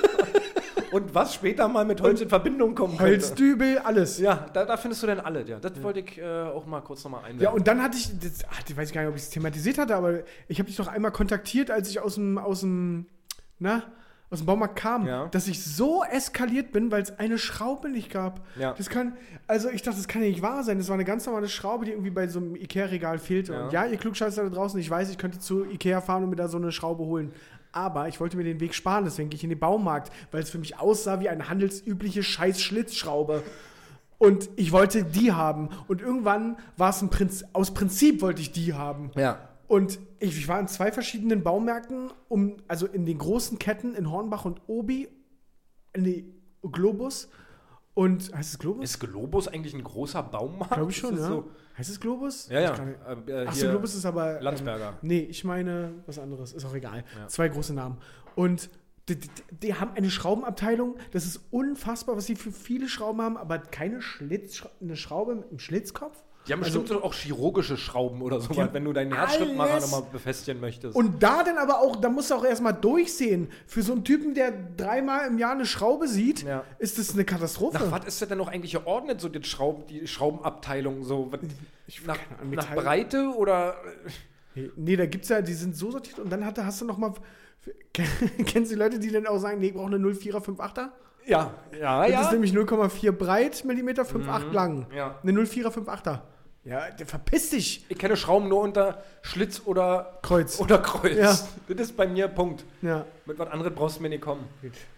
und 0.91 1.13
was 1.13 1.33
später 1.35 1.67
mal 1.67 1.85
mit 1.85 2.01
Holz 2.01 2.21
in 2.21 2.29
Verbindung 2.29 2.73
kommen 2.75 2.97
könnte. 2.97 3.13
Holzdübel, 3.13 3.79
alles. 3.79 4.17
Ja, 4.19 4.47
da, 4.53 4.65
da 4.65 4.77
findest 4.77 5.03
du 5.03 5.07
dann 5.07 5.19
alles, 5.19 5.47
ja. 5.49 5.59
Das 5.59 5.81
wollte 5.83 5.99
ich 5.99 6.17
äh, 6.17 6.23
auch 6.43 6.65
mal 6.65 6.81
kurz 6.81 7.03
nochmal 7.03 7.21
einwerfen. 7.25 7.41
Ja, 7.41 7.49
und 7.51 7.67
dann 7.67 7.81
hatte 7.81 7.97
ich, 7.97 8.09
das, 8.19 8.45
ach, 8.49 8.61
ich 8.67 8.75
weiß 8.77 8.91
gar 8.91 9.01
nicht, 9.01 9.09
ob 9.09 9.15
ich 9.15 9.23
es 9.23 9.29
thematisiert 9.29 9.77
hatte, 9.77 9.95
aber 9.95 10.19
ich 10.47 10.59
habe 10.59 10.67
dich 10.67 10.77
doch 10.77 10.87
einmal 10.87 11.11
kontaktiert, 11.11 11.69
als 11.71 11.89
ich 11.89 11.99
aus 11.99 12.15
dem, 12.15 12.37
aus 12.37 12.61
dem, 12.61 13.07
na, 13.59 13.83
aus 14.31 14.39
dem 14.39 14.47
Baumarkt 14.47 14.75
kam, 14.75 15.05
Ja. 15.07 15.27
dass 15.27 15.47
ich 15.47 15.63
so 15.63 16.03
eskaliert 16.03 16.71
bin, 16.71 16.91
weil 16.91 17.01
es 17.03 17.19
eine 17.19 17.37
Schraube 17.37 17.89
nicht 17.89 18.09
gab. 18.11 18.41
Ja. 18.59 18.73
Das 18.73 18.89
kann, 18.89 19.15
also 19.47 19.69
ich 19.69 19.81
dachte, 19.83 19.97
das 19.97 20.07
kann 20.07 20.23
ja 20.23 20.29
nicht 20.29 20.41
wahr 20.41 20.63
sein. 20.63 20.77
Das 20.79 20.87
war 20.87 20.95
eine 20.95 21.05
ganz 21.05 21.25
normale 21.25 21.47
Schraube, 21.47 21.85
die 21.85 21.91
irgendwie 21.91 22.09
bei 22.09 22.27
so 22.27 22.39
einem 22.39 22.55
Ikea-Regal 22.55 23.19
fehlte. 23.19 23.53
Ja. 23.53 23.65
Und 23.65 23.73
ja, 23.73 23.85
ihr 23.85 23.97
Klugscheißer 23.97 24.43
da 24.43 24.49
draußen, 24.49 24.79
ich 24.79 24.89
weiß, 24.89 25.09
ich 25.09 25.17
könnte 25.17 25.39
zu 25.39 25.63
Ikea 25.65 26.01
fahren 26.01 26.23
und 26.23 26.31
mir 26.31 26.35
da 26.35 26.47
so 26.47 26.57
eine 26.57 26.71
Schraube 26.71 27.03
holen. 27.03 27.31
Aber 27.71 28.07
ich 28.07 28.19
wollte 28.19 28.37
mir 28.37 28.43
den 28.45 28.59
Weg 28.61 28.73
sparen, 28.73 29.03
deswegen 29.05 29.29
gehe 29.29 29.37
ich 29.37 29.43
in 29.43 29.49
den 29.49 29.59
Baumarkt, 29.59 30.11
weil 30.31 30.41
es 30.41 30.49
für 30.49 30.57
mich 30.57 30.79
aussah 30.79 31.19
wie 31.19 31.29
eine 31.29 31.49
handelsübliche 31.49 32.23
Scheiß-Schlitzschraube. 32.23 33.43
Und 34.17 34.49
ich 34.55 34.71
wollte 34.71 35.03
die 35.03 35.33
haben. 35.33 35.69
Und 35.87 36.01
irgendwann 36.01 36.55
war 36.77 36.89
es 36.91 37.01
ein 37.01 37.09
Prinz, 37.09 37.43
aus 37.53 37.73
Prinzip 37.73 38.21
wollte 38.21 38.41
ich 38.41 38.51
die 38.51 38.73
haben. 38.73 39.11
ja. 39.15 39.37
Und 39.67 39.99
ich, 40.19 40.37
ich 40.37 40.47
war 40.47 40.59
in 40.59 40.67
zwei 40.67 40.91
verschiedenen 40.91 41.43
Baumärkten, 41.43 42.11
um, 42.29 42.57
also 42.67 42.85
in 42.85 43.05
den 43.05 43.17
großen 43.17 43.57
Ketten 43.57 43.95
in 43.95 44.11
Hornbach 44.11 44.45
und 44.45 44.61
Obi, 44.67 45.07
nee, 45.97 46.25
Globus. 46.61 47.29
Und 47.93 48.33
heißt 48.35 48.53
es 48.53 48.59
Globus? 48.59 48.83
Ist 48.83 48.99
Globus 48.99 49.47
eigentlich 49.47 49.73
ein 49.73 49.83
großer 49.83 50.21
Baumarkt? 50.21 50.73
Glaube 50.73 50.91
ich 50.91 50.97
schon, 50.97 51.17
ja. 51.17 51.27
So? 51.27 51.49
Heißt 51.77 51.89
es 51.89 51.99
Globus? 51.99 52.49
Ja, 52.49 52.59
ja. 52.59 52.73
Äh, 52.75 53.31
äh, 53.31 53.47
Achso, 53.47 53.69
Globus 53.69 53.95
ist 53.95 54.05
aber. 54.05 54.41
Landsberger. 54.41 54.89
Ähm, 54.89 54.95
nee, 55.01 55.19
ich 55.19 55.43
meine 55.43 55.93
was 56.05 56.19
anderes. 56.19 56.53
Ist 56.53 56.65
auch 56.65 56.73
egal. 56.75 57.03
Ja. 57.17 57.27
Zwei 57.27 57.47
große 57.47 57.73
Namen. 57.73 57.97
Und 58.35 58.69
die, 59.07 59.17
die, 59.19 59.29
die 59.51 59.73
haben 59.73 59.91
eine 59.95 60.09
Schraubenabteilung. 60.09 60.97
Das 61.11 61.25
ist 61.25 61.41
unfassbar, 61.51 62.17
was 62.17 62.25
sie 62.25 62.35
für 62.35 62.51
viele 62.51 62.89
Schrauben 62.89 63.21
haben, 63.21 63.37
aber 63.37 63.59
keine 63.59 64.01
Schlitz, 64.01 64.63
eine 64.81 64.95
Schraube 64.95 65.35
mit 65.35 65.49
einem 65.49 65.59
Schlitzkopf. 65.59 66.23
Die 66.47 66.53
haben 66.53 66.63
Also- 66.63 66.79
bestimmt 66.81 66.99
so 66.99 67.03
auch 67.03 67.13
chirurgische 67.13 67.75
Schrauben 67.77 68.21
oder 68.21 68.39
so, 68.39 68.49
wenn 68.55 68.85
du 68.85 68.93
deinen 68.93 69.13
Herzschrittmacher 69.15 69.79
nochmal 69.79 70.03
befestigen 70.11 70.59
möchtest. 70.61 70.95
Und 70.95 71.23
da 71.23 71.43
dann 71.43 71.57
aber 71.57 71.79
auch, 71.81 71.95
da 71.95 72.09
musst 72.09 72.29
du 72.29 72.35
auch 72.35 72.45
erstmal 72.45 72.73
durchsehen. 72.73 73.49
Für 73.65 73.81
so 73.81 73.93
einen 73.93 74.03
Typen, 74.03 74.33
der 74.35 74.51
dreimal 74.77 75.27
im 75.27 75.39
Jahr 75.39 75.53
eine 75.53 75.65
Schraube 75.65 76.07
sieht, 76.07 76.43
Ja. 76.43 76.63
ist 76.77 76.99
das 76.99 77.13
eine 77.13 77.25
Katastrophe. 77.25 77.79
nach 77.79 77.91
was 77.91 78.05
ist 78.05 78.21
das 78.21 78.29
denn 78.29 78.37
noch 78.37 78.47
eigentlich 78.47 78.73
geordnet, 78.73 79.19
so 79.21 79.29
die, 79.29 79.43
Schraub, 79.43 79.87
die 79.87 80.05
Schraubenabteilung? 80.07 81.03
So, 81.03 81.31
Ich- 81.87 82.05
nach, 82.05 82.17
nach 82.51 82.73
Breite 82.75 83.29
oder. 83.35 83.75
Nee, 84.53 84.71
nee, 84.75 84.95
da 84.95 85.05
gibt's 85.05 85.29
ja, 85.29 85.41
die 85.41 85.53
sind 85.53 85.75
so 85.75 85.91
sortiert 85.91 86.19
und 86.19 86.29
dann 86.31 86.45
hatte, 86.45 86.65
hast 86.65 86.79
du 86.81 86.85
noch 86.85 86.97
mal. 86.97 87.13
Kennst 87.93 88.71
du 88.71 88.75
die 88.75 88.79
Leute, 88.79 88.99
die 88.99 89.11
dann 89.11 89.25
auch 89.27 89.37
sagen, 89.39 89.59
nee, 89.59 89.67
ich 89.67 89.73
brauche 89.73 89.87
eine 89.87 89.97
04er 89.97 90.35
58er? 90.37 90.89
Ja, 91.25 91.51
ja, 91.79 92.07
Das 92.07 92.27
ist 92.27 92.31
nämlich 92.33 92.53
0,4 92.53 93.11
breit, 93.11 93.65
Millimeter, 93.65 94.03
5,8 94.03 94.51
lang. 94.53 94.85
Ja. 94.95 95.19
Eine 95.23 95.31
04er 95.41 95.69
58er. 95.71 96.19
Ja, 96.65 96.89
der 96.89 97.05
verpiss 97.05 97.51
dich. 97.51 97.85
Ich 97.89 97.97
kenne 97.99 98.17
Schrauben 98.17 98.49
nur 98.49 98.61
unter 98.61 99.03
Schlitz 99.21 99.61
oder 99.65 100.17
Kreuz. 100.23 100.59
Oder 100.59 100.79
Kreuz. 100.79 101.15
Ja. 101.15 101.37
Das 101.67 101.87
ist 101.89 101.95
bei 101.95 102.07
mir 102.07 102.27
Punkt. 102.27 102.65
Ja, 102.81 103.05
Mit 103.27 103.37
was 103.37 103.49
anderes 103.49 103.73
brauchst 103.73 103.97
du 103.97 104.01
mir 104.01 104.09
nicht 104.09 104.21
kommen. 104.21 104.47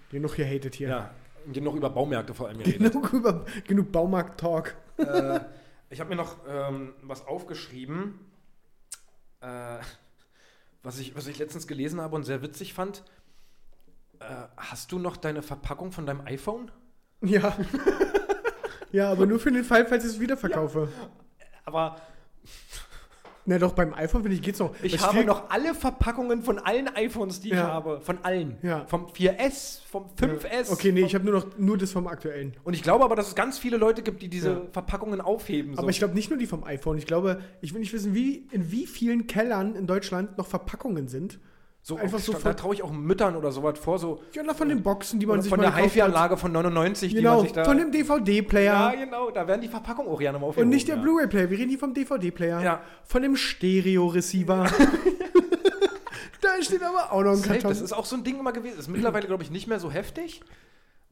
Genug 0.09 0.35
gehatet 0.35 0.75
hier. 0.75 0.87
Ja. 0.87 1.11
Genug 1.51 1.75
über 1.75 1.89
Baumärkte 1.89 2.33
vor 2.33 2.47
allem 2.47 2.59
geredet. 2.59 2.93
Genug, 2.93 3.11
über, 3.11 3.45
genug 3.65 3.91
Baumarkt-Talk. 3.91 4.75
äh, 4.97 5.41
ich 5.89 5.99
habe 5.99 6.09
mir 6.09 6.15
noch 6.15 6.37
ähm, 6.47 6.93
was 7.01 7.27
aufgeschrieben, 7.27 8.17
äh, 9.41 9.77
was, 10.83 10.99
ich, 10.99 11.15
was 11.17 11.27
ich 11.27 11.37
letztens 11.37 11.67
gelesen 11.67 11.99
habe 11.99 12.15
und 12.15 12.23
sehr 12.23 12.41
witzig 12.41 12.73
fand. 12.73 13.03
Äh, 14.19 14.25
hast 14.55 14.93
du 14.93 14.99
noch 14.99 15.17
deine 15.17 15.41
Verpackung 15.41 15.91
von 15.91 16.05
deinem 16.05 16.21
iPhone? 16.25 16.71
Ja. 17.21 17.57
ja, 18.93 19.11
aber 19.11 19.25
nur 19.25 19.39
für 19.39 19.51
den 19.51 19.65
Fall, 19.65 19.85
falls 19.85 20.05
ich 20.05 20.11
es 20.11 20.19
wieder 20.21 20.37
verkaufe. 20.37 20.87
Aber 21.67 21.97
Na 23.49 23.57
doch, 23.57 23.71
beim 23.73 23.93
iPhone, 23.93 24.23
finde 24.23 24.35
ich, 24.35 24.41
geht's 24.41 24.59
noch. 24.59 24.73
ich 24.83 24.97
Bei 24.99 25.03
habe 25.07 25.23
noch 25.23 25.49
alle 25.49 25.73
Verpackungen 25.73 26.41
von 26.43 26.59
allen 26.59 26.89
iPhones, 26.95 27.39
die 27.39 27.49
ich 27.49 27.53
Ja. 27.55 27.67
habe. 27.67 28.01
Von 28.01 28.17
allen. 28.23 28.57
Ja. 28.61 28.85
Vom 28.87 29.05
4S, 29.07 29.79
vom 29.89 30.05
5S. 30.19 30.69
Okay, 30.71 30.91
nee, 30.91 30.99
vom, 31.01 31.07
ich 31.07 31.15
habe 31.15 31.23
nur 31.25 31.33
noch 31.35 31.57
nur 31.57 31.77
das 31.77 31.91
vom 31.93 32.07
aktuellen. 32.07 32.55
und 32.65 32.73
ich 32.73 32.83
glaube 32.83 33.05
aber, 33.05 33.15
dass 33.15 33.27
es 33.29 33.35
ganz 33.35 33.57
viele 33.57 33.77
Leute 33.77 34.01
gibt, 34.01 34.21
die 34.21 34.27
diese 34.27 34.49
Ja. 34.51 34.61
Verpackungen 34.73 35.21
aufheben. 35.21 35.75
So. 35.75 35.81
Aber 35.81 35.89
ich 35.89 35.97
glaube 35.99 36.13
nicht 36.13 36.29
nur 36.29 36.37
die 36.39 36.45
vom 36.47 36.63
iPhone. 36.65 36.97
Ich 36.97 37.05
glaube, 37.05 37.41
ich 37.61 37.73
will 37.73 37.79
nicht 37.79 37.93
wissen, 37.93 38.13
wie, 38.13 38.47
in 38.51 38.69
wie 38.71 38.85
vielen 38.85 39.27
Kellern 39.27 39.75
in 39.75 39.87
Deutschland 39.87 40.37
noch 40.37 40.47
Verpackungen 40.47 41.07
sind. 41.07 41.39
So 41.87 41.95
einfach 41.95 42.19
so 42.19 42.33
da 42.33 42.39
von- 42.39 42.57
traue 42.57 42.73
ich 42.73 42.83
auch 42.83 42.91
Müttern 42.91 43.37
oder 43.37 43.49
sowas 43.53 43.79
vor, 43.79 43.97
so 43.97 44.21
Ja, 44.33 44.43
na, 44.45 44.53
von 44.53 44.67
den 44.67 44.83
Boxen, 44.83 45.21
die 45.21 45.25
man 45.25 45.41
sich 45.41 45.49
von 45.49 45.61
der. 45.61 45.73
HiFi-Anlage 45.73 46.35
von 46.35 46.51
99, 46.51 47.11
die 47.11 47.15
Genau, 47.15 47.35
man 47.37 47.43
sich 47.43 47.53
da. 47.53 47.63
von 47.63 47.77
dem 47.77 47.93
DVD-Player. 47.93 48.73
ja, 48.73 48.93
genau, 49.05 49.31
da 49.31 49.47
werden 49.47 49.61
die 49.61 49.69
Verpackungen 49.69 50.11
auch 50.11 50.19
gerne 50.19 50.37
mal 50.37 50.43
und 50.43 50.49
aufgehoben. 50.49 50.69
nicht 50.69 50.89
der 50.89 50.97
ja. 50.97 51.01
Blu-ray-Player. 51.01 51.49
Wir 51.49 51.57
reden 51.59 51.69
hier 51.69 51.79
vom 51.79 51.93
DVD-Player. 51.93 52.61
Ja. 52.61 52.81
Von 53.05 53.21
dem 53.21 53.37
Stereo-Receiver. 53.37 54.65
da 56.41 56.49
steht 56.61 56.83
aber 56.83 57.11
auch 57.13 57.23
noch 57.23 57.33
ein 57.33 57.41
Karton. 57.41 57.69
das 57.69 57.79
ist 57.81 57.93
auch 57.93 58.05
so 58.05 58.15
ein 58.17 58.23
Ding 58.25 58.39
immer 58.39 58.51
gewesen. 58.51 58.75
Das 58.77 58.87
ist 58.87 58.91
mittlerweile, 58.91 59.27
glaube 59.27 59.43
ich, 59.43 59.51
nicht 59.51 59.67
mehr 59.67 59.79
so 59.79 59.89
heftig. 59.89 60.41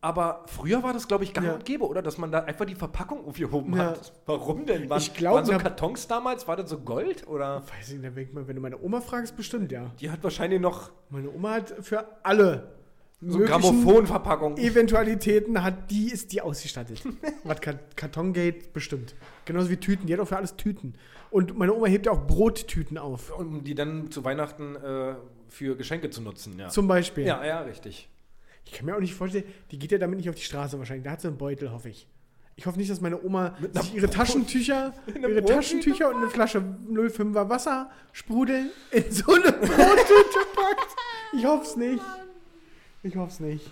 Aber 0.06 0.43
früher 0.45 0.84
war 0.84 0.93
das, 0.93 1.08
glaube 1.08 1.24
ich, 1.24 1.34
gang 1.34 1.47
Ja. 1.47 1.53
und 1.56 1.66
gäbe, 1.66 1.88
oder? 1.88 2.03
Dass 2.03 2.20
man 2.20 2.32
da 2.32 2.41
einfach 2.43 2.66
die 2.66 2.76
Verpackung 2.76 3.26
aufgehoben 3.26 3.76
Ja. 3.76 3.86
hat. 3.86 4.14
Warum 4.28 4.68
denn? 4.68 4.88
Waren, 4.88 4.99
Ich 5.01 5.14
glaub, 5.16 5.34
waren 5.34 5.45
so 5.45 5.53
Kartons 5.53 6.08
damals? 6.08 6.47
War 6.47 6.56
das 6.58 6.70
so 6.70 6.78
Gold? 6.78 7.28
Oder? 7.28 7.64
Weiß 7.76 7.91
ich 7.91 7.99
nicht, 7.99 8.16
wenn 8.16 8.47
wenn 8.47 8.56
du 8.56 8.62
meine 8.62 8.80
Oma 8.80 9.01
fragst, 9.01 9.36
bestimmt 9.36 9.72
ja. 9.72 9.89
Die 9.99 10.12
hat 10.12 10.24
wahrscheinlich 10.24 10.62
noch 10.62 10.91
Meine 11.10 11.32
Oma 11.32 11.53
hat 11.53 11.74
für 11.82 12.06
alle 12.22 12.72
so 13.20 13.39
möglichen 13.39 13.62
Grammophonverpackungen. 13.62 14.58
Eventualitäten 14.60 15.64
hat 15.64 15.89
die, 15.89 16.12
ist 16.12 16.32
die 16.34 16.41
ausgestattet. 16.41 17.01
Was 17.43 17.60
Kar- 17.62 17.80
Kartongate 17.95 18.70
bestimmt. 18.74 19.16
Genauso 19.45 19.72
wie 19.72 19.78
Tüten. 19.78 20.06
Die 20.06 20.14
hat 20.14 20.20
auch 20.20 20.28
für 20.28 20.38
alles 20.38 20.56
Tüten. 20.56 20.93
Und 21.32 21.58
meine 21.58 21.74
Oma 21.74 21.88
hebt 21.88 22.06
ja 22.06 22.12
auch 22.12 22.28
Brottüten 22.28 22.99
auf. 22.99 23.36
Um 23.39 23.64
die 23.64 23.74
dann 23.74 24.12
zu 24.12 24.24
Weihnachten 24.24 24.76
äh, 24.76 25.16
für 25.49 25.76
Geschenke 25.76 26.12
zu 26.12 26.22
nutzen, 26.22 26.60
ja. 26.60 26.70
Zum 26.70 26.88
Beispiel. 26.88 27.26
ja, 27.26 27.43
ja, 27.43 27.62
richtig. 27.62 28.08
Ich 28.66 28.72
kann 28.74 28.86
mir 28.86 28.95
auch 28.95 28.99
nicht 28.99 29.13
vorstellen, 29.13 29.45
die 29.72 29.80
geht 29.80 29.91
ja 29.91 29.97
damit 29.97 30.18
nicht 30.18 30.30
auf 30.30 30.36
die 30.36 30.41
Straße 30.43 30.78
wahrscheinlich. 30.80 31.05
Da 31.05 31.11
hat 31.11 31.22
sie 31.22 31.28
einen 31.28 31.38
Beutel, 31.38 31.72
hoffe 31.72 31.89
ich. 31.89 32.07
Ich 32.57 32.66
hoffe 32.66 32.78
nicht, 32.78 32.89
dass 32.89 33.01
meine 33.01 33.22
Oma 33.22 33.55
sich 33.74 33.95
ihre 33.95 34.09
Taschentücher, 34.09 34.93
ihre? 35.16 35.43
Taschentücher 35.43 36.09
und 36.09 36.18
eine 36.18 36.30
Flasche 36.30 36.59
05er 36.89 37.49
Wasser 37.49 37.89
sprudeln 38.13 38.70
in 38.91 39.11
so 39.11 39.34
eine 39.34 39.51
Brottüte 39.51 40.39
packt. 40.55 40.95
Ich 41.34 41.45
hoffe 41.45 41.63
es 41.66 41.76
nicht. 41.76 42.03
Ich 43.03 43.16
hoffe 43.16 43.32
es 43.32 43.39
nicht. 43.41 43.70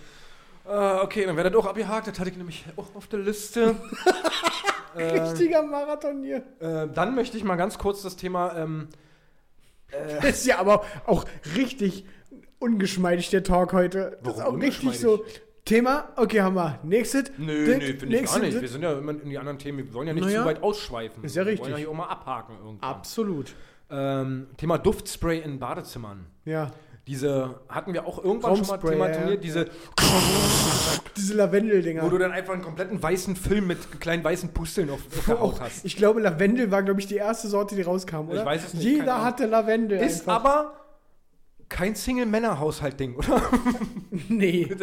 Äh, 0.65 0.99
okay, 1.01 1.25
dann 1.25 1.35
wäre 1.37 1.49
das 1.49 1.59
auch 1.59 1.65
abgehakt. 1.65 2.07
Das 2.07 2.19
hatte 2.19 2.29
ich 2.29 2.37
nämlich 2.37 2.65
auch 2.75 2.93
auf 2.95 3.07
der 3.07 3.19
Liste. 3.19 3.75
äh, 4.95 5.19
Richtiger 5.19 5.63
Marathon 5.63 6.21
hier. 6.23 6.43
äh, 6.59 6.87
dann 6.93 7.15
möchte 7.15 7.37
ich 7.37 7.43
mal 7.43 7.55
ganz 7.55 7.77
kurz 7.77 8.01
das 8.01 8.15
Thema. 8.17 8.55
Ähm, 8.57 8.89
äh, 9.91 10.15
Das 10.21 10.25
ist 10.39 10.45
ja 10.45 10.59
aber 10.59 10.83
auch 11.05 11.25
richtig 11.55 12.05
ungeschmeidig, 12.63 13.29
der 13.29 13.43
Talk 13.43 13.73
heute. 13.73 14.17
Das 14.23 14.33
ist 14.35 14.39
Warum 14.39 14.59
auch 14.59 14.63
richtig 14.63 14.99
so. 14.99 15.23
Thema, 15.65 16.09
okay, 16.17 16.41
haben 16.41 16.55
wir. 16.55 16.79
Nächstes. 16.83 17.31
Nö, 17.37 17.65
Dit, 17.65 17.77
nee, 17.77 17.93
finde 17.93 18.17
ich 18.17 18.25
gar 18.25 18.39
nicht. 18.39 18.53
dit. 18.55 18.61
Wir 18.61 18.67
sind 18.69 18.81
ja 18.81 18.93
immer 18.97 19.11
in 19.11 19.29
die 19.29 19.37
anderen 19.37 19.59
Themen. 19.59 19.77
Wir 19.79 19.93
wollen 19.93 20.07
ja 20.07 20.13
nicht 20.13 20.25
Naja. 20.25 20.41
zu 20.41 20.45
weit 20.47 20.61
ausschweifen. 20.63 21.23
Ist 21.23 21.35
ja 21.35 21.43
Wir 21.45 21.51
richtig. 21.53 21.61
wollen 21.61 21.71
ja 21.73 21.77
hier 21.77 21.89
auch 21.89 21.93
mal 21.93 22.07
abhaken 22.07 22.55
irgendwann. 22.63 22.89
Absolut. 22.89 23.53
Ähm, 23.89 24.47
Thema 24.57 24.77
Duftspray 24.77 25.39
in 25.39 25.59
Badezimmern. 25.59 26.25
Ja. 26.45 26.71
Diese 27.07 27.59
hatten 27.69 27.93
wir 27.93 28.05
auch 28.07 28.23
irgendwann 28.23 28.55
schon 28.55 28.65
mal 28.67 28.73
Raumspray, 28.75 28.91
thematisiert. 28.93 29.29
ja. 29.29 29.35
Diese, 29.37 29.65
Diese 31.17 31.33
Lavendel-Dinger. 31.35 32.01
wo 32.03 32.09
du 32.09 32.17
dann 32.17 32.31
einfach 32.31 32.53
einen 32.53 32.61
kompletten 32.61 33.01
weißen 33.01 33.35
Film 33.35 33.67
mit 33.67 34.01
kleinen 34.01 34.23
weißen 34.23 34.49
Pusteln 34.53 34.89
auf, 34.89 34.99
auf 35.17 35.25
der 35.25 35.39
Haut 35.39 35.61
hast. 35.61 35.85
Ich 35.85 35.95
glaube, 35.95 36.21
Lavendel 36.21 36.71
war, 36.71 36.81
glaube 36.83 36.99
ich, 36.99 37.07
die 37.07 37.15
erste 37.17 37.47
Sorte, 37.47 37.75
die 37.75 37.81
rauskam, 37.83 38.29
oder? 38.29 38.39
Ich 38.39 38.45
weiß 38.45 38.65
es 38.67 38.73
nicht, 38.73 38.83
Jeder 38.83 39.23
hatte 39.23 39.45
Lavendel. 39.45 39.99
Ist 39.99 40.21
einfach. 40.27 40.35
aber 40.45 40.73
kein 41.69 41.95
Single-Männer-Haushalt-Ding, 41.95 43.15
oder? 43.15 43.41
Nee. 44.29 44.69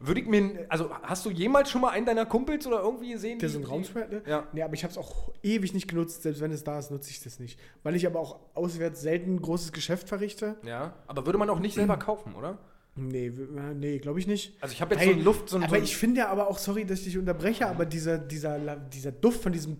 Das 0.00 0.06
Würde 0.08 0.22
ich 0.22 0.26
mir. 0.26 0.64
Also, 0.70 0.90
hast 1.02 1.26
du 1.26 1.30
jemals 1.30 1.68
schon 1.70 1.82
mal 1.82 1.90
einen 1.90 2.06
deiner 2.06 2.24
Kumpels 2.24 2.66
oder 2.66 2.80
irgendwie 2.80 3.12
gesehen? 3.12 3.38
Der 3.38 3.50
so 3.50 3.58
ein 3.58 3.64
Raumspray, 3.64 4.08
ne? 4.08 4.22
Ja. 4.26 4.46
Nee, 4.54 4.62
aber 4.62 4.72
ich 4.72 4.82
habe 4.82 4.90
es 4.90 4.96
auch 4.96 5.30
ewig 5.42 5.74
nicht 5.74 5.88
genutzt. 5.88 6.22
Selbst 6.22 6.40
wenn 6.40 6.50
es 6.52 6.64
da 6.64 6.78
ist, 6.78 6.90
nutze 6.90 7.10
ich 7.10 7.22
das 7.22 7.38
nicht. 7.38 7.60
Weil 7.82 7.94
ich 7.96 8.06
aber 8.06 8.18
auch 8.18 8.38
auswärts 8.54 9.02
selten 9.02 9.34
ein 9.34 9.42
großes 9.42 9.72
Geschäft 9.72 10.08
verrichte. 10.08 10.56
Ja, 10.64 10.94
aber 11.06 11.26
würde 11.26 11.38
man 11.38 11.50
auch 11.50 11.58
nicht 11.58 11.74
selber 11.74 11.98
kaufen, 11.98 12.34
oder? 12.34 12.56
Nee, 12.96 13.30
nee, 13.74 13.98
glaube 13.98 14.18
ich 14.18 14.26
nicht. 14.26 14.56
Also 14.62 14.72
ich 14.72 14.80
habe 14.80 14.94
jetzt 14.94 15.04
Ey, 15.04 15.12
so 15.12 15.18
ein 15.18 15.24
Luft, 15.24 15.48
so 15.48 15.56
ein, 15.56 15.64
aber 15.64 15.76
so 15.76 15.82
ich 15.82 15.96
finde 15.96 16.20
ja 16.20 16.28
aber 16.28 16.48
auch, 16.48 16.58
sorry, 16.58 16.84
dass 16.84 17.00
ich 17.00 17.04
dich 17.06 17.18
unterbreche, 17.18 17.66
aber 17.68 17.84
dieser, 17.84 18.18
dieser, 18.18 18.58
dieser 18.76 19.12
Duft 19.12 19.42
von 19.42 19.52
diesem 19.52 19.78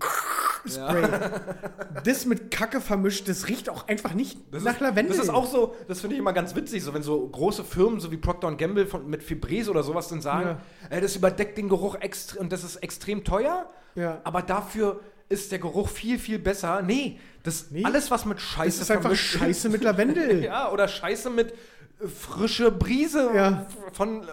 Spray, 0.69 1.03
das 2.05 2.27
mit 2.27 2.51
Kacke 2.51 2.81
vermischt, 2.81 3.29
das 3.29 3.49
riecht 3.49 3.69
auch 3.69 3.89
einfach 3.89 4.15
nicht 4.15 4.39
das 4.53 4.63
nach 4.63 4.75
ist, 4.75 4.81
Lavendel. 4.81 5.17
Das 5.17 5.25
ist 5.25 5.31
auch 5.31 5.47
so, 5.47 5.75
das 5.89 6.01
finde 6.01 6.15
ich 6.17 6.21
immer 6.21 6.33
ganz 6.33 6.55
witzig, 6.55 6.83
so 6.85 6.95
wenn 6.95 7.03
so 7.03 7.27
große 7.29 7.65
Firmen, 7.65 8.01
so 8.01 8.11
wie 8.11 8.17
Procter 8.17 8.51
Gamble 8.57 8.87
von, 8.87 9.09
mit 9.09 9.23
Febreze 9.23 9.71
oder 9.71 9.83
sowas 9.83 10.09
dann 10.09 10.21
sagen, 10.21 10.59
äh, 10.91 11.01
das 11.01 11.17
überdeckt 11.17 11.57
den 11.59 11.69
Geruch 11.69 11.95
extra 11.97 12.41
und 12.41 12.53
das 12.53 12.65
ist 12.65 12.77
extrem 12.77 13.25
teuer, 13.25 13.71
Ja. 13.95 14.21
aber 14.25 14.43
dafür 14.43 15.01
ist 15.29 15.53
der 15.53 15.61
Geruch 15.61 15.89
viel, 15.89 16.19
viel 16.19 16.39
besser. 16.41 16.83
Nee, 16.83 17.19
das 17.45 17.71
Nee. 17.71 17.85
alles, 17.85 18.11
was 18.11 18.25
mit 18.25 18.41
Scheiße 18.41 18.79
Das 18.79 18.81
ist 18.81 18.91
einfach 18.91 19.03
vermischt 19.03 19.39
Scheiße 19.39 19.69
mit 19.69 19.83
Lavendel. 19.85 20.43
ja, 20.45 20.71
oder 20.73 20.89
Scheiße 20.89 21.31
mit 21.31 21.53
äh, 22.03 22.09
frische 22.09 22.71
Brise 22.73 23.31
Ja. 23.35 23.67
von 23.93 24.25
äh, 24.25 24.27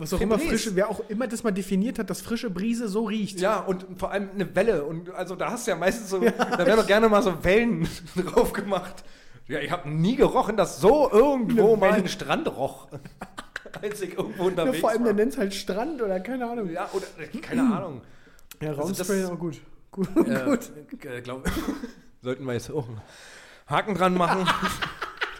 Was 0.00 0.14
auch 0.14 0.20
immer 0.20 0.38
Febreze. 0.38 0.62
frische, 0.62 0.76
wer 0.76 0.88
auch 0.88 1.00
immer 1.08 1.26
das 1.28 1.42
mal 1.44 1.50
definiert 1.50 1.98
hat, 1.98 2.08
dass 2.10 2.20
frische 2.22 2.48
Brise 2.50 2.88
so 2.88 3.04
riecht. 3.04 3.38
Ja, 3.40 3.58
und 3.60 3.86
vor 3.98 4.10
allem 4.10 4.30
eine 4.34 4.54
Welle. 4.56 4.84
Und 4.84 5.10
also 5.10 5.36
da 5.36 5.50
hast 5.50 5.66
du 5.66 5.70
ja 5.72 5.76
meistens 5.76 6.08
so, 6.10 6.18
da 6.20 6.58
werden 6.58 6.76
doch 6.76 6.86
gerne 6.86 7.08
mal 7.08 7.22
so 7.22 7.44
Wellen 7.44 7.86
drauf 8.16 8.52
gemacht. 8.52 9.04
Ja, 9.46 9.58
ich 9.60 9.70
habe 9.70 9.88
nie 9.90 10.16
gerochen, 10.16 10.56
dass 10.56 10.80
so 10.80 11.10
irgendwo 11.12 11.76
mal 11.76 11.92
ein 11.92 12.08
Strand 12.08 12.48
roch. 12.56 12.88
Als 13.82 14.00
ich 14.00 14.16
irgendwo 14.16 14.44
Ja, 14.44 14.48
unterwegs 14.48 14.80
vor 14.80 14.90
allem, 14.90 15.04
der 15.04 15.12
nennt 15.14 15.32
es 15.32 15.38
halt 15.38 15.54
Strand 15.54 16.00
oder 16.02 16.18
keine 16.20 16.48
Ahnung. 16.50 16.70
Ja, 16.70 16.88
oder 16.92 17.06
äh, 17.18 17.26
keine 17.38 17.62
Ahnung. 17.62 18.00
Ja, 18.62 18.70
Also 18.70 18.80
Raumspray 18.82 19.06
das- 19.20 19.24
ist 19.26 19.30
auch 19.30 19.38
gut. 19.38 19.60
Gut, 19.92 20.08
Äh, 20.16 20.44
gut. 20.44 20.70
äh, 21.04 21.20
glaub, 21.20 21.44
sollten 22.22 22.44
wir 22.44 22.52
jetzt 22.54 22.70
auch 22.70 22.88
einen 22.88 23.00
Haken 23.68 23.94
dran 23.94 24.14
machen. 24.14 24.46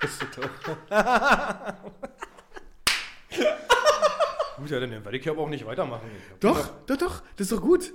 das 0.02 0.10
ist 0.10 0.20
so 0.20 0.26
toll. 0.40 0.48
Gut, 4.60 4.70
ja, 4.70 4.80
dann 4.80 4.90
werde 4.90 5.16
ich 5.16 5.24
ja 5.24 5.32
aber 5.32 5.42
auch 5.42 5.48
nicht 5.48 5.66
weitermachen. 5.66 6.08
Doch, 6.40 6.68
doch, 6.86 6.96
doch, 6.96 7.22
das 7.36 7.46
ist 7.50 7.52
doch 7.52 7.62
gut. 7.62 7.92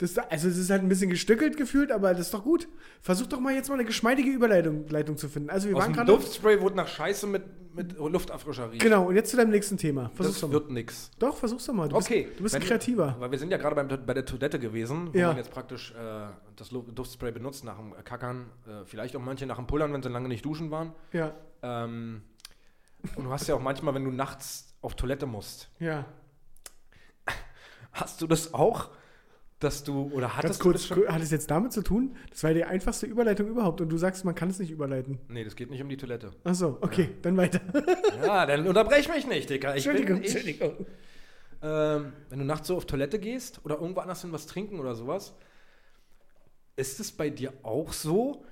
Das, 0.00 0.16
also 0.16 0.46
es 0.48 0.56
ist 0.56 0.70
halt 0.70 0.82
ein 0.82 0.88
bisschen 0.88 1.10
gestückelt 1.10 1.56
gefühlt, 1.56 1.90
aber 1.90 2.10
das 2.12 2.20
ist 2.26 2.34
doch 2.34 2.44
gut. 2.44 2.68
Versuch 3.00 3.26
doch 3.26 3.40
mal 3.40 3.52
jetzt 3.52 3.68
mal 3.68 3.74
eine 3.74 3.84
geschmeidige 3.84 4.30
Überleitung 4.30 4.86
Leitung 4.88 5.16
zu 5.16 5.28
finden. 5.28 5.50
Also 5.50 5.68
wir 5.68 5.74
Aus 5.76 5.82
waren 5.82 5.92
gerade. 5.92 6.12
Duftspray 6.12 6.60
wurde 6.60 6.76
nach 6.76 6.86
Scheiße 6.86 7.26
mit, 7.26 7.42
mit 7.74 7.98
Lufterfrischer 7.98 8.70
riechen. 8.70 8.78
Genau, 8.78 9.08
und 9.08 9.16
jetzt 9.16 9.30
zu 9.32 9.36
deinem 9.36 9.50
nächsten 9.50 9.76
Thema. 9.76 10.10
Versuch's 10.14 10.36
Das 10.36 10.40
doch 10.42 10.48
mal. 10.50 10.54
wird 10.54 10.70
nix. 10.70 11.10
Doch, 11.18 11.36
versuch's 11.36 11.66
doch 11.66 11.74
mal. 11.74 11.88
Du 11.88 11.96
Okay. 11.96 12.22
Bist, 12.28 12.38
du 12.38 12.42
bist 12.44 12.54
Wenn- 12.54 12.62
Kreativer. 12.62 13.16
Weil 13.18 13.32
wir 13.32 13.38
sind 13.40 13.50
ja 13.50 13.56
gerade 13.56 13.98
bei 13.98 14.14
der 14.14 14.24
Toilette 14.24 14.60
gewesen, 14.60 15.12
wo 15.12 15.18
Ja. 15.18 15.28
man 15.28 15.36
jetzt 15.36 15.50
praktisch 15.50 15.90
äh, 15.92 16.28
das 16.54 16.68
Duftspray 16.68 17.32
benutzt 17.32 17.64
nach 17.64 17.76
dem 17.78 17.92
Kackern. 18.04 18.46
Äh, 18.68 18.84
vielleicht 18.84 19.16
auch 19.16 19.20
manche 19.20 19.46
nach 19.46 19.56
dem 19.56 19.66
Pullern, 19.66 19.92
wenn 19.92 20.02
sie 20.04 20.10
lange 20.10 20.28
nicht 20.28 20.44
duschen 20.44 20.70
waren. 20.70 20.92
Ja, 21.12 21.34
Ähm, 21.62 22.22
und 23.16 23.24
du 23.24 23.30
hast 23.32 23.48
ja 23.48 23.56
auch 23.56 23.60
manchmal, 23.62 23.94
wenn 23.94 24.04
du 24.04 24.12
nachts 24.12 24.67
auf 24.80 24.94
Toilette 24.94 25.26
musst, 25.26 25.70
ja. 25.80 26.06
hast 27.92 28.20
du 28.22 28.26
das 28.26 28.54
auch, 28.54 28.90
dass 29.58 29.82
du, 29.82 30.10
oder 30.12 30.28
Ganz 30.28 30.36
hattest 30.36 30.60
du 30.60 30.64
kurz, 30.64 30.88
das 30.88 30.96
schon? 30.96 31.08
hat 31.08 31.20
es 31.20 31.30
jetzt 31.32 31.50
damit 31.50 31.72
zu 31.72 31.82
tun? 31.82 32.16
Das 32.30 32.44
war 32.44 32.54
die 32.54 32.64
einfachste 32.64 33.06
Überleitung 33.06 33.48
überhaupt 33.48 33.80
und 33.80 33.88
du 33.88 33.98
sagst, 33.98 34.24
man 34.24 34.34
kann 34.34 34.50
es 34.50 34.58
nicht 34.60 34.70
überleiten. 34.70 35.18
Nee, 35.28 35.42
das 35.42 35.56
geht 35.56 35.70
nicht 35.70 35.82
um 35.82 35.88
die 35.88 35.96
Toilette. 35.96 36.30
Achso, 36.44 36.78
okay, 36.80 37.10
dann 37.22 37.36
weiter. 37.36 37.60
Ja, 38.24 38.46
dann 38.46 38.66
unterbrech 38.66 39.08
mich 39.08 39.26
nicht, 39.26 39.50
Dicker. 39.50 39.76
Ich 39.76 39.86
Entschuldigung, 39.86 40.20
bin, 40.20 40.24
ich, 40.24 40.34
Entschuldigung. 40.34 40.86
Ähm, 41.60 42.12
wenn 42.30 42.38
du 42.38 42.44
nachts 42.44 42.68
so 42.68 42.76
auf 42.76 42.86
Toilette 42.86 43.18
gehst 43.18 43.60
oder 43.64 43.80
irgendwo 43.80 44.00
anders 44.00 44.20
hin 44.22 44.32
was 44.32 44.46
trinken 44.46 44.78
oder 44.78 44.94
sowas, 44.94 45.34
ist 46.76 47.00
es 47.00 47.10
bei 47.10 47.30
dir 47.30 47.52
auch 47.64 47.92
so, 47.92 48.44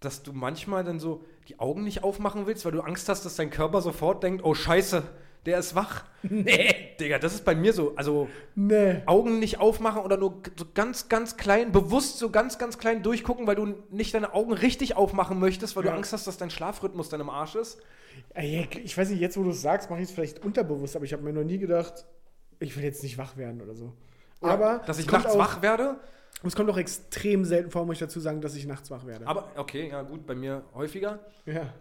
dass 0.00 0.22
du 0.22 0.32
manchmal 0.34 0.84
dann 0.84 1.00
so 1.00 1.24
die 1.48 1.58
Augen 1.58 1.84
nicht 1.84 2.04
aufmachen 2.04 2.46
willst, 2.46 2.64
weil 2.66 2.72
du 2.72 2.80
Angst 2.82 3.08
hast, 3.08 3.24
dass 3.24 3.36
dein 3.36 3.50
Körper 3.50 3.80
sofort 3.80 4.22
denkt, 4.22 4.44
oh 4.44 4.54
Scheiße, 4.54 5.02
der 5.48 5.58
ist 5.58 5.74
wach. 5.74 6.04
Nee, 6.22 6.94
Digga, 7.00 7.18
das 7.18 7.34
ist 7.34 7.44
bei 7.44 7.54
mir 7.54 7.72
so. 7.72 7.94
Also 7.96 8.28
Nee. 8.54 9.02
Augen 9.06 9.38
nicht 9.40 9.58
aufmachen 9.60 10.02
oder 10.02 10.16
nur 10.16 10.42
so 10.56 10.64
ganz, 10.74 11.08
ganz 11.08 11.36
klein, 11.36 11.72
bewusst 11.72 12.18
so 12.18 12.30
ganz, 12.30 12.58
ganz 12.58 12.78
klein 12.78 13.02
durchgucken, 13.02 13.46
weil 13.46 13.56
du 13.56 13.74
nicht 13.90 14.14
deine 14.14 14.32
Augen 14.34 14.52
richtig 14.52 14.96
aufmachen 14.96 15.38
möchtest, 15.40 15.74
weil 15.76 15.84
Ja. 15.84 15.90
du 15.90 15.96
Angst 15.96 16.12
hast, 16.12 16.26
dass 16.26 16.36
dein 16.36 16.50
Schlafrhythmus 16.50 17.08
dann 17.08 17.20
im 17.20 17.30
Arsch 17.30 17.54
ist. 17.56 17.78
Ey, 18.34 18.68
Ich 18.84 18.96
weiß 18.96 19.10
nicht, 19.10 19.20
jetzt 19.20 19.36
wo 19.36 19.42
du 19.42 19.50
es 19.50 19.60
sagst, 19.62 19.90
mache 19.90 20.00
ich 20.00 20.08
es 20.08 20.14
vielleicht 20.14 20.44
unterbewusst, 20.44 20.94
aber 20.96 21.04
ich 21.04 21.12
habe 21.12 21.22
mir 21.22 21.32
noch 21.32 21.44
nie 21.44 21.58
gedacht, 21.58 22.04
ich 22.60 22.76
will 22.76 22.84
jetzt 22.84 23.02
nicht 23.02 23.18
wach 23.18 23.36
werden 23.36 23.60
oder 23.62 23.74
so. 23.74 23.92
Aber 24.40 24.82
dass 24.86 24.98
ich 24.98 25.10
nachts 25.10 25.32
auch, 25.32 25.38
wach 25.38 25.62
werde. 25.62 25.96
Es 26.44 26.54
kommt 26.54 26.70
auch 26.70 26.76
extrem 26.78 27.44
selten 27.44 27.70
vor, 27.70 27.84
muss 27.86 27.94
ich 27.94 28.00
dazu 28.00 28.20
sagen, 28.20 28.40
dass 28.40 28.54
ich 28.54 28.66
nachts 28.66 28.90
wach 28.90 29.06
werde. 29.06 29.26
Aber 29.26 29.48
okay, 29.56 29.88
ja 29.88 30.02
gut, 30.02 30.26
bei 30.26 30.34
mir 30.34 30.62
häufiger. 30.74 31.18
ja. 31.46 31.72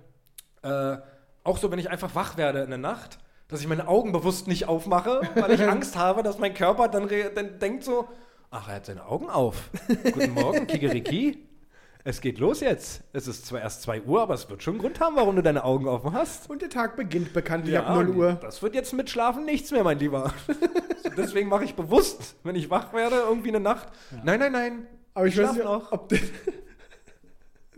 Äh, 0.64 0.98
auch 1.44 1.58
so, 1.60 1.72
wenn 1.72 1.80
ich 1.80 1.90
einfach 1.90 2.14
wach 2.16 2.36
werde 2.38 2.60
in 2.64 2.70
der 2.70 2.78
Nacht, 2.80 3.20
dass 3.48 3.62
ich 3.62 3.68
meine 3.68 3.88
Augen 3.88 4.12
bewusst 4.12 4.48
nicht 4.48 4.68
aufmache, 4.68 5.22
weil 5.36 5.52
ich 5.52 5.68
Angst 5.68 5.96
habe, 5.98 6.24
dass 6.24 6.38
mein 6.38 6.54
Körper 6.54 6.88
dann, 6.88 7.10
dann 7.36 7.60
denkt 7.60 7.84
so, 7.84 8.08
ach, 8.52 8.68
er 8.68 8.76
hat 8.76 8.86
seine 8.86 9.06
Augen 9.06 9.30
auf. 9.30 9.70
Guten 9.88 10.34
Morgen, 10.34 10.68
Kikeriki. 10.68 11.44
Es 12.04 12.22
geht 12.22 12.40
los 12.40 12.62
jetzt. 12.62 13.04
Es 13.12 13.28
ist 13.28 13.46
zwar 13.46 13.60
erst 13.60 13.82
2 13.82 14.04
Uhr, 14.04 14.22
aber 14.22 14.34
es 14.34 14.50
wird 14.50 14.64
schon 14.64 14.76
einen 14.76 14.82
Grund 14.82 15.02
haben, 15.02 15.18
warum 15.18 15.36
du 15.36 15.44
deine 15.44 15.66
Augen 15.66 15.88
offen 15.90 16.14
hast. 16.14 16.50
Und 16.50 16.62
der 16.62 16.70
Tag 16.70 16.96
beginnt 16.96 17.34
bekanntlich 17.34 17.78
ab 17.78 17.90
0 17.90 18.08
und 18.10 18.16
Uhr. 18.16 18.34
Das 18.42 18.62
wird 18.62 18.76
jetzt 18.76 18.94
mit 18.94 19.10
Schlafen 19.10 19.44
nichts 19.44 19.72
mehr, 19.72 19.84
mein 19.84 20.00
Lieber. 20.00 20.34
Deswegen 21.18 21.50
mache 21.50 21.66
ich 21.66 21.76
bewusst, 21.76 22.36
wenn 22.44 22.56
ich 22.56 22.70
wach 22.70 22.94
werde, 22.94 23.18
irgendwie 23.28 23.50
eine 23.50 23.60
Nacht. 23.60 23.90
Nein, 24.24 24.40
nein, 24.40 24.54
nein. 24.54 24.88
Aber 25.14 25.28
ich, 25.28 25.36
weiß 25.36 25.44
schlaf 25.44 25.56
nicht, 25.56 25.66
noch. 25.66 25.92
ob 25.92 26.08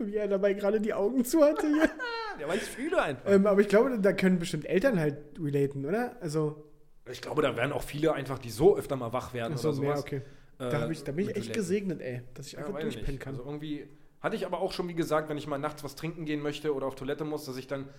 wie 0.06 0.16
er 0.16 0.28
dabei 0.28 0.54
gerade 0.54 0.80
die 0.80 0.92
Augen 0.94 1.24
zu 1.24 1.42
hatte 1.42 1.66
hier. 1.66 1.88
Ja, 2.40 2.48
weil 2.48 2.56
ich 2.56 2.62
fühle 2.64 3.02
einfach. 3.02 3.30
ähm, 3.30 3.46
aber 3.46 3.60
ich 3.60 3.68
glaube, 3.68 3.98
da 4.00 4.14
können 4.14 4.38
bestimmt 4.38 4.64
Eltern 4.64 4.98
halt 4.98 5.18
relaten, 5.38 5.84
oder? 5.84 6.16
Also, 6.22 6.64
Ich 7.10 7.20
glaube, 7.20 7.42
da 7.42 7.54
werden 7.54 7.72
auch 7.72 7.82
viele 7.82 8.14
einfach, 8.14 8.38
die 8.38 8.48
so 8.48 8.78
öfter 8.78 8.96
mal 8.96 9.12
wach 9.12 9.34
werden 9.34 9.52
achso, 9.54 9.68
oder 9.68 9.76
sowas. 9.76 10.00
okay. 10.00 10.22
äh, 10.58 10.70
Da, 10.70 10.88
ich, 10.88 11.04
da 11.04 11.12
bin 11.12 11.28
ich 11.28 11.36
echt 11.36 11.52
gesegnet, 11.52 12.00
ey, 12.00 12.22
dass 12.32 12.46
ich 12.46 12.52
Ja, 12.54 12.60
einfach 12.60 12.72
weiß 12.74 12.84
durchpennen 12.84 13.18
kann. 13.18 13.34
Also 13.34 13.44
irgendwie 13.44 13.86
hatte 14.22 14.36
ich 14.36 14.46
aber 14.46 14.60
auch 14.60 14.72
schon, 14.72 14.88
wie 14.88 14.94
gesagt, 14.94 15.28
wenn 15.28 15.36
ich 15.36 15.46
mal 15.46 15.58
nachts 15.58 15.84
was 15.84 15.96
trinken 15.96 16.24
gehen 16.24 16.40
möchte 16.40 16.74
oder 16.74 16.86
auf 16.86 16.94
Toilette 16.94 17.24
muss, 17.24 17.44
dass 17.44 17.58
ich 17.58 17.66
dann, 17.66 17.90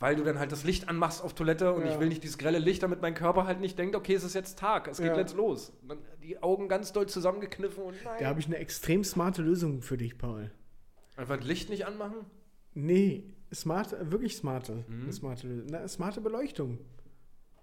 weil 0.00 0.16
du 0.16 0.22
dann 0.24 0.38
halt 0.38 0.52
das 0.52 0.64
Licht 0.64 0.86
anmachst 0.90 1.22
auf 1.22 1.32
Toilette 1.34 1.72
und 1.72 1.86
Ja. 1.86 1.92
ich 1.92 1.98
will 2.00 2.08
nicht 2.08 2.22
dieses 2.22 2.36
grelle 2.36 2.58
Licht, 2.58 2.82
damit 2.82 3.00
mein 3.00 3.14
Körper 3.14 3.46
halt 3.46 3.60
nicht 3.60 3.78
denkt, 3.78 3.96
okay, 3.96 4.12
es 4.14 4.24
ist 4.24 4.34
jetzt 4.34 4.58
Tag, 4.58 4.88
es 4.88 4.98
geht 4.98 5.06
Ja. 5.06 5.16
jetzt 5.16 5.34
los. 5.34 5.72
Die 6.22 6.42
Augen 6.42 6.68
ganz 6.68 6.92
doll 6.92 7.06
zusammengekniffen 7.06 7.82
und 7.84 7.94
nein. 8.04 8.16
da 8.18 8.26
habe 8.26 8.40
ich 8.40 8.46
eine 8.46 8.56
extrem 8.58 9.02
smarte 9.02 9.40
Lösung 9.40 9.80
für 9.80 9.96
dich, 9.96 10.18
Paul. 10.18 10.50
Einfach 11.18 11.36
das 11.36 11.46
Licht 11.46 11.68
nicht 11.68 11.84
anmachen? 11.84 12.18
Nee, 12.74 13.24
smart, 13.52 13.92
wirklich 14.10 14.36
smarte. 14.36 14.84
Mhm. 14.86 15.10
Smarte. 15.10 15.64
Na, 15.68 15.88
smarte 15.88 16.20
Beleuchtung. 16.20 16.78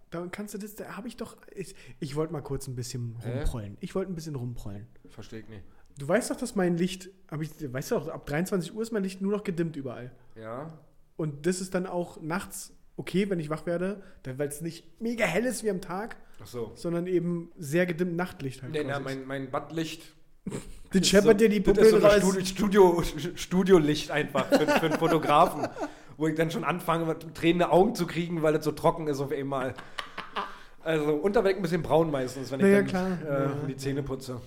Da 0.10 0.28
kannst 0.28 0.53
du 0.53 0.58
das, 0.58 0.76
da 0.76 0.97
habe 0.97 1.08
ich 1.08 1.16
doch. 1.16 1.38
Ich, 1.56 1.74
ich 2.01 2.18
wollte 2.18 2.34
mal 2.34 2.41
kurz 2.41 2.68
ein 2.68 2.76
bisschen 2.76 3.18
Hä? 3.24 3.32
rumprollen. 3.32 3.78
Ich 3.80 3.95
wollte 3.95 4.12
ein 4.12 4.16
bisschen 4.16 4.36
rumprollen. 4.36 4.88
Verstehe 5.10 5.39
ich 5.39 5.47
nicht. 5.47 5.64
Du 5.97 6.06
weißt 6.06 6.30
doch, 6.32 6.36
dass 6.36 6.56
mein 6.56 6.76
Licht, 6.78 7.10
hab 7.32 7.41
ich, 7.41 7.49
weißt 7.72 7.91
du 7.91 7.95
doch, 7.95 8.08
ab 8.10 8.26
23 8.26 8.76
Uhr 8.76 8.82
ist 8.82 8.91
mein 8.91 9.03
Licht 9.03 9.22
nur 9.22 9.32
noch 9.32 9.45
gedimmt 9.45 9.78
überall. 9.78 10.12
Ja. 10.36 10.78
Und 11.16 11.45
das 11.45 11.62
ist 11.62 11.74
dann 11.74 11.86
auch 11.88 12.22
nachts 12.22 12.74
okay, 12.97 13.30
wenn 13.30 13.39
ich 13.39 13.49
wach 13.49 13.66
werde, 13.66 14.03
weil 14.26 14.49
es 14.49 14.60
nicht 14.60 15.01
mega 15.01 15.26
hell 15.26 15.45
ist 15.45 15.64
wie 15.64 15.70
am 15.70 15.80
Tag, 15.80 16.18
Ach 16.41 16.47
so. 16.47 16.74
sondern 16.76 17.08
eben 17.08 17.51
sehr 17.58 17.86
gedimmt 17.86 18.18
Nachtlicht 18.18 18.64
halt. 18.64 18.74
Nee, 18.74 18.84
na, 18.86 18.99
mein, 18.99 19.26
mein 19.26 19.49
Badlicht. 19.49 20.14
Den 20.93 21.04
scheppert 21.04 21.41
dir 21.41 21.50
die 21.50 21.60
Pupillen 21.60 22.00
so 22.02 22.08
raus. 22.08 22.14
ein 22.38 22.46
Studio, 22.46 23.02
Studio, 23.04 23.32
Studiolicht 23.36 24.12
einfach 24.12 24.46
für, 24.48 24.60
für 24.68 24.86
einen 24.86 25.00
Fotografen. 25.00 25.68
Wo 26.18 26.28
ich 26.28 26.36
dann 26.36 26.50
schon 26.50 26.64
anfange, 26.64 27.18
tränende 27.34 27.70
Augen 27.72 27.93
zu 27.93 28.08
kriegen, 28.08 28.41
weil 28.41 28.56
es 28.56 28.64
so 28.64 28.72
trocken 28.72 29.08
ist 29.08 29.20
auf 29.20 29.32
einmal. 29.34 29.74
Also 30.84 31.14
unterweg 31.16 31.58
ein 31.58 31.62
bisschen 31.62 31.82
braun 31.82 32.12
meistens, 32.12 32.52
wenn 32.52 32.60
ich 32.62 32.66
ja, 32.68 32.76
dann 32.78 32.88
klar. 32.88 33.18
Äh, 33.28 33.43
Ja. 33.43 33.52
die 33.68 33.76
Zähne 33.76 34.04
putze. 34.04 34.39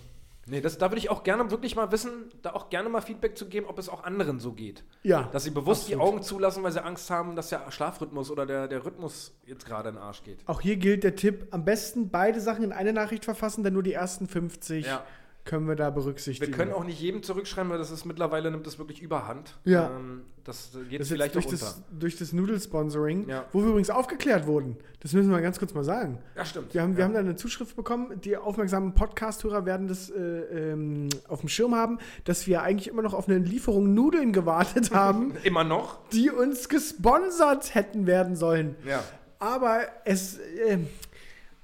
Nee, 0.47 0.63
das, 0.63 0.79
da 0.79 0.91
würde 0.91 0.97
ich 0.99 1.11
auch 1.11 1.25
gerne 1.25 1.51
wirklich 1.51 1.77
mal 1.77 1.93
wissen, 1.93 2.11
da 2.41 2.55
auch 2.55 2.71
gerne 2.71 2.89
mal 2.89 3.03
Feedback 3.03 3.37
zu 3.37 3.49
geben, 3.49 3.67
ob 3.67 3.79
es 3.79 3.91
auch 3.91 4.05
anderen 4.05 4.39
so 4.41 4.53
geht. 4.53 4.83
Ja. 5.03 5.29
Dass 5.31 5.45
sie 5.45 5.51
bewusst 5.51 5.89
die 5.89 5.95
absolut. 5.95 6.15
Augen 6.15 6.23
zulassen, 6.23 6.63
weil 6.63 6.73
sie 6.73 6.83
Angst 6.83 7.11
haben, 7.11 7.37
dass 7.37 7.51
der 7.51 7.71
Schlafrhythmus 7.71 8.31
oder 8.31 8.47
der, 8.47 8.67
der 8.67 8.83
Rhythmus 8.83 9.35
jetzt 9.45 9.67
gerade 9.67 9.91
in 9.91 9.97
den 9.97 10.03
Arsch 10.03 10.23
geht. 10.23 10.39
Auch 10.47 10.63
hier 10.63 10.77
gilt 10.77 11.05
der 11.05 11.17
Tipp, 11.17 11.49
am 11.51 11.67
besten 11.67 12.09
beide 12.09 12.41
Sachen 12.41 12.65
in 12.65 12.73
eine 12.73 12.95
Nachricht 12.95 13.27
verfassen, 13.27 13.63
denn 13.63 13.75
nur 13.75 13.83
die 13.83 13.93
ersten 13.93 14.27
50 14.27 14.87
Ja. 14.87 15.05
Können 15.49 15.67
wir 15.67 15.77
da 15.77 15.89
berücksichtigen. 15.89 16.53
Wir 16.53 16.57
können 16.57 16.73
auch 16.73 16.85
nicht 16.85 17.01
jedem 17.01 17.23
zurückschreiben, 17.23 17.71
weil 17.71 17.79
das 17.79 17.91
ist 17.91 18.05
mittlerweile 18.05 18.51
nimmt 18.51 18.67
das 18.67 18.79
wirklich 18.79 19.01
überhand. 19.01 19.57
Ja. 19.65 19.91
Ähm, 19.97 20.21
das 20.45 20.71
geht 20.91 21.01
das 21.01 21.09
vielleicht 21.09 21.35
durch 21.35 21.47
auch 21.47 21.51
unter. 21.53 21.65
das, 21.65 21.83
durch 21.91 22.17
das 22.19 22.33
Nudel-Sponsoring, 22.35 23.29
Ja. 23.29 23.47
wo 23.53 23.61
wir 23.63 23.69
übrigens 23.71 23.89
aufgeklärt 23.89 24.47
wurden. 24.47 24.77
Das 25.01 25.15
müssen 25.15 25.31
wir 25.31 25.41
ganz 25.41 25.59
kurz 25.59 25.73
mal 25.73 25.85
sagen. 25.85 26.19
Ja, 26.37 26.45
stimmt. 26.45 26.75
Wir 26.75 26.83
haben, 26.83 26.97
wir 26.97 27.01
ja. 27.01 27.05
haben 27.07 27.15
da 27.15 27.21
eine 27.21 27.35
Zuschrift 27.37 27.77
bekommen. 27.77 28.21
Die 28.21 28.37
aufmerksamen 28.37 28.93
Podcast-Hörer 28.93 29.65
werden 29.65 29.89
das 29.89 30.11
äh, 30.11 30.21
ähm, 30.21 31.09
auf 31.29 31.41
dem 31.41 31.49
Schirm 31.49 31.75
haben, 31.75 31.99
dass 32.25 32.47
wir 32.47 32.63
eigentlich 32.63 32.89
immer 32.89 33.03
noch 33.03 33.15
auf 33.15 33.27
eine 33.27 33.39
Lieferung 33.39 33.95
Nudeln 33.95 34.35
gewartet 34.35 34.91
haben, 34.95 35.33
Immer 35.45 35.65
noch? 35.65 35.99
die 36.11 36.31
uns 36.31 36.69
gesponsert 36.69 37.75
hätten 37.75 38.07
werden 38.07 38.37
sollen. 38.37 38.77
Ja. 38.87 39.03
Aber 39.39 39.81
es, 40.05 40.37
äh, 40.39 40.79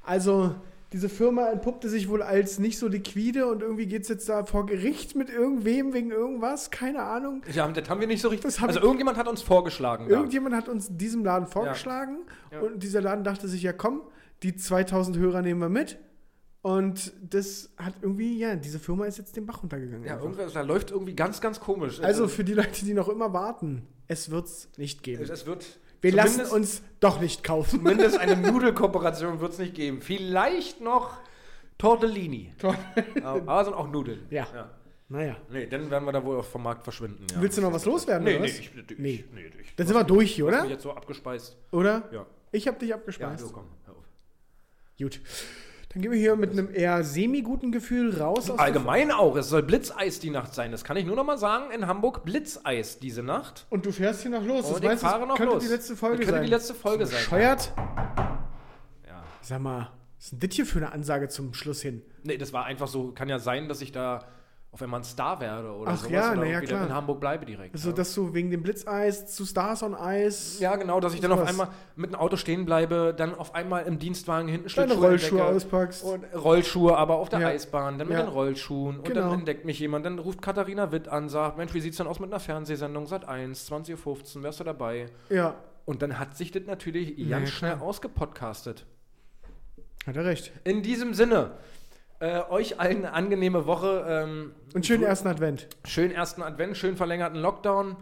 also 0.03 0.55
diese 0.95 1.09
Firma 1.09 1.49
entpuppte 1.51 1.89
sich 1.89 2.09
wohl 2.09 2.23
als 2.23 2.61
nicht 2.61 2.79
so 2.79 2.87
liquide 2.87 3.49
und 3.49 3.63
irgendwie 3.63 3.87
geht 3.87 4.03
es 4.03 4.09
jetzt 4.09 4.29
da 4.29 4.45
vor 4.45 4.65
Gericht 4.65 5.17
mit 5.17 5.29
irgendwem 5.29 5.93
wegen 5.93 6.13
irgendwas, 6.13 6.71
keine 6.71 7.03
Ahnung. 7.03 7.43
ja, 7.53 7.67
das 7.67 7.89
haben 7.91 8.01
wir 8.01 8.07
nicht 8.07 8.23
so 8.23 8.29
richtig. 8.29 8.63
Also 8.63 8.79
irgendjemand 8.81 9.19
hat 9.19 9.27
uns 9.27 9.43
vorgeschlagen. 9.43 10.09
Irgendjemand 10.09 10.55
hat 10.55 10.69
uns 10.69 10.97
diesem 10.97 11.25
Laden 11.25 11.49
vorgeschlagen 11.49 12.19
Ja. 12.53 12.61
und 12.61 12.81
dieser 12.85 13.01
Laden 13.01 13.25
dachte 13.25 13.49
sich, 13.49 13.61
ja 13.63 13.73
komm, 13.73 14.03
die 14.45 14.55
2000 14.55 15.17
Hörer 15.19 15.43
nehmen 15.43 15.61
wir 15.61 15.69
mit. 15.69 15.99
Und 16.63 17.13
das 17.29 17.75
hat 17.77 17.95
irgendwie, 18.01 18.39
ja, 18.39 18.55
diese 18.55 18.79
Firma 18.79 19.07
ist 19.07 19.19
jetzt 19.19 19.37
den 19.37 19.47
Bach 19.47 19.63
runtergegangen. 19.65 20.07
Ja, 20.07 20.19
irgendwas, 20.21 20.53
da 20.53 20.63
läuft 20.63 20.93
irgendwie 20.93 21.15
ganz, 21.17 21.41
ganz 21.41 21.59
komisch. 21.59 22.01
also 22.01 22.29
für 22.29 22.45
die 22.45 22.55
Leute, 22.55 22.85
die 22.85 22.95
noch 22.95 23.09
immer 23.09 23.33
warten, 23.33 23.83
es 24.07 24.31
wird 24.31 24.47
es 24.47 24.69
nicht 24.79 25.03
geben. 25.03 25.25
es 25.29 25.45
wird. 25.45 25.81
Wir 26.05 26.13
lassen 26.13 26.45
zumindest- 26.47 26.53
uns 26.53 26.83
doch 27.01 27.21
nicht 27.21 27.43
kaufen. 27.45 27.71
Zumindest 27.81 28.19
eine 28.19 28.37
Nudelkooperation 28.53 29.41
wird 29.41 29.53
es 29.53 29.59
nicht 29.59 29.75
geben. 29.75 30.01
Vielleicht 30.01 30.81
noch 30.81 31.19
Tortellini. 31.79 32.53
aber 33.23 33.43
aber 33.49 33.65
sind 33.65 33.75
auch 33.75 33.89
Nudeln. 33.91 34.27
Ja. 34.31 34.47
Naja. 35.09 35.37
Nee, 35.51 35.67
dann 35.67 35.91
werden 35.91 36.05
wir 36.07 36.13
da 36.13 36.25
wohl 36.25 36.43
vom 36.43 36.63
Markt 36.63 36.83
verschwinden. 36.85 37.27
Ja. 37.33 37.41
Willst 37.41 37.59
du 37.59 37.63
noch 37.63 37.73
was 37.73 37.85
loswerden? 37.85 38.25
Nee, 38.25 38.37
oder 38.37 38.41
nee, 38.45 38.49
was? 38.51 38.59
ich, 38.59 38.71
ich, 38.75 38.99
Nee. 38.99 39.25
nee, 39.33 39.51
ich, 39.61 39.75
Dann 39.77 39.87
sind 39.87 39.95
wir 39.97 40.05
durch 40.05 40.35
hier, 40.35 40.47
Du 40.47 40.51
hast 40.51 40.57
mich 40.57 40.65
oder? 40.65 40.73
jetzt 40.73 40.83
so 40.83 40.93
abgespeist. 40.93 41.57
Oder? 41.73 42.09
Ja. 42.13 42.27
Ich 42.53 42.67
habe 42.69 42.79
dich 42.79 42.89
Ja, 42.91 42.97
abgespeist. 42.97 43.41
so 43.41 43.51
komm. 43.53 43.67
hör 43.85 43.95
auf. 43.97 44.05
Gut. 44.99 45.21
Dann 45.95 46.03
gehen 46.03 46.11
wir 46.11 46.19
hier 46.19 46.35
mit 46.35 46.51
einem 46.51 46.75
eher 46.75 47.05
semi-guten 47.05 47.71
Gefühl 47.71 48.21
raus 48.21 48.51
Allgemein 48.51 49.13
auch. 49.13 49.37
Es 49.37 49.49
soll 49.49 49.63
Blitzeis 49.63 50.19
die 50.19 50.31
Nacht 50.31 50.53
sein. 50.53 50.73
Das 50.73 50.83
kann 50.83 50.97
ich 50.97 51.07
nur 51.07 51.15
noch 51.15 51.25
mal 51.25 51.39
sagen. 51.39 51.71
In 51.71 51.87
Hamburg 51.87 52.25
Blitzeis 52.25 52.99
diese 52.99 53.23
Nacht. 53.23 53.67
Und 53.71 53.87
du 53.87 53.93
fährst 53.93 54.23
hier 54.23 54.33
noch 54.33 54.45
los. 54.45 54.65
Und 54.65 54.73
das 54.73 54.81
ich 54.81 54.87
meinst, 54.87 55.05
fahre 55.05 55.25
noch 55.25 55.37
könnte 55.37 55.55
los. 55.55 55.63
die 55.63 55.69
letzte 55.69 55.95
Folge 55.95 56.17
das 56.17 56.27
könnte 56.27 56.39
sein. 56.41 56.47
die 56.47 56.51
letzte 56.51 56.75
Folge 56.75 57.07
sein. 57.07 57.19
Bescheuert? 57.19 57.73
Ja. 59.07 59.23
Sag 59.41 59.61
mal, 59.61 59.93
was 60.17 60.25
ist 60.25 60.33
denn 60.33 60.41
das 60.41 60.57
hier 60.57 60.67
für 60.67 60.79
eine 60.79 60.91
Ansage 60.91 61.29
zum 61.29 61.55
Schluss 61.55 61.81
hin? 61.81 62.03
Nee, 62.25 62.39
das 62.39 62.53
war 62.53 62.65
einfach 62.65 62.89
so. 62.89 63.13
Kann 63.13 63.29
ja 63.29 63.39
sein, 63.39 63.69
dass 63.69 63.81
ich 63.81 63.93
da 63.93 64.25
auf 64.75 64.83
einmal 64.83 65.01
ein 65.01 65.05
Star 65.05 65.41
werde 65.41 65.71
oder 65.73 65.93
Ach 65.93 65.97
sowas. 65.99 66.11
ja, 66.11 66.33
oder 66.33 66.45
ja, 66.47 66.61
klar. 66.61 66.87
in 66.89 66.93
Hamburg 66.93 67.21
bleibe 67.21 67.47
direkt. 67.47 67.75
Also, 67.75 67.93
dass 67.93 68.13
du 68.13 68.35
wegen 68.35 68.51
dem 68.51 68.61
Blitzeis 68.65 69.33
zu 69.33 69.47
Stars 69.47 69.85
on 69.85 69.95
Ice 69.99 70.61
ja, 70.61 70.75
genau, 70.75 70.99
dass 70.99 71.15
ich 71.15 71.21
dann 71.21 71.31
auf 71.31 71.47
einmal 71.47 71.69
mit 71.95 72.11
dem 72.11 72.17
Auto 72.17 72.37
stehen 72.37 72.65
bleibe, 72.67 73.15
dann 73.17 73.37
auf 73.37 73.55
einmal 73.55 73.85
im 73.85 74.01
Dienstwagen 74.01 74.49
hinten 74.49 74.69
deine 74.75 74.95
Rollschuhe 74.95 75.45
auspackst. 75.45 76.03
Und 76.03 76.25
Rollschuhe, 76.35 76.97
aber 76.97 77.15
auf 77.19 77.29
der 77.29 77.39
Ja. 77.39 77.47
Eisbahn, 77.49 77.99
dann 77.99 78.09
mit 78.09 78.17
Ja. 78.19 78.25
den 78.25 78.33
Rollschuhen. 78.33 78.99
Und 78.99 79.05
Genau. 79.07 79.21
dann 79.31 79.39
entdeckt 79.39 79.65
mich 79.65 79.79
jemand, 79.79 80.05
dann 80.07 80.19
ruft 80.19 80.43
Katharina 80.43 80.91
Witt 80.91 81.07
an, 81.07 81.29
sagt, 81.29 81.57
Mensch, 81.57 81.73
wie 81.73 81.81
sieht's 81.81 81.99
denn 81.99 82.09
aus 82.09 82.19
mit 82.19 82.31
einer 82.31 82.41
Fernsehsendung? 82.41 83.07
Sat 83.07 83.29
1, 83.29 83.67
20.15 83.71 84.39
Uhr, 84.39 84.43
wärst 84.43 84.59
du 84.59 84.65
dabei? 84.65 85.07
ja, 85.31 85.55
Und 85.85 86.03
dann 86.03 86.19
hat 86.19 86.37
sich 86.37 86.51
das 86.51 86.65
natürlich 86.67 87.17
ganz 87.31 87.51
klar. 87.51 87.75
schnell 87.77 87.87
ausgepodcastet. 87.87 88.87
hat 90.07 90.17
er 90.17 90.25
recht. 90.25 90.51
In 90.65 90.83
diesem 90.83 91.15
Sinne, 91.15 91.53
äh, 92.21 92.41
euch 92.51 92.81
allen 92.81 92.99
eine 92.99 93.13
angenehme 93.13 93.67
Woche. 93.67 94.05
Ähm, 94.09 94.53
Und 94.75 94.87
schönen 94.87 95.03
ersten 95.03 95.29
Advent. 95.29 95.69
schönen 95.85 96.13
ersten 96.13 96.43
Advent, 96.43 96.77
schön 96.77 96.97
verlängerten 96.97 97.41
Lockdown. 97.41 97.97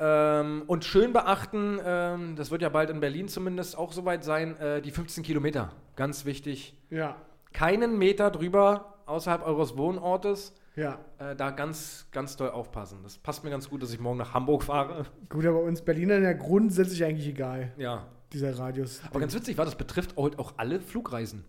Ähm, 0.00 0.64
und 0.66 0.84
schön 0.84 1.12
beachten, 1.12 1.78
ähm, 1.84 2.34
das 2.36 2.50
wird 2.50 2.62
ja 2.62 2.68
bald 2.68 2.90
in 2.90 2.98
Berlin 3.00 3.28
zumindest 3.28 3.78
auch 3.78 3.92
soweit 3.92 4.24
sein, 4.24 4.56
äh, 4.58 4.82
die 4.82 4.90
15 4.90 5.22
Kilometer. 5.22 5.70
Ganz 5.96 6.24
wichtig. 6.24 6.76
Ja, 6.90 7.16
Keinen 7.52 7.96
Meter 7.98 8.30
drüber 8.32 8.96
außerhalb 9.06 9.46
eures 9.46 9.76
Wohnortes. 9.76 10.52
ja. 10.74 10.98
Äh, 11.18 11.36
da 11.36 11.50
ganz, 11.52 12.08
ganz 12.10 12.36
doll 12.36 12.50
aufpassen. 12.50 12.98
Das 13.04 13.18
passt 13.18 13.44
mir 13.44 13.50
ganz 13.50 13.70
gut, 13.70 13.84
dass 13.84 13.92
ich 13.92 14.00
morgen 14.00 14.18
nach 14.18 14.34
Hamburg 14.34 14.64
fahre. 14.64 15.04
Gut, 15.28 15.46
aber 15.46 15.60
uns 15.60 15.82
Berlinern 15.82 16.24
ja 16.24 16.32
grundsätzlich 16.32 17.04
eigentlich 17.04 17.28
egal, 17.28 17.70
Ja. 17.76 18.08
dieser 18.32 18.58
Radius. 18.58 19.00
Aber 19.08 19.20
ganz 19.20 19.32
witzig 19.34 19.56
war, 19.56 19.64
das 19.64 19.76
betrifft 19.76 20.16
heute 20.16 20.40
auch 20.40 20.54
alle 20.56 20.80
Flugreisen. 20.80 21.44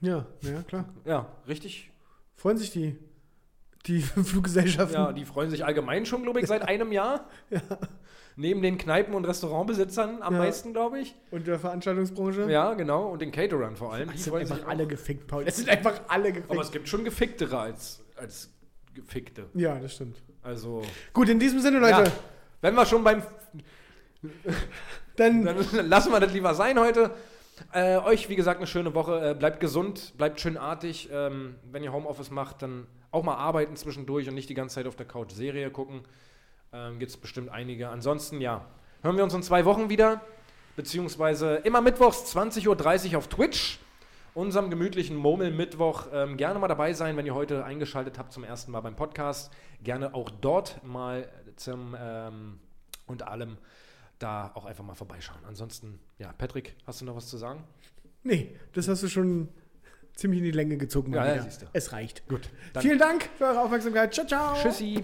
Ja, 0.00 0.26
ja, 0.42 0.62
klar. 0.62 0.84
Ja, 1.04 1.26
richtig. 1.48 1.90
Freuen 2.34 2.56
sich 2.58 2.70
die. 2.70 2.96
Die 3.86 4.00
Fluggesellschaften. 4.24 4.94
Ja, 4.94 5.12
die 5.12 5.24
freuen 5.24 5.50
sich 5.50 5.64
allgemein 5.64 6.06
schon, 6.06 6.22
glaube 6.22 6.40
ich, 6.40 6.46
seit 6.46 6.62
einem 6.62 6.92
Jahr. 6.92 7.28
Neben 8.38 8.60
den 8.60 8.76
Kneipen- 8.76 9.14
und 9.14 9.24
Restaurantbesitzern 9.24 10.22
am 10.22 10.34
Ja. 10.34 10.40
meisten, 10.40 10.72
glaube 10.74 10.98
ich. 11.00 11.14
Und 11.30 11.46
der 11.46 11.58
Veranstaltungsbranche. 11.58 12.50
Ja, 12.50 12.74
genau. 12.74 13.08
Und 13.10 13.22
den 13.22 13.30
Caterern 13.32 13.76
vor 13.76 13.94
allem. 13.94 14.10
Die 14.10 14.16
Es 14.16 14.24
sind 14.24 14.34
einfach 14.34 14.56
sich 14.56 14.66
alle 14.66 14.84
auch. 14.84 14.88
gefickt, 14.88 15.26
Paul. 15.26 15.44
Es 15.46 15.56
sind 15.56 15.68
einfach 15.70 16.00
alle 16.08 16.32
gefickt. 16.32 16.50
Aber 16.50 16.60
es 16.60 16.70
gibt 16.70 16.88
schon 16.88 17.04
geficktere 17.04 17.58
als, 17.58 18.04
als 18.16 18.50
gefickte. 18.92 19.46
ja, 19.54 19.78
das 19.78 19.94
stimmt. 19.94 20.22
Also, 20.42 20.82
Gut, 21.14 21.28
in 21.30 21.38
diesem 21.38 21.60
Sinne, 21.60 21.78
Leute, 21.78 22.04
ja, 22.04 22.12
wenn 22.60 22.74
wir 22.74 22.84
schon 22.86 23.02
beim 23.02 23.22
dann, 25.16 25.44
Dann 25.44 25.88
lassen 25.88 26.12
wir 26.12 26.20
das 26.20 26.32
lieber 26.32 26.54
sein 26.54 26.78
heute. 26.78 27.10
Äh, 27.72 27.98
euch, 27.98 28.28
wie 28.28 28.36
gesagt, 28.36 28.58
eine 28.58 28.66
schöne 28.66 28.94
Woche. 28.94 29.30
Äh, 29.30 29.34
bleibt 29.34 29.60
gesund, 29.60 30.14
bleibt 30.16 30.40
schön 30.40 30.56
artig. 30.56 31.08
Ähm, 31.12 31.56
wenn 31.70 31.82
ihr 31.82 31.92
Homeoffice 31.92 32.30
macht, 32.30 32.62
dann 32.62 32.86
auch 33.10 33.22
mal 33.22 33.36
arbeiten 33.36 33.76
zwischendurch 33.76 34.28
und 34.28 34.34
nicht 34.34 34.48
die 34.48 34.54
ganze 34.54 34.76
Zeit 34.76 34.86
auf 34.86 34.96
der 34.96 35.06
Couch 35.06 35.32
Serie 35.32 35.70
gucken. 35.70 36.02
Ähm, 36.72 36.98
Gibt 36.98 37.10
es 37.10 37.16
bestimmt 37.16 37.48
einige. 37.48 37.88
Ansonsten, 37.88 38.40
ja, 38.40 38.66
hören 39.02 39.16
wir 39.16 39.24
uns 39.24 39.34
in 39.34 39.42
zwei 39.42 39.64
Wochen 39.64 39.88
wieder. 39.88 40.20
Beziehungsweise 40.76 41.56
immer 41.56 41.80
mittwochs 41.80 42.36
20.30 42.36 43.12
Uhr 43.12 43.18
auf 43.18 43.28
Twitch. 43.28 43.78
Unserem 44.34 44.68
gemütlichen 44.68 45.16
Murmel-Mittwoch. 45.16 46.08
Ähm, 46.12 46.36
gerne 46.36 46.58
mal 46.58 46.68
dabei 46.68 46.92
sein, 46.92 47.16
wenn 47.16 47.24
ihr 47.24 47.34
heute 47.34 47.64
eingeschaltet 47.64 48.18
habt 48.18 48.32
zum 48.32 48.44
ersten 48.44 48.70
Mal 48.70 48.82
beim 48.82 48.94
Podcast. 48.94 49.50
Gerne 49.82 50.12
auch 50.12 50.28
dort 50.28 50.84
mal 50.84 51.26
zum 51.56 51.96
ähm, 51.98 52.60
und 53.06 53.26
allem 53.26 53.56
da 54.18 54.50
auch 54.54 54.64
einfach 54.64 54.84
mal 54.84 54.94
vorbeischauen. 54.94 55.40
Ansonsten, 55.46 55.98
ja, 56.18 56.32
Patrick, 56.32 56.76
hast 56.86 57.00
du 57.00 57.04
noch 57.04 57.16
was 57.16 57.28
zu 57.28 57.36
sagen? 57.36 57.64
nee, 58.22 58.56
das 58.72 58.88
hast 58.88 59.02
du 59.02 59.08
schon 59.08 59.48
ziemlich 60.14 60.38
in 60.38 60.44
die 60.44 60.50
Länge 60.50 60.76
gezogen. 60.76 61.12
Ja, 61.12 61.26
ja, 61.26 61.42
siehst 61.42 61.62
du. 61.62 61.66
Es 61.72 61.92
reicht. 61.92 62.26
Gut. 62.28 62.48
Vielen 62.80 62.98
Dank 62.98 63.28
für 63.38 63.44
eure 63.44 63.60
Aufmerksamkeit. 63.62 64.12
Ciao, 64.12 64.26
ciao. 64.26 64.54
Tschüssi. 64.60 65.00